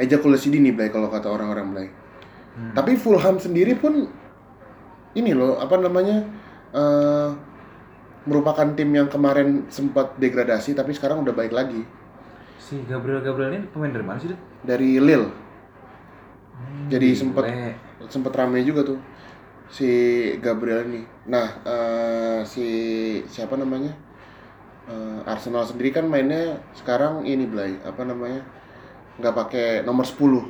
Ejakulasi 0.00 0.48
dini, 0.50 0.72
Blay, 0.72 0.88
kalau 0.88 1.12
kata 1.12 1.28
orang-orang, 1.28 1.66
Blay. 1.72 1.88
Hmm. 2.56 2.72
Tapi 2.72 2.96
Fulham 2.96 3.36
sendiri 3.40 3.76
pun 3.76 4.08
ini 5.14 5.32
loh, 5.36 5.60
apa 5.60 5.76
namanya? 5.76 6.24
eh, 6.72 7.28
merupakan 8.24 8.68
tim 8.78 8.90
yang 8.94 9.08
kemarin 9.12 9.66
sempat 9.68 10.16
degradasi 10.16 10.72
tapi 10.78 10.94
sekarang 10.96 11.20
udah 11.26 11.34
baik 11.34 11.52
lagi 11.52 11.82
Si 12.58 12.74
Gabriel 12.88 13.20
Gabriel 13.20 13.52
ini 13.52 13.66
pemain 13.68 13.92
dari 13.92 14.04
mana 14.06 14.18
sih? 14.22 14.30
Dari 14.62 14.98
Lille. 14.98 15.28
Hmm, 16.56 16.88
Jadi 16.92 17.08
gile. 17.08 17.16
sempet 17.16 17.44
sempet 18.12 18.32
rame 18.34 18.60
juga 18.62 18.80
tuh 18.84 18.98
si 19.72 19.88
Gabriel 20.42 20.84
ini. 20.90 21.02
Nah, 21.26 21.48
eh, 21.64 22.40
si 22.46 22.66
siapa 23.26 23.56
namanya? 23.56 23.92
Eh, 24.82 25.18
Arsenal 25.24 25.62
sendiri 25.62 25.94
kan 25.94 26.02
mainnya 26.04 26.58
sekarang 26.74 27.22
ini 27.22 27.46
Blay, 27.46 27.78
apa 27.82 28.02
namanya? 28.02 28.42
nggak 29.12 29.34
pakai 29.36 29.66
nomor 29.84 30.02
10. 30.02 30.42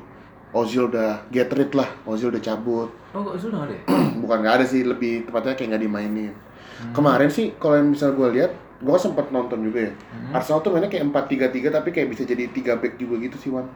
Ozil 0.52 0.88
udah 0.88 1.24
get 1.28 1.48
rid 1.52 1.72
lah, 1.72 1.88
Ozil 2.04 2.28
udah 2.28 2.40
cabut. 2.40 2.88
Oh, 3.12 3.20
kok 3.24 3.36
sudah 3.36 3.64
nggak 3.64 3.68
ada 3.68 3.76
ya? 3.76 3.82
Bukan 4.22 4.36
nggak 4.40 4.54
ada 4.60 4.64
sih, 4.64 4.84
lebih 4.84 5.24
tepatnya 5.24 5.56
kayak 5.56 5.68
nggak 5.76 5.82
dimainin. 5.82 6.32
Hmm. 6.32 6.92
Kemarin 6.92 7.28
sih 7.28 7.56
kalau 7.56 7.76
yang 7.76 7.92
misal 7.92 8.12
gue 8.12 8.28
lihat, 8.32 8.52
gue 8.78 8.96
sempet 8.96 9.28
nonton 9.28 9.60
juga 9.60 9.88
ya. 9.88 9.92
Hmm. 9.92 10.36
Arsenal 10.36 10.60
tuh 10.60 10.70
mainnya 10.72 10.88
kayak 10.88 11.08
4-3-3 11.08 11.68
tapi 11.68 11.88
kayak 11.90 12.08
bisa 12.08 12.22
jadi 12.24 12.44
3 12.48 12.76
back 12.76 12.94
juga 12.96 13.14
gitu 13.18 13.36
sih, 13.36 13.50
Wan. 13.52 13.68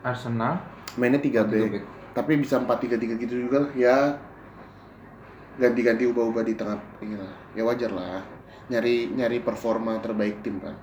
Arsenal, 0.00 0.58
Mainnya 0.94 1.18
3 1.18 1.22
tiga 1.22 1.42
back. 1.44 1.70
back. 1.70 1.84
tapi 2.10 2.32
bisa 2.38 2.58
4-3-3 2.58 3.14
gitu 3.20 3.34
juga 3.38 3.62
lah 3.62 3.70
ya 3.72 4.18
ganti-ganti 5.54 6.08
ubah-ubah 6.08 6.42
di 6.42 6.54
tengah 6.56 6.74
ini 6.98 7.14
lah 7.14 7.30
ya 7.52 7.62
wajar 7.62 7.92
lah 7.92 8.18
nyari 8.70 9.10
nyari 9.10 9.42
performa 9.42 9.98
terbaik 9.98 10.40
tim 10.40 10.62
kan 10.62 10.78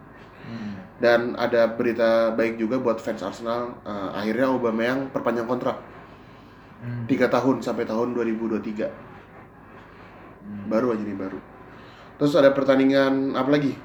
Hmm. 0.47 0.79
dan 1.03 1.35
ada 1.35 1.67
berita 1.67 2.31
baik 2.31 2.55
juga 2.55 2.79
buat 2.79 3.03
fans 3.03 3.19
Arsenal 3.19 3.83
eh, 3.83 4.09
akhirnya 4.15 4.47
Aubameyang 4.47 5.11
perpanjang 5.11 5.43
kontrak 5.43 5.79
Hmm. 6.77 7.03
3 7.09 7.27
tahun 7.27 7.59
sampai 7.59 7.83
tahun 7.83 8.13
2023 8.13 8.87
Hmm. 8.87 10.71
baru 10.71 10.95
aja 10.95 11.03
nih 11.03 11.17
baru 11.19 11.39
terus 12.15 12.31
ada 12.37 12.55
pertandingan 12.55 13.35
apa 13.35 13.49
lagi 13.51 13.75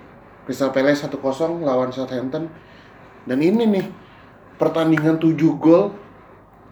Crystal 0.47 0.71
Palace 0.71 1.03
1-0 1.03 1.63
lawan 1.63 1.91
Southampton 1.91 2.47
dan 3.27 3.39
ini 3.39 3.67
nih 3.67 3.87
pertandingan 4.59 5.19
7 5.19 5.59
gol 5.59 5.91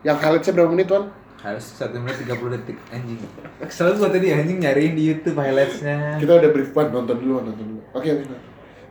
yang 0.07 0.18
highlightnya 0.18 0.55
berapa 0.55 0.70
menit 0.70 0.89
Wan? 0.91 1.11
Harus 1.41 1.64
satu 1.64 1.97
menit 1.97 2.20
30 2.20 2.36
detik 2.55 2.76
anjing. 2.88 3.16
Kesel 3.59 3.97
gua 3.97 4.09
tadi 4.09 4.28
anjing 4.28 4.61
nyariin 4.61 4.93
di 4.93 5.09
YouTube 5.09 5.34
highlightsnya. 5.34 6.20
kita 6.20 6.36
udah 6.36 6.51
brief 6.51 6.70
Wan, 6.70 6.88
nonton 6.91 7.16
dulu 7.16 7.41
nonton 7.41 7.64
dulu 7.66 7.80
oke 7.91 8.05
oke 8.07 8.24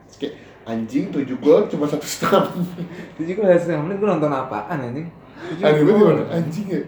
Oke, 0.10 0.28
anjing 0.66 1.14
7 1.14 1.22
gol 1.38 1.70
cuma 1.70 1.86
satu 1.86 2.02
setengah 2.04 2.50
menit 2.50 2.90
Jadi 3.16 3.32
gua 3.32 3.54
setengah 3.54 3.82
menit 3.86 3.98
gua 3.98 4.10
nonton 4.12 4.32
apaan 4.32 4.78
anjing? 4.82 5.08
Tujuh 5.40 5.62
banget 5.62 5.86
gol. 5.86 6.10
Wan. 6.10 6.18
anjing 6.32 6.66
ya 6.68 6.82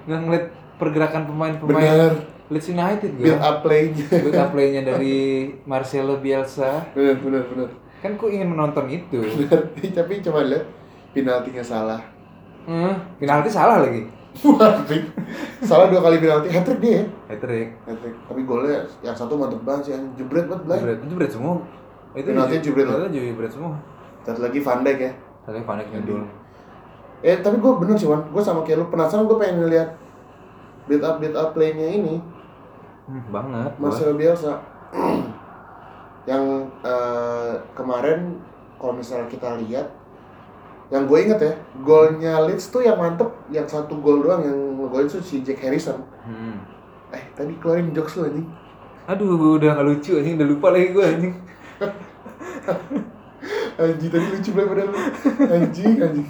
Nggak 0.00 0.20
ngeliat 0.22 0.46
pergerakan 0.76 1.22
pemain-pemain. 1.26 1.76
benar 1.76 2.12
Leeds 2.48 2.66
United 2.68 3.10
build 3.14 3.30
gue. 3.30 3.38
up 3.40 3.56
play-nya. 3.60 4.06
Build 4.10 4.34
up 4.34 4.50
play-nya 4.50 4.82
dari 4.82 5.18
Marcelo 5.64 6.18
Bielsa. 6.18 6.82
bener 6.90 7.14
bener 7.16 7.42
bener. 7.46 7.68
Kan 8.00 8.14
ku 8.14 8.26
ingin 8.26 8.48
menonton 8.48 8.86
itu. 8.86 9.22
Bener. 9.22 9.70
Tapi 9.98 10.18
coba 10.20 10.42
lihat 10.42 10.66
penaltinya 11.10 11.62
salah. 11.62 12.02
Hmm, 12.62 12.94
penalti 13.18 13.46
salah 13.46 13.82
lagi. 13.82 14.02
Salah 15.60 15.86
dua 15.86 16.00
kali 16.00 16.16
penalti, 16.18 16.48
hat 16.48 16.62
trick 16.62 16.80
dia. 16.80 16.92
ya? 16.92 17.04
Hat-trick. 17.28 17.68
Hat-trick. 17.84 18.14
Tapi 18.24 18.40
golnya 18.42 18.78
yang 19.00 19.12
satu 19.12 19.34
mantep 19.34 19.60
banget 19.60 19.82
sih, 19.84 19.92
yang 19.92 20.04
jebret 20.14 20.46
banget 20.46 20.62
Blay. 20.64 20.78
Jebret, 20.78 20.98
jebret 21.04 21.30
semua. 21.30 21.54
Itu 22.12 22.28
Penaltinya 22.28 22.62
jebret. 22.62 22.86
Penaltinya 22.86 23.10
jebret 23.12 23.52
semua. 23.52 23.72
Satu 24.20 24.40
lagi 24.40 24.58
Van 24.58 24.80
Dijk 24.80 24.98
ya. 24.98 25.12
Tadi 25.42 25.60
Van 25.60 25.76
Dijk 25.76 25.88
ngedul. 25.90 26.22
Eh 27.20 27.36
tapi 27.38 27.56
gue 27.56 27.72
bener 27.76 27.94
sih 27.94 28.08
Wan, 28.08 28.24
gue 28.24 28.40
sama 28.40 28.64
kayak 28.64 28.80
lu 28.80 28.86
penasaran 28.88 29.28
gue 29.28 29.36
pengen 29.36 29.60
ngeliat 29.60 29.88
build 30.88 31.04
up 31.04 31.20
build 31.20 31.36
up 31.36 31.52
play-nya 31.52 31.88
ini 31.92 32.16
Hmm, 33.04 33.26
banget. 33.28 33.74
gua. 33.76 33.90
Marcelo 33.90 34.14
Bielsa 34.14 34.54
yang 36.30 36.44
eh, 36.80 37.52
kemarin 37.74 38.38
kalau 38.76 38.94
misalnya 38.94 39.26
kita 39.26 39.58
lihat 39.58 39.90
yang 40.90 41.06
gue 41.06 41.18
inget 41.20 41.38
ya 41.38 41.52
golnya 41.80 42.32
Leeds 42.44 42.68
tuh 42.68 42.82
yang 42.82 42.94
mantep 42.94 43.30
yang 43.48 43.64
satu 43.64 43.96
gol 43.96 44.20
doang 44.20 44.42
yang 44.42 44.56
ngegolin 44.76 45.06
tuh 45.06 45.18
si 45.18 45.40
Jack 45.40 45.58
Harrison 45.60 46.04
Hmm. 46.20 46.60
eh 47.10 47.24
tadi 47.32 47.56
keluarin 47.56 47.90
jokes 47.90 48.14
lu 48.14 48.26
anjing 48.26 48.46
Aduh, 49.06 49.58
udah 49.58 49.74
gak 49.74 49.82
lucu 49.82 50.14
anjing, 50.14 50.38
udah 50.38 50.46
lupa 50.46 50.70
lagi 50.70 50.94
gue 50.94 51.02
anjing. 51.02 51.34
anjing 53.80 54.06
tadi 54.06 54.26
lucu 54.28 54.50
banget 54.52 54.68
padahal 54.68 54.86
lu. 54.86 54.98
anjing 55.48 55.92
anjing 55.98 56.28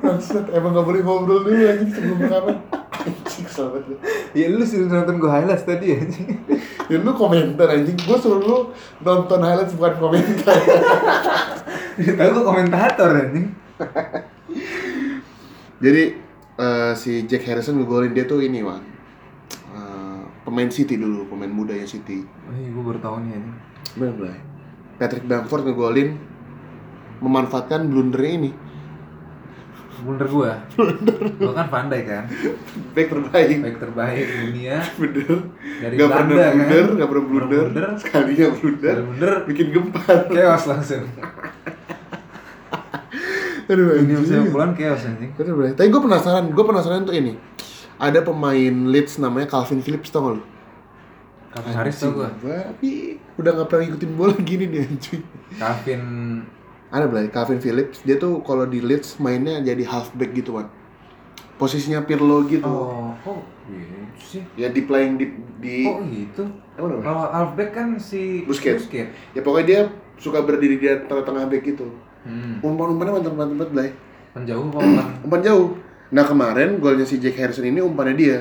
Maksud, 0.00 0.44
emang 0.50 0.70
gak 0.74 0.84
boleh 0.84 1.00
ngobrol 1.00 1.40
dulu 1.40 1.62
anjing 1.64 1.88
sebelum 1.88 2.16
rekaman 2.20 2.56
anjing 2.92 3.46
banget 3.48 3.82
lu. 3.88 3.94
Ya 4.34 4.44
lu 4.50 4.62
suruh 4.62 4.86
nonton 4.86 5.14
gue 5.16 5.30
highlights 5.30 5.64
tadi 5.64 5.86
anjing. 5.94 6.26
ya 6.90 6.96
lu 6.98 7.10
komentar 7.14 7.66
anjing 7.70 7.96
gue 7.96 8.16
suruh 8.18 8.42
lu 8.42 8.58
nonton 9.00 9.40
highlights 9.40 9.72
bukan 9.72 9.94
komentar 9.96 10.56
Tahu 12.20 12.30
gue 12.32 12.44
komentator 12.44 13.10
anjing. 13.14 13.46
Jadi 15.84 16.02
eh, 16.56 16.92
si 16.94 17.24
Jack 17.24 17.44
Harrison 17.44 17.80
ngegolin 17.80 18.12
dia 18.12 18.24
tuh 18.24 18.40
ini 18.40 18.60
wan 18.60 18.82
Eh, 19.70 20.20
pemain 20.42 20.68
City 20.68 20.94
dulu, 20.94 21.26
pemain 21.26 21.48
mudanya 21.48 21.86
City. 21.86 22.22
Oh 22.44 22.52
iya, 22.52 22.68
gue 22.68 22.82
baru 22.82 22.98
tahu 22.98 23.14
nih 23.22 23.30
anjing. 23.34 23.56
Bener 23.94 24.12
bener. 24.14 24.38
Patrick 24.98 25.24
Bamford 25.24 25.62
ngegolin 25.64 26.18
memanfaatkan 27.18 27.86
blundernya 27.86 28.32
ini. 28.36 28.50
Blunder 30.00 30.26
gue. 30.26 30.50
Gue 31.36 31.52
kan 31.52 31.68
pandai 31.68 32.08
kan. 32.08 32.24
Back 32.96 33.12
terbaik. 33.12 33.60
Baik 33.60 33.76
terbaik 33.78 34.26
dunia. 34.32 34.80
Bener. 34.96 35.28
Dari 35.76 35.92
gak 35.92 36.08
Belanda, 36.08 36.24
pernah 36.24 36.40
kan? 36.40 36.52
blunder, 36.56 36.86
gak 36.96 37.08
pernah 37.12 37.24
blunder. 37.28 37.64
blunder. 37.68 37.84
Sekalinya 38.00 38.46
blunder, 38.56 38.96
Baru 38.96 39.04
blunder. 39.12 39.32
bikin 39.44 39.66
gempar. 39.70 40.16
Chaos 40.32 40.64
langsung. 40.64 41.04
Aduh, 43.70 43.94
Ini 43.94 44.02
anjing. 44.02 44.18
musim 44.18 44.50
bulan 44.50 44.70
chaos 44.74 45.06
anjing. 45.06 45.30
Bener 45.38 45.54
bener. 45.54 45.72
Tapi 45.78 45.88
gue 45.88 46.02
penasaran, 46.02 46.44
gue 46.50 46.64
penasaran 46.66 47.06
tuh 47.06 47.14
ini. 47.14 47.38
Ada 48.00 48.26
pemain 48.26 48.74
Leeds 48.90 49.22
namanya 49.22 49.46
Calvin 49.46 49.78
Phillips 49.78 50.10
tau 50.10 50.26
gak 50.26 50.34
lu? 50.40 50.44
Calvin 51.50 51.74
Harris 51.78 51.96
tau 52.00 52.10
gue. 52.10 52.28
Tapi 52.42 52.90
udah 53.38 53.50
gak 53.54 53.68
pernah 53.70 53.82
ngikutin 53.86 54.10
bola 54.16 54.34
gini 54.40 54.64
nih 54.66 54.80
anjing. 54.84 55.22
Calvin 55.54 56.02
Ada 56.90 57.06
belai 57.06 57.30
Calvin 57.30 57.62
Phillips, 57.62 58.02
dia 58.02 58.18
tuh 58.18 58.42
kalau 58.42 58.66
di 58.66 58.82
Leeds 58.82 59.22
mainnya 59.22 59.62
jadi 59.62 59.86
halfback 59.86 60.34
gitu 60.34 60.58
kan. 60.58 60.66
Posisinya 61.54 62.02
Pirlo 62.02 62.42
gitu. 62.50 62.66
Oh, 62.66 63.14
kok 63.22 63.46
gitu 63.70 63.94
sih? 64.18 64.42
Ya 64.58 64.74
di 64.74 64.82
playing 64.82 65.14
di 65.14 65.26
di 65.62 65.86
Kok 65.86 66.00
gitu? 66.10 66.42
apa 66.74 66.86
namanya? 66.90 67.04
Kalau 67.06 67.24
halfback 67.30 67.70
kan 67.70 67.88
si 68.02 68.42
Busquets. 68.42 68.90
Busquets. 68.90 69.12
Ya 69.36 69.44
pokoknya 69.44 69.66
dia 69.68 69.80
suka 70.18 70.42
berdiri 70.42 70.82
di 70.82 70.88
tengah-tengah 71.06 71.46
back 71.46 71.62
gitu. 71.62 71.86
Hmm. 72.24 72.60
Umpan-umpannya 72.60 73.12
mantap-mantap 73.20 73.56
banget, 73.56 73.70
Blay. 73.72 73.90
Penjauh 74.30 74.64
apa 74.70 74.78
umpan? 74.78 75.06
Umpan 75.26 75.40
jauh. 75.42 75.66
Nah, 76.10 76.24
kemarin 76.26 76.78
golnya 76.78 77.06
si 77.06 77.18
Jack 77.18 77.38
Harrison 77.38 77.66
ini 77.66 77.80
umpannya 77.82 78.14
dia. 78.14 78.38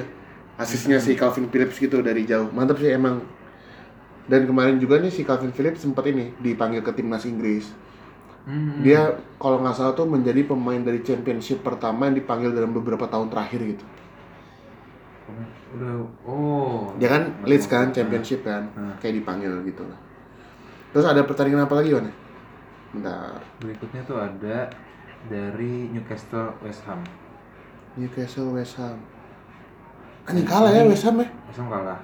Asisnya 0.59 0.99
si 0.99 1.15
Calvin 1.15 1.47
Phillips 1.47 1.79
gitu 1.79 2.03
dari 2.03 2.27
jauh. 2.27 2.51
Mantap 2.51 2.77
sih 2.83 2.91
emang. 2.91 3.23
Dan 4.29 4.45
kemarin 4.45 4.77
juga 4.77 4.99
nih 5.01 5.09
si 5.09 5.23
Calvin 5.25 5.55
Phillips 5.55 5.81
sempat 5.81 6.05
ini 6.05 6.35
dipanggil 6.37 6.83
ke 6.83 6.91
timnas 6.93 7.25
Inggris. 7.25 7.71
Hmm. 8.45 8.81
Dia 8.85 9.17
kalau 9.41 9.63
nggak 9.63 9.75
salah 9.77 9.93
tuh 9.95 10.05
menjadi 10.05 10.45
pemain 10.45 10.81
dari 10.81 11.01
championship 11.01 11.61
pertama 11.65 12.09
yang 12.09 12.17
dipanggil 12.17 12.53
dalam 12.53 12.73
beberapa 12.73 13.07
tahun 13.09 13.29
terakhir 13.29 13.61
gitu. 13.77 13.85
udah 15.69 15.93
oh. 16.25 16.89
Dia 16.97 17.09
kan 17.13 17.23
Leeds 17.45 17.69
kan 17.69 17.93
championship 17.93 18.41
kan, 18.41 18.73
Hmm. 18.73 18.97
kayak 18.97 19.21
dipanggil 19.21 19.53
gitu 19.61 19.85
lah. 19.85 19.97
Terus 20.89 21.05
ada 21.05 21.21
pertandingan 21.21 21.69
apa 21.69 21.77
lagi 21.77 21.93
Wan? 21.93 22.09
Bentar. 22.89 23.37
Berikutnya 23.61 24.01
tuh 24.05 24.17
ada 24.17 24.69
dari 25.29 25.89
Newcastle 25.93 26.55
West 26.65 26.81
Ham. 26.89 27.01
Newcastle 27.99 28.49
West 28.55 28.79
Ham. 28.81 28.97
Anjing 30.25 30.45
kalah 30.45 30.71
ya 30.73 30.85
West 30.85 31.05
Ham 31.05 31.21
ya? 31.21 31.27
West 31.49 31.59
Ham 31.61 31.69
kalah. 31.69 31.99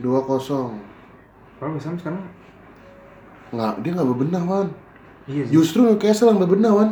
2-0. 0.00 0.76
Kalau 1.56 1.72
West 1.72 1.88
Ham 1.88 1.96
sekarang 1.96 2.24
Nggak, 3.46 3.72
dia 3.80 3.90
nggak 3.94 4.10
bebenah 4.10 4.42
Wan. 4.42 4.68
iya 5.30 5.42
sih. 5.46 5.52
Justru 5.54 5.86
Newcastle 5.86 6.34
yang 6.34 6.40
bebenah 6.42 6.72
Wan. 6.74 6.90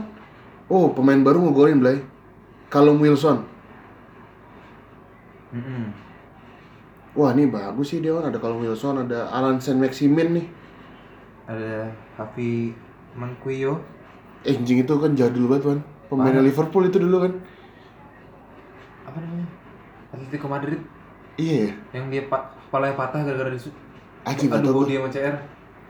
Oh, 0.71 0.89
pemain 0.95 1.21
baru 1.21 1.43
ngegolin 1.45 1.83
Blay. 1.83 1.99
Callum 2.71 3.03
Wilson. 3.03 3.45
Mm-mm. 5.55 5.85
Wah, 7.15 7.31
ini 7.31 7.47
bagus 7.47 7.95
sih 7.95 8.01
dia 8.01 8.15
Wan. 8.15 8.27
Ada 8.31 8.39
Callum 8.41 8.63
Wilson, 8.65 9.05
ada 9.07 9.29
Alan 9.31 9.59
Saint 9.61 9.79
Maximin 9.79 10.41
nih. 10.41 10.47
Ada 11.45 11.93
Hafi 12.17 12.73
Manquillo. 13.15 13.81
Eh, 14.45 14.53
anjing 14.53 14.81
itu 14.81 14.95
kan 14.97 15.13
jadul 15.13 15.49
banget 15.49 15.65
Wan. 15.69 15.81
Pemain. 16.09 16.41
Liverpool 16.41 16.85
itu 16.85 16.99
dulu 17.01 17.17
kan. 17.25 17.33
Apa 19.05 19.19
namanya? 19.21 19.47
Atletico 20.15 20.47
Madrid 20.47 20.79
Iya 21.35 21.67
ya. 21.67 21.71
yang 21.99 22.07
dia 22.07 22.23
pa 22.31 22.55
kepalanya 22.71 22.95
patah 22.95 23.21
gara-gara 23.27 23.51
di 23.51 23.59
Anjing 24.25 24.47
tahu 24.49 24.87
gue. 24.87 24.87
dia 24.89 24.99
sama 25.03 25.11
CR. 25.11 25.37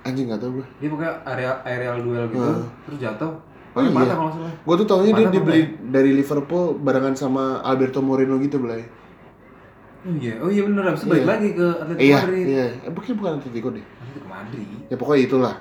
Anjing 0.04 0.24
nggak 0.28 0.40
tahu 0.40 0.50
gue. 0.58 0.66
Dia 0.80 0.88
pokoknya 0.88 1.12
aerial 1.24 1.56
aerial 1.64 1.96
duel 2.00 2.24
gitu, 2.32 2.40
Hmm. 2.40 2.66
terus 2.88 2.98
jatuh. 2.98 3.32
Oh, 3.74 3.82
Pakai 3.82 4.06
iya. 4.06 4.14
Gue 4.62 4.74
tuh 4.78 4.86
taunya 4.86 5.12
dia 5.12 5.28
dibeli 5.28 5.60
dari 5.90 6.14
Liverpool 6.14 6.78
barengan 6.78 7.14
sama 7.18 7.58
Alberto 7.60 7.98
Moreno 8.00 8.38
gitu 8.38 8.62
Blay. 8.62 8.86
Oh 10.04 10.12
iya, 10.14 10.34
oh 10.36 10.52
iya 10.52 10.62
bener, 10.62 10.84
habis 10.84 11.00
itu 11.00 11.08
balik 11.08 11.20
Iya. 11.20 11.32
lagi 11.32 11.48
ke 11.50 11.66
Atletico 11.74 12.04
Iya, 12.04 12.16
Madrid. 12.20 12.44
iya. 12.44 12.66
Eh, 12.84 12.92
bukan 12.92 13.12
bukan 13.16 13.32
Atletico 13.40 13.68
deh. 13.72 13.84
Atletico 13.84 14.28
Madrid. 14.28 14.66
Ya 14.84 14.96
pokoknya 14.96 15.22
itulah. 15.24 15.54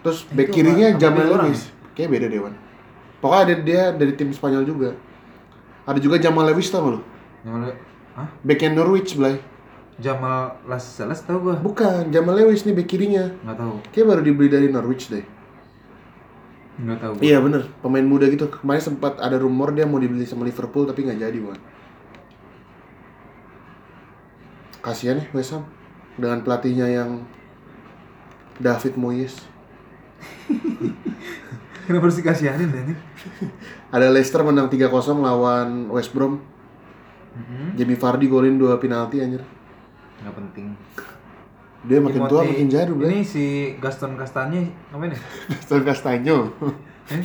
Terus 0.00 0.18
Eh, 0.22 0.32
back 0.32 0.48
kirinya 0.48 0.88
Jamal 0.94 1.24
Lewis. 1.26 1.60
Kayaknya 1.92 2.10
beda 2.10 2.26
deh, 2.28 2.40
Wan. 2.40 2.54
Pokoknya 3.18 3.42
ada 3.42 3.54
dia 3.58 3.82
dari 3.90 4.12
tim 4.12 4.30
Spanyol 4.30 4.62
juga. 4.62 4.90
Ada 5.84 5.98
juga 5.98 6.16
Jamal 6.16 6.44
Lewis 6.48 6.70
tau 6.70 6.80
gak 6.80 6.92
lu? 6.94 7.00
Yang 7.42 7.52
mana? 7.52 7.66
Hah? 8.14 8.28
Backnya 8.40 8.70
Norwich, 8.72 9.18
Blay. 9.18 9.36
Jamal 9.94 10.58
Las 10.64 10.86
Salas 10.88 11.22
tau 11.22 11.38
gua? 11.38 11.54
Bukan, 11.56 12.10
Jamal 12.10 12.34
Lewis 12.36 12.62
nih 12.62 12.74
back 12.74 12.86
kirinya. 12.86 13.30
Nggak 13.42 13.58
tahu. 13.58 13.74
Kayak 13.90 14.06
baru 14.06 14.20
dibeli 14.22 14.48
dari 14.48 14.66
Norwich 14.68 15.06
deh. 15.08 15.22
Nggak 16.74 16.98
tahu. 16.98 17.12
Iya 17.22 17.38
bener, 17.38 17.70
pemain 17.78 18.02
muda 18.02 18.26
gitu. 18.26 18.50
Kemarin 18.50 18.82
sempat 18.82 19.18
ada 19.18 19.38
rumor 19.38 19.70
dia 19.70 19.86
mau 19.86 19.98
dibeli 19.98 20.26
sama 20.26 20.42
Liverpool 20.42 20.86
tapi 20.86 21.06
nggak 21.06 21.18
jadi, 21.20 21.38
Wan. 21.38 21.58
Kasihan 24.84 25.16
ya 25.16 25.24
West 25.32 25.56
Ham 25.56 25.64
dengan 26.20 26.44
pelatihnya 26.44 26.84
yang 26.84 27.24
David 28.60 29.00
Moyes. 29.00 29.40
Kenapa 31.88 32.04
harus 32.08 32.20
dikasihanin 32.20 32.68
ini? 32.68 32.94
Ada 33.94 34.12
Leicester 34.12 34.44
menang 34.44 34.68
3-0 34.68 34.92
lawan 35.20 35.88
West 35.88 36.12
Brom. 36.12 36.36
Mm-hmm. 37.34 37.66
Jamie 37.80 37.98
Vardy 37.98 38.26
golin 38.28 38.60
dua 38.60 38.76
penalti 38.76 39.24
anjir. 39.24 39.40
Nggak 40.22 40.34
penting. 40.36 40.66
Dia 41.84 41.98
makin 42.00 42.24
tua 42.28 42.44
Timothy- 42.44 42.52
makin 42.56 42.68
jadul. 42.68 42.96
Ini 43.04 43.20
si 43.24 43.44
Gaston 43.80 44.16
Castanye 44.16 44.68
ngapain 44.92 45.12
ya? 45.12 45.20
Gaston 45.52 45.82
Castaño. 45.84 46.36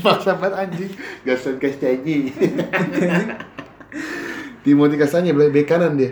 Maksa 0.03 0.36
banget 0.36 0.55
anjing. 0.60 0.91
Gaston 1.24 1.55
Castaño. 1.60 2.16
Timothy 4.64 4.95
Castaño, 4.99 5.32
Blay. 5.32 5.51
Bek 5.51 5.68
kanan 5.68 5.95
dia. 5.95 6.12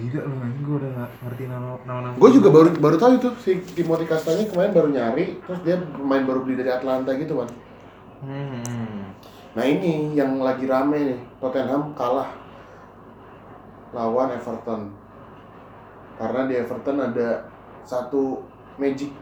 Gila 0.00 0.22
loh, 0.24 0.40
anjing 0.40 0.64
gua 0.64 0.76
udah 0.80 0.90
nggak 0.96 1.10
ngerti 1.20 1.44
nama 1.44 1.76
nama. 1.84 2.16
Gue 2.16 2.30
juga 2.32 2.48
baru 2.48 2.68
baru 2.80 2.96
tahu 2.96 3.12
itu 3.20 3.28
si 3.44 3.52
Timothy 3.76 4.08
Castaño 4.08 4.48
kemarin 4.48 4.72
baru 4.72 4.88
nyari, 4.88 5.44
terus 5.44 5.60
dia 5.60 5.76
pemain 5.76 6.24
baru 6.24 6.40
beli 6.40 6.56
dari 6.56 6.72
Atlanta 6.72 7.12
gitu 7.20 7.44
kan. 7.44 7.48
Hmm. 8.24 9.12
Nah 9.52 9.64
ini 9.68 10.16
yang 10.16 10.40
lagi 10.40 10.64
rame 10.64 10.98
nih, 11.04 11.20
Tottenham 11.36 11.92
kalah 11.92 12.32
lawan 13.92 14.32
Everton. 14.32 14.96
Karena 16.16 16.48
di 16.48 16.54
Everton 16.56 16.96
ada 17.00 17.48
satu 17.84 18.40
magic, 18.80 19.12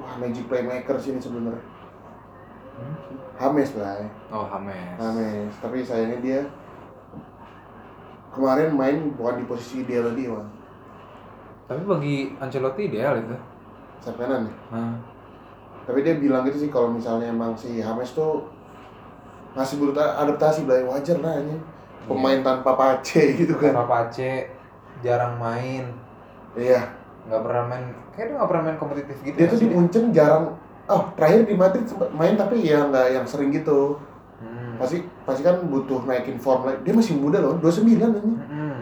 wah 0.00 0.16
magic 0.16 0.48
playmaker 0.48 0.96
sini 0.96 1.20
sebenarnya. 1.20 1.64
Hames 3.38 3.70
lah, 3.78 4.02
ya. 4.02 4.08
Oh, 4.34 4.46
Hames. 4.46 4.98
Hames. 4.98 5.52
Tapi 5.62 5.82
sayangnya 5.82 6.18
dia 6.18 6.40
kemarin 8.30 8.70
main 8.72 8.96
bukan 9.12 9.40
di 9.40 9.44
posisi 9.44 9.82
dia 9.82 10.00
lagi 10.00 10.26
Wan 10.26 10.46
Tapi 11.64 11.82
bagi 11.84 12.14
Ancelotti 12.38 12.82
ideal 12.86 13.14
itu. 13.18 13.36
sayap 13.98 14.16
kanan 14.16 14.46
ya 14.46 14.54
Nah, 14.70 14.92
tapi 15.84 16.00
dia 16.00 16.16
bilang 16.16 16.44
gitu 16.44 16.58
sih 16.58 16.70
kalau 16.70 16.88
misalnya 16.88 17.28
emang 17.28 17.52
si 17.52 17.80
Hames 17.80 18.12
tuh 18.12 18.44
masih 19.52 19.76
butuh 19.76 19.96
adaptasi 19.96 20.64
lah 20.64 20.80
wajar 20.86 21.18
lah 21.18 21.34
ini 21.36 21.56
pemain 22.04 22.40
tanpa 22.40 22.72
pace 22.72 23.20
gitu 23.40 23.52
kan 23.54 23.72
Karena 23.72 23.84
Pace 23.84 24.30
jarang 24.98 25.36
main, 25.36 25.84
iya 26.54 26.90
nggak 27.24 27.42
pernah 27.44 27.64
main. 27.66 27.84
Kayak 28.10 28.26
dia 28.26 28.34
nggak 28.34 28.48
pernah 28.48 28.62
main 28.64 28.78
kompetitif 28.78 29.16
gitu. 29.20 29.36
dia 29.36 29.46
tuh 29.46 29.58
di 29.58 29.68
Munchen 29.68 30.04
jarang 30.10 30.56
oh 30.86 31.02
terakhir 31.14 31.44
di 31.44 31.54
Madrid 31.54 31.84
main 32.10 32.34
tapi 32.34 32.64
ya 32.64 32.80
nggak 32.82 33.06
yang 33.12 33.26
sering 33.28 33.50
gitu 33.50 33.94
Hmm. 33.94 34.07
Pasti 34.78 34.96
pasti 35.22 35.42
kan 35.42 35.58
butuh 35.64 36.02
naikin 36.04 36.36
form 36.36 36.62
lagi 36.62 36.78
dia 36.80 36.92
masih 36.92 37.14
muda 37.14 37.38
loh 37.38 37.58
29 37.58 37.84
ini 37.84 38.34
Hmm. 38.40 38.80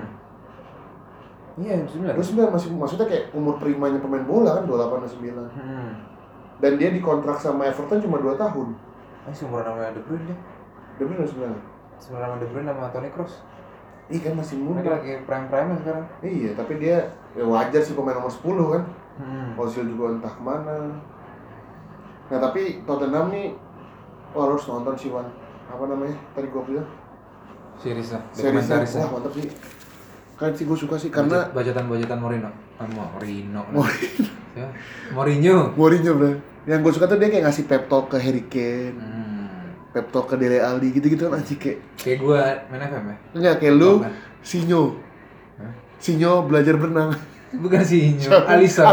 Iya, 1.56 1.88
sebenarnya. 1.88 2.20
29 2.20 2.52
masih 2.52 2.68
maksudnya 2.70 3.06
kayak 3.06 3.32
umur 3.32 3.56
primanya 3.56 3.96
pemain 3.96 4.20
bola 4.22 4.50
kan 4.54 4.64
28 4.64 5.08
29 5.08 5.48
Hmm. 5.50 5.90
dan 6.58 6.72
dia 6.74 6.88
dikontrak 6.90 7.36
sama 7.36 7.64
Everton 7.66 7.96
cuma 7.98 8.16
2 8.18 8.36
tahun 8.36 8.76
Ini 9.24 9.34
seumuran 9.34 9.64
sama 9.66 9.90
De 9.90 10.00
Bruyne 10.00 10.24
dia. 10.26 10.36
dia 10.94 11.04
benar 11.04 11.24
29 11.24 11.56
Seumuran 11.96 12.26
sama 12.26 12.36
De 12.36 12.46
Bruyne 12.46 12.68
sama 12.68 12.88
Toni 12.90 13.08
Kroos. 13.08 13.34
iya 14.06 14.20
kan 14.22 14.32
masih 14.34 14.54
Mereka 14.54 14.70
muda 14.78 14.90
lagi 14.92 15.10
prime 15.24 15.46
prime 15.48 15.70
sekarang. 15.76 16.04
iya 16.22 16.50
tapi 16.52 16.72
dia 16.76 16.96
ya 17.32 17.42
wajar 17.42 17.80
sih 17.80 17.92
pemain 17.92 18.14
nomor 18.14 18.28
10 18.28 18.44
kan 18.70 18.84
Hmm. 19.16 19.56
Ozil 19.56 19.88
juga 19.88 20.12
entah 20.12 20.28
ke 20.28 20.42
mana 20.42 20.92
nah 22.26 22.36
tapi 22.38 22.84
Tottenham 22.84 23.32
nih 23.32 23.56
wah 24.30 24.44
lo 24.44 24.52
harus 24.52 24.66
nonton 24.66 24.92
sih 24.92 25.08
Wan 25.08 25.24
apa 25.66 25.84
namanya 25.84 26.16
tadi 26.32 26.46
gua 26.48 26.62
bilang 26.62 26.88
Series 27.76 28.08
lah, 28.08 28.22
seriesnya 28.30 28.80
dokumentaris 28.80 28.92
wah 28.96 29.10
mantap 29.12 29.32
sih 29.32 29.46
kan 30.36 30.50
sih 30.52 30.64
gue 30.64 30.76
suka 30.76 30.96
sih 30.96 31.08
karena 31.08 31.48
bajatan-bajatan 31.48 32.16
Morino. 32.16 32.52
Ah, 32.76 32.84
Morino. 32.86 33.64
Ya. 34.52 34.68
Mourinho. 35.12 35.72
Mourinho 35.72 36.12
bro 36.12 36.32
yang 36.64 36.80
gue 36.80 36.92
suka 36.92 37.04
tuh 37.04 37.16
dia 37.16 37.28
kayak 37.28 37.44
ngasih 37.46 37.64
pep 37.64 37.84
talk 37.86 38.08
ke 38.08 38.16
Harry 38.16 38.44
Kane 38.44 38.96
Hmm. 38.96 39.72
pep 39.92 40.08
talk 40.08 40.28
ke 40.28 40.36
Dele 40.36 40.60
Alli 40.60 40.92
gitu-gitu 40.92 41.28
kan 41.28 41.40
anjing 41.40 41.56
kayak 41.56 41.78
Kayak 41.96 42.18
gua 42.20 42.40
main 42.68 42.82
FM 42.82 43.04
ya? 43.06 43.16
enggak 43.32 43.54
kayak 43.58 43.74
lu. 43.74 43.92
Sinyo? 44.40 44.82
Sinyo 45.96 46.44
belajar 46.44 46.76
berenang 46.76 47.16
Bukan 47.56 47.80
sih 47.80 48.12
Inyo, 48.12 48.28
Siapa? 48.28 48.52
Alison. 48.52 48.84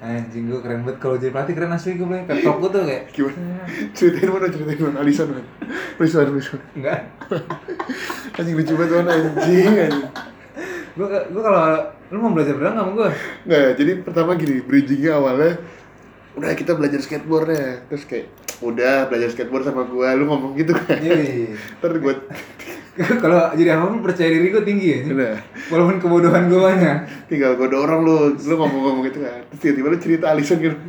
Anjing 0.00 0.48
gua 0.48 0.64
keren 0.64 0.80
banget. 0.88 0.96
Kalau 0.96 1.16
jadi 1.20 1.28
pelatih 1.28 1.52
keren 1.52 1.76
asli 1.76 2.00
gua 2.00 2.08
bilang. 2.08 2.24
Pep 2.24 2.40
talk 2.40 2.56
gua 2.56 2.70
tuh 2.72 2.88
kayak 2.88 3.12
gimana? 3.12 3.68
Ceritain 3.92 4.28
mana 4.32 4.46
ceritain 4.48 4.80
mana? 4.80 4.98
Alisson 5.04 5.28
man 5.28 5.44
please 6.00 6.16
man 6.16 6.28
please 6.32 6.48
man 6.56 6.60
enggak. 6.72 7.00
anjing 8.40 8.54
lucu 8.56 8.72
banget 8.80 8.92
man 8.96 9.08
anjing 9.12 9.74
anjing. 9.76 10.08
Gua 10.96 11.06
gua 11.28 11.42
kalau 11.44 11.62
lu 12.10 12.16
mau 12.16 12.32
belajar 12.32 12.56
berenang 12.56 12.76
sama 12.80 12.90
gua? 12.96 13.08
Nggak, 13.44 13.68
jadi 13.76 13.92
pertama 14.00 14.30
gini, 14.40 14.54
bridgingnya 14.64 15.12
awalnya 15.20 15.52
udah 16.32 16.50
kita 16.56 16.72
belajar 16.78 17.04
skateboard 17.04 17.52
ya 17.52 17.84
terus 17.90 18.08
kayak 18.08 18.32
udah 18.64 19.04
belajar 19.12 19.28
skateboard 19.36 19.68
sama 19.68 19.84
gua. 19.84 20.16
Lu 20.16 20.24
ngomong 20.24 20.56
gitu 20.56 20.72
kan. 20.72 20.96
Iya. 20.96 21.60
terus 21.76 21.96
gua 22.00 22.14
kalau 23.22 23.50
jadi 23.52 23.74
apa 23.74 23.84
pun 23.88 24.00
percaya 24.00 24.28
diri 24.28 24.48
gua 24.48 24.60
tinggi 24.60 24.86
ya. 24.90 24.98
udah 25.08 25.32
Walaupun 25.68 25.96
kebodohan 25.98 26.42
gua 26.46 26.68
banyak. 26.68 26.96
tinggal 27.26 27.54
gua 27.56 27.66
dorong 27.66 28.00
lu 28.02 28.16
lu 28.34 28.52
ngomong-ngomong 28.54 29.02
gitu 29.06 29.18
kan 29.20 29.40
terus 29.48 29.58
tiba-tiba 29.62 29.86
lu 29.88 29.96
cerita 29.98 30.24
Alison 30.30 30.56
gitu 30.58 30.76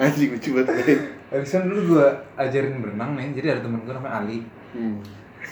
anjing 0.00 0.28
lucu 0.32 0.48
banget 0.56 0.96
Alisson 1.30 1.62
dulu 1.64 1.80
gua 1.94 2.06
ajarin 2.34 2.82
berenang 2.82 3.14
nih, 3.14 3.30
jadi 3.32 3.46
ada 3.54 3.60
temen 3.62 3.80
gua 3.80 3.96
namanya 3.96 4.12
Ali. 4.18 4.38
hmm. 4.74 4.98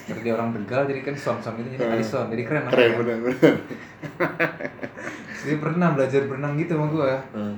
Terus 0.09 0.21
dia 0.21 0.33
orang 0.35 0.51
Tegal, 0.51 0.85
jadi 0.85 1.01
kan 1.03 1.15
son-son 1.15 1.55
gitu, 1.55 1.69
jadi 1.71 1.81
Hmm. 1.85 1.95
Alisson, 1.95 2.25
jadi 2.29 2.43
keren 2.43 2.63
keren 2.67 2.91
bener 2.99 3.17
bener 3.23 3.55
Dia 5.47 5.57
pernah 5.57 5.89
belajar 5.95 6.21
berenang 6.27 6.53
gitu 6.57 6.73
sama 6.75 6.87
gua. 6.89 7.15
hmm. 7.31 7.55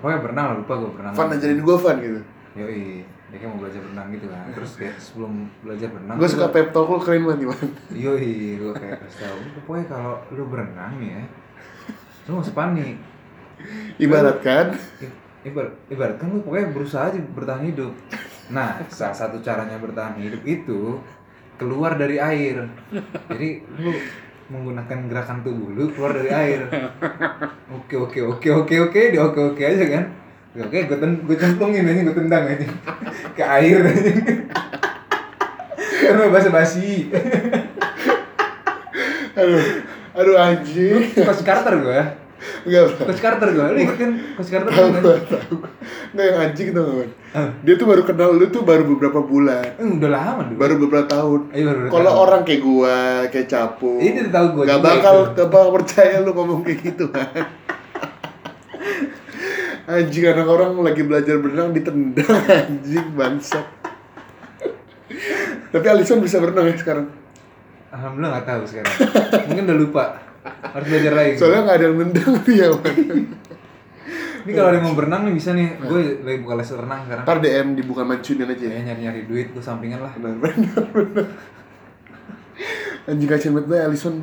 Pokoknya 0.00 0.18
berenang 0.18 0.44
lupa 0.58 0.72
gua 0.74 0.90
berenang. 0.90 1.12
Van 1.14 1.28
ajarin 1.30 1.60
gua 1.60 1.76
Van 1.78 1.96
gitu 2.00 2.20
Yoi, 2.56 3.04
dia 3.26 3.38
kan 3.42 3.48
mau 3.50 3.58
belajar 3.58 3.80
berenang 3.82 4.08
gitu 4.14 4.26
kan. 4.30 4.46
Terus 4.54 4.72
kayak 4.78 4.96
sebelum 5.02 5.32
belajar 5.66 5.88
berenang. 5.90 6.16
gua 6.16 6.28
suka 6.30 6.46
pep 6.54 6.68
talk 6.70 6.86
lu 6.86 6.98
keren 7.02 7.22
banget 7.26 7.38
nih 7.42 7.48
Van 7.50 7.68
Yoi, 7.90 8.34
gua 8.62 8.72
kayak 8.72 8.96
kasih 9.02 9.18
tau, 9.26 9.36
"Lu 9.42 9.48
pokoknya 9.62 9.84
kalau 9.90 10.14
lu 10.30 10.42
berenang 10.46 10.94
ya, 11.02 11.20
panik. 12.54 12.96
ibarat 13.96 14.38
kan 14.42 14.66
I- 15.02 15.24
Ibarat, 15.46 15.78
ibarat 15.86 16.18
kan 16.18 16.26
lu 16.34 16.42
pokoknya 16.42 16.74
berusaha 16.74 17.06
aja 17.06 17.22
bertahan 17.22 17.70
hidup. 17.70 17.94
Nah, 18.50 18.82
salah 18.90 19.14
satu 19.14 19.38
caranya 19.38 19.78
bertahan 19.78 20.18
hidup 20.18 20.42
itu 20.42 20.98
keluar 21.54 21.94
dari 21.94 22.18
air. 22.18 22.66
Jadi 23.30 23.62
lu 23.78 23.94
menggunakan 24.50 25.06
gerakan 25.06 25.46
tubuh 25.46 25.70
lu 25.70 25.86
keluar 25.94 26.18
dari 26.18 26.34
air. 26.34 26.66
Oke 27.70 27.94
oke 27.94 28.18
oke 28.26 28.48
oke 28.50 28.74
oke 28.90 29.00
dia 29.14 29.22
oke 29.22 29.40
oke 29.54 29.62
aja 29.62 29.86
kan. 29.86 30.04
Oke, 30.56 30.88
gue 30.88 30.96
ten 30.96 31.12
gue 31.20 31.36
cemplungin 31.36 31.84
aja, 31.84 32.00
gue 32.00 32.16
tendang 32.16 32.44
aja 32.48 32.66
ke 33.36 33.44
air 33.44 33.80
aja. 33.84 34.12
Karena 35.76 36.32
basa 36.32 36.48
basi. 36.48 37.12
aduh 39.36 39.60
aduh 40.16 40.36
anjing 40.40 41.12
Coach 41.12 41.44
Carter 41.44 41.76
gue. 41.76 42.00
enggak. 42.64 42.84
Coach 42.96 43.20
Carter 43.20 43.48
gue. 43.52 43.66
Lu 43.68 43.92
kan 43.92 44.10
Coach 44.32 44.48
Carter 44.48 44.70
tahu 44.72 44.88
kan? 44.92 45.00
gua 45.04 45.16
tahu 45.28 45.56
nggak 46.16 46.24
yang 46.24 46.38
anjing 46.40 46.68
tau? 46.72 47.04
Ah, 47.36 47.52
dia 47.60 47.76
tuh 47.76 47.84
baru 47.84 48.02
kenal 48.08 48.32
lu 48.32 48.48
tuh 48.48 48.64
baru 48.64 48.88
beberapa 48.88 49.20
bulan 49.20 49.76
eh, 49.76 49.84
udah 49.84 50.08
lama 50.08 50.40
dulu. 50.48 50.56
baru 50.56 50.74
beberapa 50.80 51.04
tahun 51.04 51.40
Iya, 51.52 51.64
baru 51.68 51.78
beberapa 51.84 51.92
kalau 51.92 52.12
orang 52.24 52.40
kayak 52.48 52.60
gua 52.64 52.96
kayak 53.28 53.48
capu 53.52 54.00
Ini 54.00 54.32
tahu 54.32 54.46
gua 54.56 54.64
gak 54.64 54.80
bakal 54.80 55.16
gak 55.36 55.48
bakal 55.52 55.68
percaya 55.76 56.16
lu 56.24 56.32
ngomong 56.32 56.64
kayak 56.64 56.80
gitu 56.80 57.12
kan 57.12 57.44
anjing 59.86 60.24
anak 60.26 60.48
orang 60.50 60.72
lagi 60.82 61.02
belajar 61.06 61.38
berenang 61.38 61.70
ditendang 61.70 62.36
anjing 62.66 63.06
bangsat 63.14 63.66
tapi 65.70 65.86
Alison 65.86 66.18
bisa 66.18 66.42
berenang 66.42 66.66
ya 66.70 66.76
sekarang 66.78 67.06
Alhamdulillah 67.86 68.30
nggak 68.36 68.48
tahu 68.50 68.62
sekarang. 68.68 68.92
Mungkin 69.48 69.64
udah 69.72 69.78
lupa. 69.78 70.04
Harus 70.44 70.84
belajar 70.90 71.12
lagi. 71.16 71.32
soalnya 71.40 71.64
nggak 71.64 71.76
ada 71.80 71.84
yang 71.88 71.96
nendang 71.96 72.32
dia. 72.44 72.66
Ini 74.44 74.52
kalau 74.52 74.68
ada 74.68 74.76
yang 74.76 74.84
mau 74.84 74.96
berenang 74.98 75.22
nih 75.24 75.32
bisa 75.32 75.56
nih. 75.56 75.80
Gue 75.80 76.20
lagi 76.20 76.38
buka 76.44 76.60
les 76.60 76.68
renang 76.76 77.08
sekarang. 77.08 77.24
ntar 77.24 77.38
DM 77.40 77.68
dibuka 77.72 78.04
mancunian 78.04 78.52
aja 78.52 78.68
ya 78.68 78.68
Kayak 78.68 78.84
nyari-nyari 78.84 79.20
duit, 79.24 79.48
gue 79.48 79.64
sampingan 79.64 80.04
lah. 80.04 80.12
benar 80.12 80.36
benar 80.36 80.84
benar 80.92 81.26
anjing 83.06 83.28
kasihan 83.30 83.54
banget 83.54 83.68
banget 83.70 83.84
Alison 83.86 84.14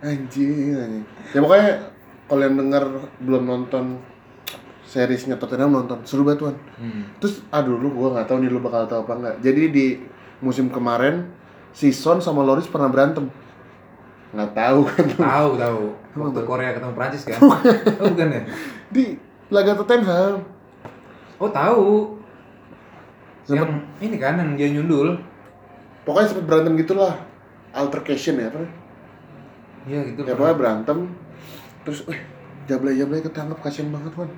anjing 0.00 0.72
anjing 0.72 1.04
ya 1.36 1.38
pokoknya 1.44 1.70
kalau 2.24 2.42
yang 2.42 2.56
denger 2.56 2.84
belum 3.20 3.42
nonton 3.44 3.84
seriesnya 4.94 5.34
Tottenham 5.34 5.74
nonton 5.74 5.98
seru 6.02 6.22
banget 6.22 6.38
tuan 6.40 6.56
Hmm. 6.74 7.02
terus 7.18 7.42
aduh 7.48 7.74
lu 7.74 7.90
gua 7.90 8.14
nggak 8.14 8.26
tahu 8.26 8.38
nih 8.38 8.48
lu 8.48 8.60
bakal 8.60 8.86
tahu 8.86 9.02
apa 9.02 9.12
enggak 9.16 9.34
jadi 9.40 9.62
di 9.68 9.86
musim 10.38 10.68
kemarin 10.68 11.26
si 11.70 11.90
Son 11.90 12.18
sama 12.18 12.40
Loris 12.40 12.64
pernah 12.64 12.86
berantem 12.86 13.26
nggak 14.30 14.50
tahu 14.52 14.80
kan. 14.84 15.06
Tahu 15.16 15.50
tahu. 15.56 15.80
Waktu 16.16 16.40
Korea 16.44 16.70
ketemu 16.70 16.90
Prancis 16.92 17.22
kan? 17.24 17.38
Oh 17.38 18.06
bukan 18.08 18.28
ya? 18.28 18.42
di 18.88 19.14
laga 19.48 19.74
Tottenham 19.74 20.42
Oh 21.36 21.46
tahu. 21.48 22.18
Sempet- 23.44 23.66
Yang 23.98 24.04
ini 24.04 24.16
kan 24.16 24.34
yang 24.36 24.50
dia 24.54 24.68
nyundul. 24.70 25.18
pokoknya 26.02 26.26
sempet 26.28 26.44
berantem 26.44 26.74
gitulah 26.76 27.14
altercation 27.72 28.36
ya 28.36 28.46
apa 28.46 28.60
Iya 29.84 30.00
gitu. 30.06 30.20
ya 30.22 30.32
pokoknya 30.32 30.56
berantem 30.56 30.98
terus 31.80 32.04
eh 32.06 32.20
jablay 32.64 32.92
jablay 32.94 33.20
ketangkep 33.20 33.56
kasihan 33.58 33.88
banget 33.88 34.12
wan 34.14 34.28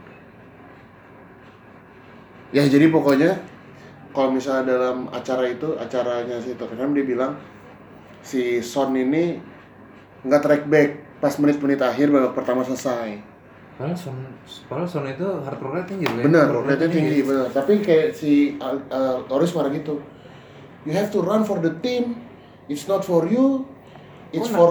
ya 2.55 2.63
jadi 2.67 2.87
pokoknya 2.91 3.43
kalau 4.15 4.33
misalnya 4.33 4.65
dalam 4.75 5.11
acara 5.13 5.45
itu 5.51 5.77
acaranya 5.77 6.41
si 6.41 6.57
Tottenham 6.57 6.97
dia 6.97 7.05
bilang 7.05 7.37
si 8.25 8.65
Son 8.65 8.95
ini 8.97 9.39
nggak 10.25 10.43
track 10.43 10.63
back 10.67 10.91
pas 11.21 11.33
menit-menit 11.41 11.81
akhir 11.81 12.13
babak 12.13 12.33
pertama 12.37 12.61
selesai. 12.65 13.21
Padahal 13.77 13.97
Son, 13.97 14.17
padahal 14.73 14.89
Son 14.89 15.05
itu 15.05 15.25
hard 15.45 15.61
rate 15.61 15.89
tinggi 15.93 16.09
loh 16.09 16.21
ya. 16.21 16.25
benar 16.25 16.45
Hard 16.49 16.57
work 16.57 16.67
rate 16.73 16.81
rate 16.81 16.95
tinggi. 16.97 17.19
benar 17.25 17.47
tapi 17.53 17.73
kayak 17.85 18.17
si 18.17 18.57
uh, 18.57 18.81
uh, 18.89 19.21
Loris 19.29 19.53
marah 19.53 19.69
gitu 19.73 20.01
you 20.89 20.93
have 20.97 21.13
to 21.13 21.21
run 21.21 21.43
for 21.45 21.59
the 21.61 21.77
team. 21.83 22.23
It's 22.67 22.87
not 22.91 23.07
for 23.07 23.27
you. 23.31 23.67
It's 24.35 24.51
Oh, 24.51 24.55
for 24.55 24.71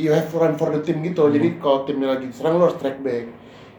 you 0.00 0.12
have 0.12 0.32
to 0.32 0.36
run 0.40 0.56
for 0.56 0.72
the 0.72 0.80
team 0.80 1.04
gitu. 1.04 1.28
Hmm. 1.28 1.34
jadi 1.36 1.48
kalau 1.60 1.84
timnya 1.84 2.16
lagi 2.16 2.32
serang 2.32 2.56
lo 2.56 2.70
harus 2.70 2.78
track 2.80 3.02
back 3.04 3.28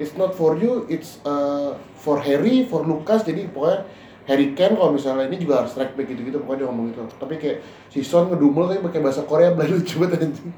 it's 0.01 0.17
not 0.17 0.33
for 0.33 0.57
you 0.57 0.89
it's 0.89 1.21
uh, 1.21 1.77
for 1.93 2.17
Harry 2.25 2.65
for 2.65 2.81
Lucas 2.81 3.21
jadi 3.21 3.45
pokoknya 3.53 3.85
Harry 4.29 4.53
Kane 4.53 4.77
kalau 4.77 4.93
misalnya 4.93 5.25
ini 5.27 5.41
juga 5.41 5.65
harus 5.65 5.73
track 5.73 5.97
back 5.97 6.05
gitu-gitu 6.05 6.37
pokoknya 6.45 6.63
dia 6.63 6.67
ngomong 6.69 6.85
gitu. 6.93 7.01
Tapi 7.17 7.41
kayak 7.41 7.57
si 7.89 8.05
Son 8.05 8.29
ngedumel 8.29 8.69
tapi 8.69 8.79
pakai 8.85 9.01
bahasa 9.01 9.25
Korea 9.25 9.49
belajar 9.51 9.81
lucu 9.81 9.97
banget 9.97 10.29
anjing. 10.29 10.51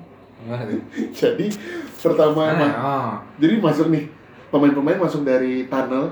Jadi 1.23 1.47
pertama 2.03 2.51
oh. 2.51 3.15
jadi 3.39 3.63
masuk 3.63 3.87
nih 3.87 4.11
pemain-pemain 4.51 4.99
masuk 4.99 5.23
dari 5.23 5.71
tunnel? 5.71 6.11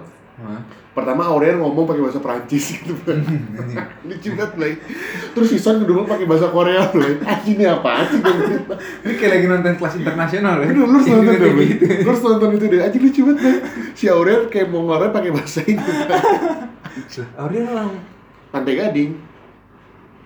Pertama 0.91 1.23
Aurel 1.23 1.55
ngomong 1.55 1.87
pakai 1.87 2.03
bahasa 2.03 2.19
Prancis 2.19 2.75
gitu. 2.75 2.91
Blay. 3.07 3.23
Lucu 4.11 4.35
banget, 4.35 4.51
Blay. 4.59 4.73
Terus 5.31 5.47
si 5.47 5.55
Son 5.55 5.79
kedua 5.79 6.03
pakai 6.03 6.27
bahasa 6.27 6.51
Korea, 6.51 6.83
Blay. 6.91 7.15
Anjing 7.23 7.55
ini 7.55 7.63
apa 7.63 8.03
sih? 8.11 8.19
Ini 8.19 9.13
kayak 9.15 9.31
lagi 9.39 9.45
nonton 9.47 9.73
kelas 9.79 9.95
internasional 10.03 10.59
ya. 10.59 10.67
Lu 10.75 10.83
harus 10.91 11.07
nonton 11.07 11.31
deh, 11.39 11.51
gitu. 11.63 11.83
Lu 12.03 12.09
harus 12.11 12.23
nonton 12.27 12.49
itu 12.59 12.65
deh. 12.67 12.79
Anjing 12.83 13.01
lucu 13.07 13.21
banget, 13.23 13.39
Blay. 13.39 13.57
Si 13.95 14.05
Aurel 14.11 14.51
kayak 14.51 14.67
mau 14.67 14.83
ngorek 14.83 15.15
pakai 15.15 15.31
bahasa 15.31 15.63
ini. 15.63 15.79
Aurel 17.39 17.65
orang 17.71 17.91
Pantai 18.51 18.73
Gading. 18.75 19.11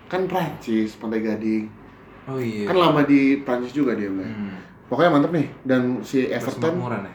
Kan 0.09 0.25
Prancis, 0.25 0.97
Pantai 0.97 1.21
Gading. 1.21 1.69
Oh 2.25 2.41
iya. 2.41 2.65
Kan 2.65 2.77
lama 2.81 3.05
di 3.05 3.37
Prancis 3.45 3.69
juga 3.69 3.93
dia, 3.93 4.09
Blay. 4.09 4.25
Hmm. 4.25 4.57
Pokoknya 4.89 5.13
mantep 5.13 5.29
nih. 5.29 5.47
Dan 5.61 6.01
si 6.01 6.25
Everton 6.25 6.73
ya. 6.89 7.13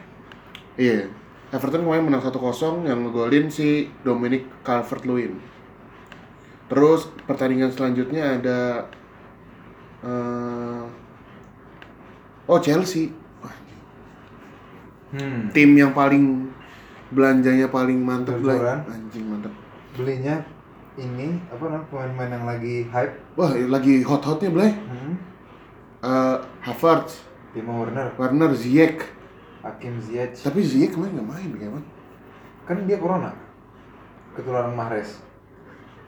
Iya. 0.79 1.20
Everton 1.51 1.83
kemarin 1.83 2.07
menang 2.07 2.23
1-0 2.23 2.87
yang 2.87 3.03
ngegolin 3.03 3.51
si 3.51 3.91
Dominic 4.07 4.47
Calvert-Lewin. 4.63 5.35
Terus 6.71 7.11
pertandingan 7.27 7.75
selanjutnya 7.75 8.39
ada 8.39 8.59
eh 10.01 11.01
Oh, 12.51 12.59
Chelsea. 12.59 13.07
Hmm. 15.15 15.47
Tim 15.55 15.71
yang 15.75 15.95
paling 15.95 16.51
belanjanya 17.11 17.71
paling 17.71 17.99
mantep 17.99 18.43
lah. 18.43 18.83
Anjing 18.91 19.23
mantep. 19.27 19.51
Belinya 19.95 20.43
ini 20.99 21.39
apa 21.47 21.63
namanya 21.63 21.87
pemain-pemain 21.87 22.31
yang 22.35 22.45
lagi 22.47 22.75
hype. 22.91 23.15
Wah, 23.39 23.51
lagi 23.55 24.03
hot-hotnya, 24.03 24.51
Blay. 24.51 24.71
Hmm. 24.75 25.15
Eh 26.03 26.37
Havertz, 26.67 27.23
Timo 27.55 27.79
Werner, 27.79 28.11
Werner, 28.19 28.51
Ziyech. 28.51 28.99
Hakim 29.61 29.93
Ziyech. 30.01 30.35
Tapi 30.41 30.59
Ziyech 30.59 30.91
kemarin 30.91 31.21
nggak 31.21 31.29
main, 31.29 31.49
bagaimana? 31.53 31.85
Kan 32.65 32.77
dia 32.85 32.97
corona. 32.97 33.29
Ketularan 34.33 34.73
Mahrez. 34.73 35.21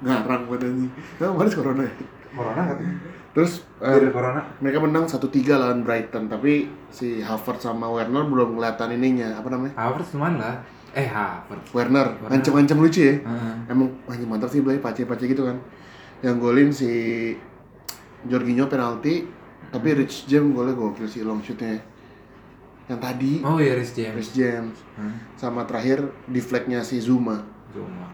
Ngarang 0.01 0.49
anjing. 0.49 0.89
Nah, 1.19 1.27
kemarin 1.31 1.53
corona 1.53 1.81
ya. 1.85 1.93
Corona 2.33 2.61
katanya. 2.65 2.95
Terus 3.33 3.51
eh, 3.81 3.89
Dari 3.89 4.09
corona. 4.09 4.41
mereka 4.61 4.77
menang 4.77 5.05
1-3 5.05 5.25
lawan 5.53 5.81
Brighton 5.81 6.29
tapi 6.29 6.69
si 6.89 7.17
Havertz 7.17 7.65
sama 7.65 7.89
Werner 7.89 8.25
belum 8.25 8.53
kelihatan 8.53 8.93
ininya 8.93 9.33
apa 9.33 9.49
namanya 9.49 9.73
Havertz 9.73 10.13
cuman 10.13 10.37
lah. 10.37 10.61
Eh 10.93 11.09
Havertz. 11.09 11.73
Werner 11.73 12.13
Werner. 12.13 12.29
ngancem-ngancem 12.29 12.77
lucu 12.77 13.01
ya 13.01 13.15
Heeh. 13.17 13.55
emang 13.69 13.89
anjing 14.05 14.29
mantap 14.29 14.53
sih 14.53 14.61
Blay 14.61 14.77
pace-pace 14.77 15.25
gitu 15.25 15.49
kan 15.49 15.57
yang 16.21 16.37
golin 16.37 16.69
si 16.69 16.89
Jorginho 18.23 18.69
penalti 18.69 19.25
tapi 19.69 19.97
Rich 19.97 20.29
James 20.29 20.53
golnya 20.53 20.77
gokil 20.77 21.09
sih 21.09 21.25
long 21.25 21.41
shootnya 21.41 21.81
yang 22.85 22.99
tadi 22.99 23.39
Oh 23.39 23.57
iya 23.57 23.73
Rhys 23.73 23.91
James. 23.91 24.15
Rich 24.15 24.31
James 24.33 24.75
Hmm. 24.93 25.15
sama 25.33 25.63
terakhir 25.63 25.99
deflectnya 26.25 26.79
si 26.79 26.97
Zuma 26.97 27.41
Zuma. 27.69 28.11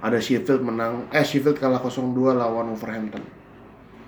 ada 0.00 0.16
Sheffield 0.16 0.62
menang 0.62 1.04
eh 1.10 1.20
Sheffield 1.20 1.56
kalah 1.56 1.76
0-2 1.78 2.00
lawan 2.32 2.70
Wolverhampton 2.70 3.20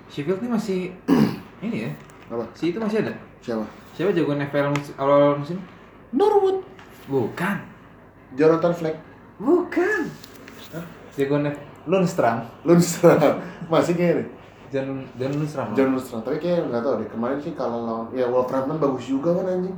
Sheffield 0.07 0.39
ini 0.39 0.49
masih 0.49 0.79
ini 1.61 1.85
ya. 1.85 1.91
apa 2.27 2.47
Si 2.53 2.69
itu 2.69 2.77
masih 2.77 3.01
ada. 3.01 3.13
siapa 3.39 3.65
Siapa 3.93 4.09
jagoan 4.09 4.41
FPL 4.41 4.69
mus- 4.69 4.95
awal 4.95 5.37
musim? 5.37 5.61
Norwood 6.09 6.65
Bukan. 7.03 7.57
Jonathan 8.33 8.73
Fleck 8.73 8.97
Bukan. 9.35 10.01
Jagoan 11.13 11.45
F 11.45 11.57
Lundstram. 11.83 12.47
Lundstram 12.63 13.19
masih 13.69 13.93
kayaknya 13.93 14.25
John 14.73 14.87
John 15.13 15.31
Lundstram. 15.31 15.67
John 15.71 15.89
Lundstram 15.91 16.21
tapi 16.21 16.37
kayak 16.37 16.65
nggak 16.65 16.81
tahu 16.81 16.93
deh 16.97 17.07
kemarin 17.07 17.37
sih 17.37 17.53
kalau 17.53 17.77
lawan 17.79 18.05
ya 18.09 18.25
Wolverhampton 18.25 18.77
bagus 18.77 19.05
juga 19.05 19.29
kan 19.31 19.45
anjing 19.47 19.77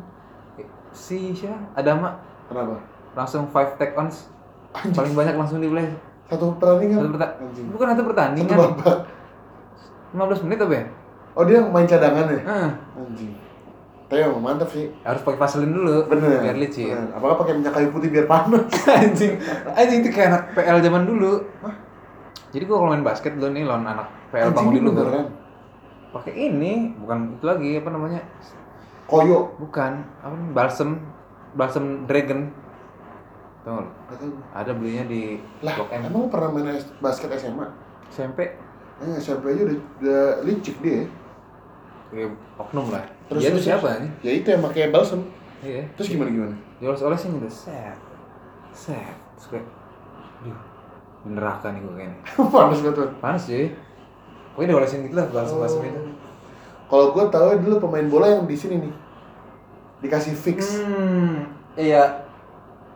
Si 0.89 1.35
siapa? 1.35 1.59
Adama 1.75 2.15
kenapa 2.47 2.79
langsung 3.13 3.43
5 3.45 3.75
take 3.75 3.91
ons. 3.93 4.31
Anjing. 4.71 4.91
Paling 4.93 5.13
banyak 5.13 5.35
langsung 5.35 5.59
di 5.59 5.67
play. 5.67 5.87
satu 6.25 6.55
pertandingan 6.55 6.97
Satu 6.97 7.11
perta- 7.13 7.35
anjing 7.37 7.65
Bukan 7.69 7.85
satu 7.85 7.93
satu 7.93 8.09
pertandingan. 8.09 8.57
babak 8.57 8.97
15 10.11 10.45
menit 10.47 10.59
apa 10.59 10.73
ya? 10.73 10.85
oh 11.31 11.43
dia 11.43 11.59
main 11.61 11.83
cadangan 11.85 12.25
ya 12.25 12.39
Heeh. 12.41 12.69
anjing 12.97 13.33
tapi 14.05 14.21
emang 14.21 14.37
mantap 14.39 14.69
sih 14.69 14.87
Harus 15.01 15.19
pakai 15.19 15.35
vaselin 15.37 15.71
dulu. 15.71 16.05
bener 16.07 16.39
Biar 16.39 16.55
licin. 16.55 16.87
Bener. 16.87 17.11
apakah 17.11 17.35
pakai 17.37 17.53
minyak 17.53 17.73
kayu 17.73 17.89
putih 17.89 18.07
biar 18.07 18.25
panas 18.25 18.63
anjing 19.01 19.35
anjing 19.67 19.99
itu 19.99 20.09
kayak 20.09 20.27
anak 20.29 20.41
PL 20.53 20.77
zaman 20.79 21.03
dulu 21.03 21.43
jadi 22.55 22.63
gua 22.63 22.77
kalau 22.79 22.91
main 22.95 23.03
basket 23.03 23.35
dulu 23.35 23.51
nih 23.51 23.67
lawan 23.67 23.83
anak 23.83 24.07
PL 24.31 24.55
bangun 24.55 24.73
dulu 24.79 24.89
beneran? 24.95 25.27
Pakai 26.15 26.31
ini 26.31 26.95
bukan 26.95 27.35
itu 27.35 27.43
lagi 27.43 27.69
apa 27.75 27.89
namanya? 27.91 28.21
Koyo? 29.03 29.51
Bukan 29.59 29.91
apa 30.23 30.31
namanya? 30.31 30.53
Balsem. 30.55 30.89
Balsem 31.51 32.07
dragon. 32.07 32.47
Tahu. 33.65 33.81
ada 34.53 34.71
belinya 34.77 35.09
di 35.09 35.41
lah 35.65 35.73
Blok 35.73 35.89
M. 35.89 36.05
emang 36.05 36.29
pernah 36.29 36.53
main 36.53 36.77
basket 37.01 37.33
SMA 37.33 37.65
SMP 38.13 38.53
Eh, 38.95 39.17
SMP 39.19 39.51
aja 39.51 39.67
udah, 39.67 39.77
udah 39.99 40.23
licik 40.45 40.79
dia. 40.79 41.03
Ya, 42.13 42.29
oknum 42.55 42.87
lah. 42.93 43.03
Terus- 43.27 43.41
dia 43.43 43.51
terus- 43.51 43.65
siapa 43.65 43.99
nih 43.99 44.11
ya 44.21 44.31
itu 44.37 44.47
yang 44.47 44.61
pakai 44.63 44.87
balsam 44.87 45.25
iya. 45.59 45.83
Terus 45.97 46.07
gimana 46.13 46.29
gimana? 46.31 46.55
Dioles 46.79 47.01
olesin 47.01 47.41
gitu 47.41 47.49
set. 47.51 47.97
Set. 48.71 49.17
Terus 49.35 49.65
neraka 51.25 51.73
nih 51.73 51.81
gue 51.81 51.93
kayaknya 51.97 52.17
panas 52.53 52.79
banget 52.79 53.09
panas 53.17 53.43
sih 53.43 53.73
pokoknya 54.53 54.69
diolesin 54.71 54.99
gitu 55.03 55.15
lah 55.17 55.27
balsem 55.27 55.57
balsem 55.57 55.81
itu. 55.83 56.01
Kalau 56.85 57.11
gue 57.11 57.25
tahu 57.27 57.47
dulu 57.59 57.75
pemain 57.81 58.05
bola 58.05 58.29
yang 58.29 58.45
di 58.45 58.53
sini 58.53 58.77
nih. 58.77 58.93
Dikasih 59.99 60.37
fix. 60.37 60.79
Hmm, 60.79 61.49
iya, 61.73 62.23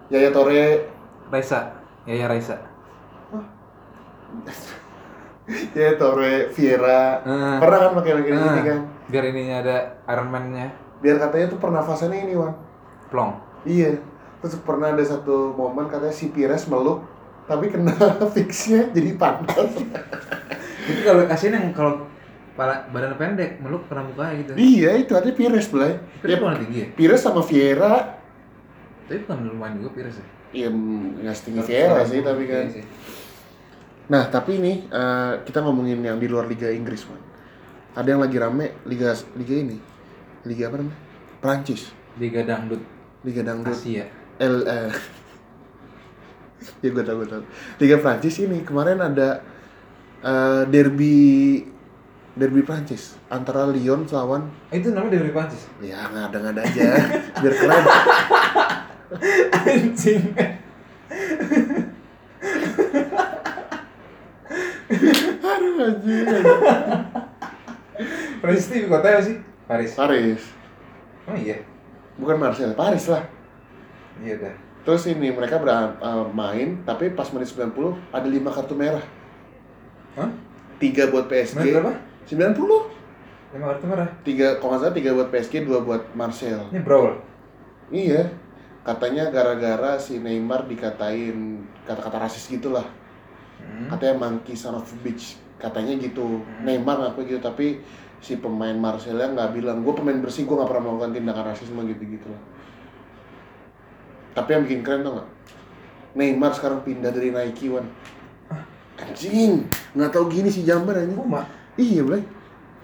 Yaya 0.07 0.29
Tore 0.29 0.85
Raisa. 1.27 1.73
Ya 2.05 2.13
ya 2.15 2.29
Raisa. 2.29 2.53
Yaya 5.73 5.97
Tore 5.97 6.53
Viera 6.53 7.25
Eh, 7.25 7.57
pernah 7.57 7.77
kan 7.81 7.91
pakai 7.97 8.11
pakai 8.21 8.31
ini 8.31 8.45
eh, 8.45 8.63
kan? 8.63 8.79
Biar 9.09 9.23
ininya 9.25 9.55
ada 9.65 9.77
Iron 10.07 10.29
Man-nya. 10.29 10.69
biar 10.99 11.15
katanya 11.17 11.49
tuh 11.49 11.57
pernafasannya 11.57 12.27
ini 12.29 12.33
Wan. 12.37 12.53
Plong. 13.09 13.31
iya. 13.65 13.97
Terus 14.39 14.55
pernah 14.63 14.93
ada 14.93 15.01
satu 15.01 15.51
momen 15.51 15.89
katanya 15.89 16.13
si 16.13 16.29
Pires 16.29 16.69
meluk 16.69 17.03
tapi 17.49 17.73
kena 17.73 17.97
fixnya 18.37 18.93
jadi 18.93 19.17
panas 19.17 19.73
Itu 20.85 21.01
kalau 21.05 21.25
kasihin 21.25 21.57
yang 21.57 21.73
kalau 21.73 22.05
badan 22.57 23.15
pendek, 23.15 23.57
meluk 23.63 23.87
pernah 23.87 24.03
mukanya 24.05 24.33
gitu. 24.43 24.51
iya 24.59 24.99
itu 24.99 25.15
ada 25.15 25.31
Pires 25.33 25.71
belai 25.71 25.97
Pires 26.21 26.37
ya, 26.37 26.59
tinggi 26.59 26.79
ya? 26.83 26.87
Pires 26.93 27.21
sama 27.23 27.41
Viera 27.41 28.19
Tapi 29.07 29.25
bukan 29.25 29.37
lumayan 29.49 29.81
juga 29.81 29.89
Pires 29.97 30.21
ya? 30.21 30.25
Iya, 30.49 30.69
nggak 30.73 31.35
setinggi 31.37 31.61
Viera 31.61 32.01
sih 32.09 32.21
tapi 32.25 32.43
kan. 32.49 32.65
Iya 32.65 32.81
sih. 32.81 32.85
Nah, 34.09 34.23
tapi 34.33 34.57
ini 34.57 34.89
eh, 34.89 35.33
kita 35.45 35.61
ngomongin 35.61 36.01
yang 36.01 36.17
di 36.17 36.25
luar 36.25 36.49
Liga 36.49 36.73
Inggris, 36.73 37.05
man. 37.05 37.21
Ada 37.93 38.17
yang 38.17 38.21
lagi 38.21 38.37
rame 38.41 38.65
Liga 38.89 39.13
Liga 39.37 39.53
ini. 39.53 39.77
Liga 40.49 40.73
apa 40.73 40.81
namanya? 40.81 40.97
Prancis. 41.37 41.93
Liga 42.17 42.41
dangdut 42.41 42.81
Liga 43.21 43.45
dangdut. 43.45 43.77
Asia. 43.77 44.09
L 44.41 44.65
eh. 44.65 44.89
ya 46.83 46.89
gue 46.89 47.03
tau 47.03 47.15
gue 47.17 47.27
tau. 47.27 47.43
Liga 47.77 47.97
Prancis 47.97 48.35
ini 48.39 48.61
kemarin 48.61 48.97
ada 48.97 49.39
eh, 50.19 50.63
derby 50.67 51.63
derby 52.33 52.61
Prancis 52.61 53.19
antara 53.27 53.67
Lyon 53.67 54.07
lawan 54.07 54.47
Eh, 54.69 54.79
itu 54.79 54.91
namanya 54.91 55.17
dari 55.17 55.31
Prancis. 55.31 55.67
ya 55.79 56.07
nggak 56.07 56.25
ada 56.29 56.37
nggak 56.39 56.53
ada 56.53 56.63
aja 56.63 56.87
biar 57.35 57.53
keren 57.53 57.83
Anjing. 59.59 60.23
aduh 65.41 65.73
anjing 65.79 66.25
Prancis 68.39 68.67
itu 68.71 68.87
kota 68.87 69.07
apa 69.09 69.21
sih? 69.21 69.35
Paris. 69.67 69.91
Paris 69.93 70.41
Oh 71.27 71.35
iya. 71.35 71.61
bukan 72.15 72.37
Marseille 72.37 72.73
Paris 72.73 73.05
lah 73.05 73.23
Iya 74.19 74.35
dah. 74.37 74.55
Terus 74.89 75.05
ini 75.05 75.29
mereka 75.29 75.61
ber- 75.61 76.01
uh, 76.01 76.25
main, 76.33 76.81
tapi 76.81 77.13
pas 77.13 77.29
menit 77.29 77.53
90 77.53 77.93
ada 78.09 78.25
5 78.25 78.41
kartu 78.57 78.73
merah. 78.73 79.05
Hah? 80.17 80.33
3 80.81 81.13
buat 81.13 81.29
PSG. 81.29 81.61
Menit 81.61 81.77
berapa? 81.77 81.93
90. 82.25 83.53
Lima 83.53 83.65
kartu 83.69 83.85
merah. 83.85 84.09
3 84.25 84.57
kalau 84.57 84.73
nggak 84.73 84.81
salah 84.81 84.95
3 84.97 85.13
buat 85.13 85.29
PSG, 85.29 85.53
2 85.69 85.85
buat 85.85 86.03
Marcel. 86.17 86.73
Ini 86.73 86.81
brawl. 86.81 87.21
Iya. 87.93 88.33
Katanya 88.81 89.29
gara-gara 89.29 90.01
si 90.01 90.17
Neymar 90.17 90.65
dikatain 90.65 91.61
kata-kata 91.85 92.25
rasis 92.25 92.49
gitulah. 92.49 92.89
Hmm. 93.61 93.93
Katanya 93.93 94.25
monkey 94.25 94.57
son 94.57 94.73
of 94.73 94.89
bitch. 95.05 95.37
Katanya 95.61 96.01
gitu. 96.01 96.41
Hmm. 96.41 96.65
Neymar 96.65 96.97
ngaku 96.97 97.29
gitu, 97.29 97.45
tapi 97.45 97.77
si 98.25 98.41
pemain 98.41 98.73
Marcelnya 98.73 99.37
nggak 99.37 99.53
bilang, 99.53 99.85
gue 99.85 99.93
pemain 99.93 100.17
bersih, 100.17 100.49
gue 100.49 100.57
nggak 100.57 100.65
pernah 100.65 100.89
melakukan 100.89 101.13
tindakan 101.13 101.45
rasisme 101.53 101.77
gitu-gitu 101.93 102.25
lah. 102.25 102.41
Tapi 104.39 104.55
yang 104.55 104.63
bikin 104.63 104.81
keren 104.87 105.03
tau 105.03 105.19
nggak? 105.19 105.29
Neymar 106.15 106.55
sekarang 106.55 106.79
pindah 106.87 107.11
dari 107.11 107.35
Nike, 107.35 107.67
Wan. 107.67 107.83
Anjing, 108.95 109.67
nggak 109.99 110.15
tahu 110.15 110.31
gini 110.31 110.47
si 110.47 110.63
jamban 110.63 110.95
anjing. 110.95 111.19
Puma. 111.19 111.43
Iya, 111.75 112.07
Blay. 112.07 112.23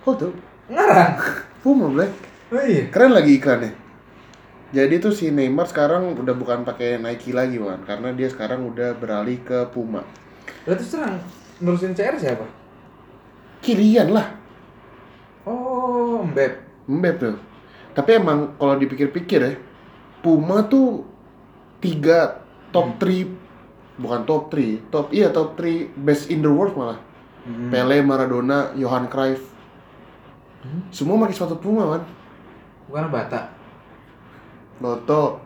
Kok 0.04 0.16
tuh? 0.20 0.36
Ngarang. 0.68 1.16
Puma, 1.64 1.88
Blay. 1.88 2.12
Oh 2.52 2.60
iya. 2.60 2.92
Keren 2.92 3.16
lagi 3.16 3.40
iklannya. 3.40 3.72
Jadi 4.76 5.00
tuh 5.00 5.16
si 5.16 5.32
Neymar 5.32 5.72
sekarang 5.72 6.20
udah 6.20 6.36
bukan 6.36 6.68
pakai 6.68 7.00
Nike 7.00 7.32
lagi, 7.32 7.56
Wan, 7.56 7.88
karena 7.88 8.12
dia 8.12 8.28
sekarang 8.28 8.68
udah 8.68 8.92
beralih 9.00 9.40
ke 9.40 9.72
Puma. 9.72 10.04
Lalu 10.68 10.76
terus 10.76 10.92
terang 10.92 11.24
nerusin 11.64 11.96
CR 11.96 12.20
siapa? 12.20 12.44
Kirian 13.64 14.12
lah, 14.12 14.36
Oh, 15.48 16.26
Mbep. 16.26 16.54
Mbep 16.90 17.16
tuh. 17.22 17.38
Tapi 17.96 18.20
emang 18.20 18.58
kalau 18.60 18.76
dipikir-pikir 18.76 19.40
ya, 19.40 19.54
Puma 20.20 20.66
tuh 20.68 21.06
tiga 21.86 22.42
top 22.74 22.98
3 22.98 23.46
bukan 24.02 24.22
top 24.26 24.50
3, 24.52 24.92
top 24.92 25.14
iya 25.14 25.30
top 25.30 25.54
3 25.54 25.94
best 26.02 26.34
in 26.34 26.42
the 26.42 26.50
world 26.50 26.74
malah. 26.76 27.00
Hmm. 27.46 27.70
Pele, 27.70 28.02
Maradona, 28.02 28.74
Johan 28.74 29.06
Cruyff. 29.06 29.54
Semua 30.90 31.22
pakai 31.22 31.38
sepatu 31.38 31.62
Puma, 31.62 31.86
kan? 31.94 32.04
Bukan 32.90 33.06
Bata. 33.14 33.54
Loto. 34.82 35.40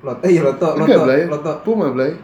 Loto, 0.00 0.24
iya 0.30 0.46
Loto, 0.46 0.78
Loto, 0.78 0.86
Enggak, 0.86 1.00
Blay. 1.04 1.20
Loto. 1.26 1.52
Puma, 1.66 1.90
Blay. 1.90 2.14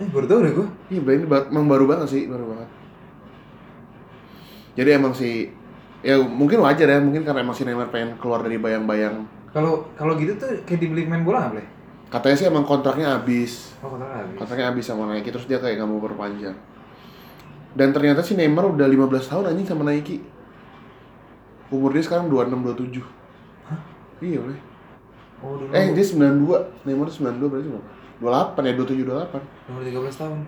Eh, 0.00 0.08
baru 0.08 0.24
tau 0.24 0.40
deh 0.40 0.52
gue. 0.56 0.68
Iya, 0.88 1.00
Blay 1.04 1.16
ini 1.20 1.28
emang 1.28 1.68
baru 1.68 1.84
banget 1.84 2.08
sih, 2.08 2.24
baru 2.24 2.48
banget. 2.48 2.68
Jadi 4.76 4.90
emang 4.92 5.12
sih 5.12 5.52
ya 6.04 6.20
mungkin 6.20 6.60
wajar 6.64 6.88
ya, 6.88 6.98
mungkin 7.00 7.24
karena 7.24 7.44
emang 7.44 7.56
si 7.56 7.64
Neymar 7.64 7.92
pengen 7.92 8.16
keluar 8.16 8.40
dari 8.40 8.56
bayang-bayang. 8.56 9.24
Kalau 9.52 9.88
kalau 9.96 10.16
gitu 10.20 10.36
tuh 10.36 10.64
kayak 10.68 10.80
dibeli 10.80 11.08
main 11.08 11.24
bola 11.24 11.48
nggak 11.48 11.52
boleh? 11.56 11.66
Katanya 12.16 12.32
sih 12.34 12.48
emang 12.48 12.64
kontraknya 12.64 13.12
habis. 13.12 13.76
Oh, 13.84 13.92
kontrak 13.92 14.08
habis. 14.08 14.36
Kontraknya 14.40 14.66
habis 14.72 14.84
sama 14.84 15.04
Nike 15.06 15.28
terus 15.28 15.44
dia 15.44 15.60
kayak 15.60 15.76
nggak 15.76 15.84
mau 15.86 16.00
perpanjang. 16.00 16.56
Dan 17.76 17.92
ternyata 17.92 18.24
si 18.24 18.32
Neymar 18.32 18.72
udah 18.72 18.88
15 18.88 19.04
tahun 19.28 19.52
anjing 19.52 19.68
sama 19.68 19.84
Nike. 19.84 20.24
Umur 21.68 21.92
dia 21.92 22.00
sekarang 22.00 22.32
26 22.32 22.64
27. 22.64 23.04
Hah? 23.68 23.80
Iya, 24.16 24.40
boleh. 24.40 24.60
Oh, 25.44 25.60
dulu. 25.60 25.68
Eh, 25.70 25.92
dia 25.92 26.04
92. 26.06 26.88
Neymar 26.88 27.12
92 27.12 27.52
berarti 27.52 27.68
berapa? 27.68 27.88
28 28.16 28.64
ya, 28.64 28.72
27 28.72 29.04
28. 29.04 29.44
Nomor 29.68 29.82
13 29.84 30.16
tahun. 30.16 30.38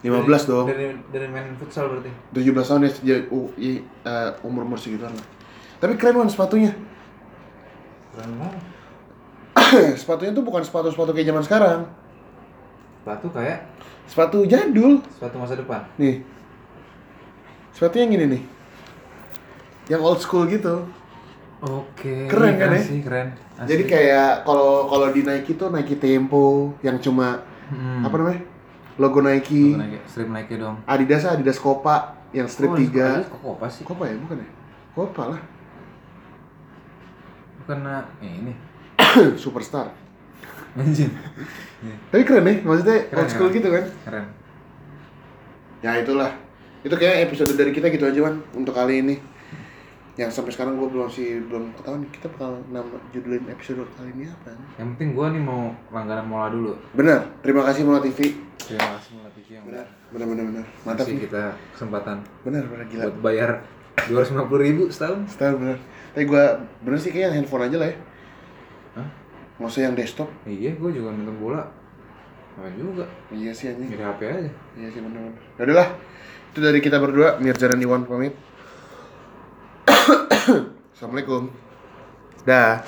15 0.00 0.08
Dari- 0.08 0.48
dong. 0.48 0.66
Dari 0.66 0.86
dari 1.12 1.26
main 1.28 1.46
futsal 1.54 1.84
berarti. 1.86 2.10
17 2.32 2.64
tahun 2.64 2.80
ya 2.82 2.90
sejak 2.90 3.20
uh, 3.28 3.48
i- 3.54 3.84
eh, 3.84 4.30
umur-umur 4.40 4.74
segituan 4.74 5.12
lah. 5.12 5.26
Tapi 5.78 5.94
keren 5.94 6.16
kan 6.16 6.26
sepatunya. 6.26 6.72
Keren 8.10 8.32
banget. 8.40 8.71
sepatunya 10.00 10.32
tuh 10.32 10.44
bukan 10.44 10.62
sepatu-sepatu 10.64 11.12
kayak 11.12 11.28
zaman 11.32 11.44
sekarang. 11.44 11.80
Sepatu 13.02 13.26
kayak 13.34 13.72
Sepatu 14.06 14.44
jadul. 14.44 15.00
sepatu 15.14 15.36
masa 15.40 15.54
depan. 15.56 15.88
Nih. 15.96 16.20
Sepatu 17.72 17.96
yang 17.96 18.12
ini 18.12 18.26
nih. 18.38 18.42
Yang 19.88 20.00
old 20.04 20.20
school 20.20 20.44
gitu. 20.50 20.84
Oke. 21.62 22.26
Keren 22.26 22.58
kan, 22.58 22.74
ya? 22.74 22.82
Asli, 22.82 22.98
keren. 23.00 23.28
Asli. 23.56 23.68
Jadi 23.70 23.82
kayak 23.86 24.42
kalau 24.42 24.90
kalau 24.90 25.08
di 25.14 25.22
Nike 25.22 25.54
tuh 25.54 25.70
Nike 25.70 25.96
Tempo 25.96 26.74
yang 26.82 26.98
cuma 26.98 27.40
hmm. 27.70 28.02
apa 28.02 28.14
namanya? 28.18 28.42
Logo 28.98 29.22
Nike. 29.22 29.72
Logo 29.72 29.80
Nike, 29.80 29.98
strip 30.10 30.28
Nike 30.28 30.54
dong. 30.58 30.76
Adidas 30.84 31.24
Adidas 31.24 31.56
Copa 31.62 32.18
yang 32.34 32.50
strip 32.50 32.74
Oh, 32.74 32.76
3. 32.76 33.30
Kok 33.30 33.56
apa 33.56 33.66
sih? 33.70 33.86
Copa 33.86 34.10
ya, 34.10 34.18
bukan 34.18 34.42
ya? 34.42 34.48
Copa 34.92 35.22
lah. 35.32 35.40
Bukan 37.62 37.78
nah, 37.80 38.04
ini. 38.20 38.52
Superstar. 39.42 39.92
Anjing. 40.72 41.12
Iya, 41.82 41.94
Tapi 42.08 42.22
keren 42.22 42.44
nih, 42.44 42.56
maksudnya 42.62 42.96
Keren, 43.04 43.18
old 43.18 43.28
school 43.28 43.50
keren. 43.50 43.58
gitu 43.58 43.68
kan? 43.68 43.84
Keren. 44.06 44.24
Ya 45.82 45.98
itulah. 45.98 46.30
Itu 46.80 46.94
kayak 46.94 47.28
episode 47.28 47.52
dari 47.52 47.70
kita 47.70 47.90
gitu 47.90 48.02
aja 48.02 48.20
kan 48.22 48.34
untuk 48.54 48.72
kali 48.72 49.02
ini. 49.02 49.16
Yang 50.12 50.36
sampai 50.36 50.52
sekarang 50.52 50.76
gue 50.76 50.86
belum 50.86 51.08
sih 51.08 51.40
belum 51.42 51.72
ketahuan 51.72 52.04
kita 52.12 52.28
bakal 52.28 52.60
nama 52.68 52.84
judulin 53.10 53.48
episode 53.48 53.84
kali 53.92 54.12
ini 54.12 54.28
apa. 54.28 54.52
Yang 54.76 54.88
penting 54.94 55.08
gua 55.12 55.26
nih 55.28 55.40
mau 55.40 55.72
langganan 55.88 56.28
Mola 56.28 56.48
dulu. 56.48 56.72
Benar. 56.92 57.32
Terima 57.40 57.64
kasih 57.64 57.82
Mola 57.82 57.98
TV. 57.98 58.36
Terima 58.58 58.92
kasih 58.94 59.10
Mola 59.16 59.30
TV 59.32 59.48
yang 59.56 59.64
Benar. 59.64 59.86
Benar 60.12 60.26
benar 60.28 60.44
benar. 60.52 60.64
Mantap 60.84 61.06
nih. 61.08 61.20
kita 61.24 61.42
kesempatan 61.72 62.16
Benar 62.44 62.64
benar 62.68 62.84
gila. 62.86 63.02
buat 63.08 63.16
bayar 63.24 63.50
250 64.06 64.52
ribu 64.60 64.82
setahun. 64.88 65.20
Setahun 65.26 65.56
benar. 65.58 65.78
Tapi 66.12 66.24
gue 66.24 66.44
bener 66.84 66.98
sih 67.00 67.10
kayaknya 67.10 67.30
handphone 67.34 67.64
aja 67.66 67.76
lah 67.76 67.88
ya. 67.88 67.96
Hah? 68.98 69.08
Nggak 69.60 69.70
usah 69.70 69.82
yang 69.88 69.94
desktop. 69.96 70.28
Iya, 70.44 70.76
gua 70.76 70.90
juga 70.92 71.14
nonton 71.14 71.36
bola. 71.40 71.62
Apa 72.56 72.68
juga? 72.76 73.08
Iya 73.32 73.50
sih 73.52 73.72
anjing. 73.72 73.88
Dari 73.96 74.04
HP 74.04 74.20
aja. 74.28 74.50
Iya 74.76 74.88
sih 74.92 75.00
benar. 75.00 75.32
Ya 75.56 75.62
udahlah. 75.64 75.88
Itu 76.52 76.58
dari 76.60 76.80
kita 76.84 77.00
berdua, 77.00 77.40
Mirza 77.40 77.64
dan 77.64 77.80
Iwan 77.80 78.04
pamit. 78.04 78.36
Assalamualaikum. 80.92 81.48
Dah. 82.44 82.84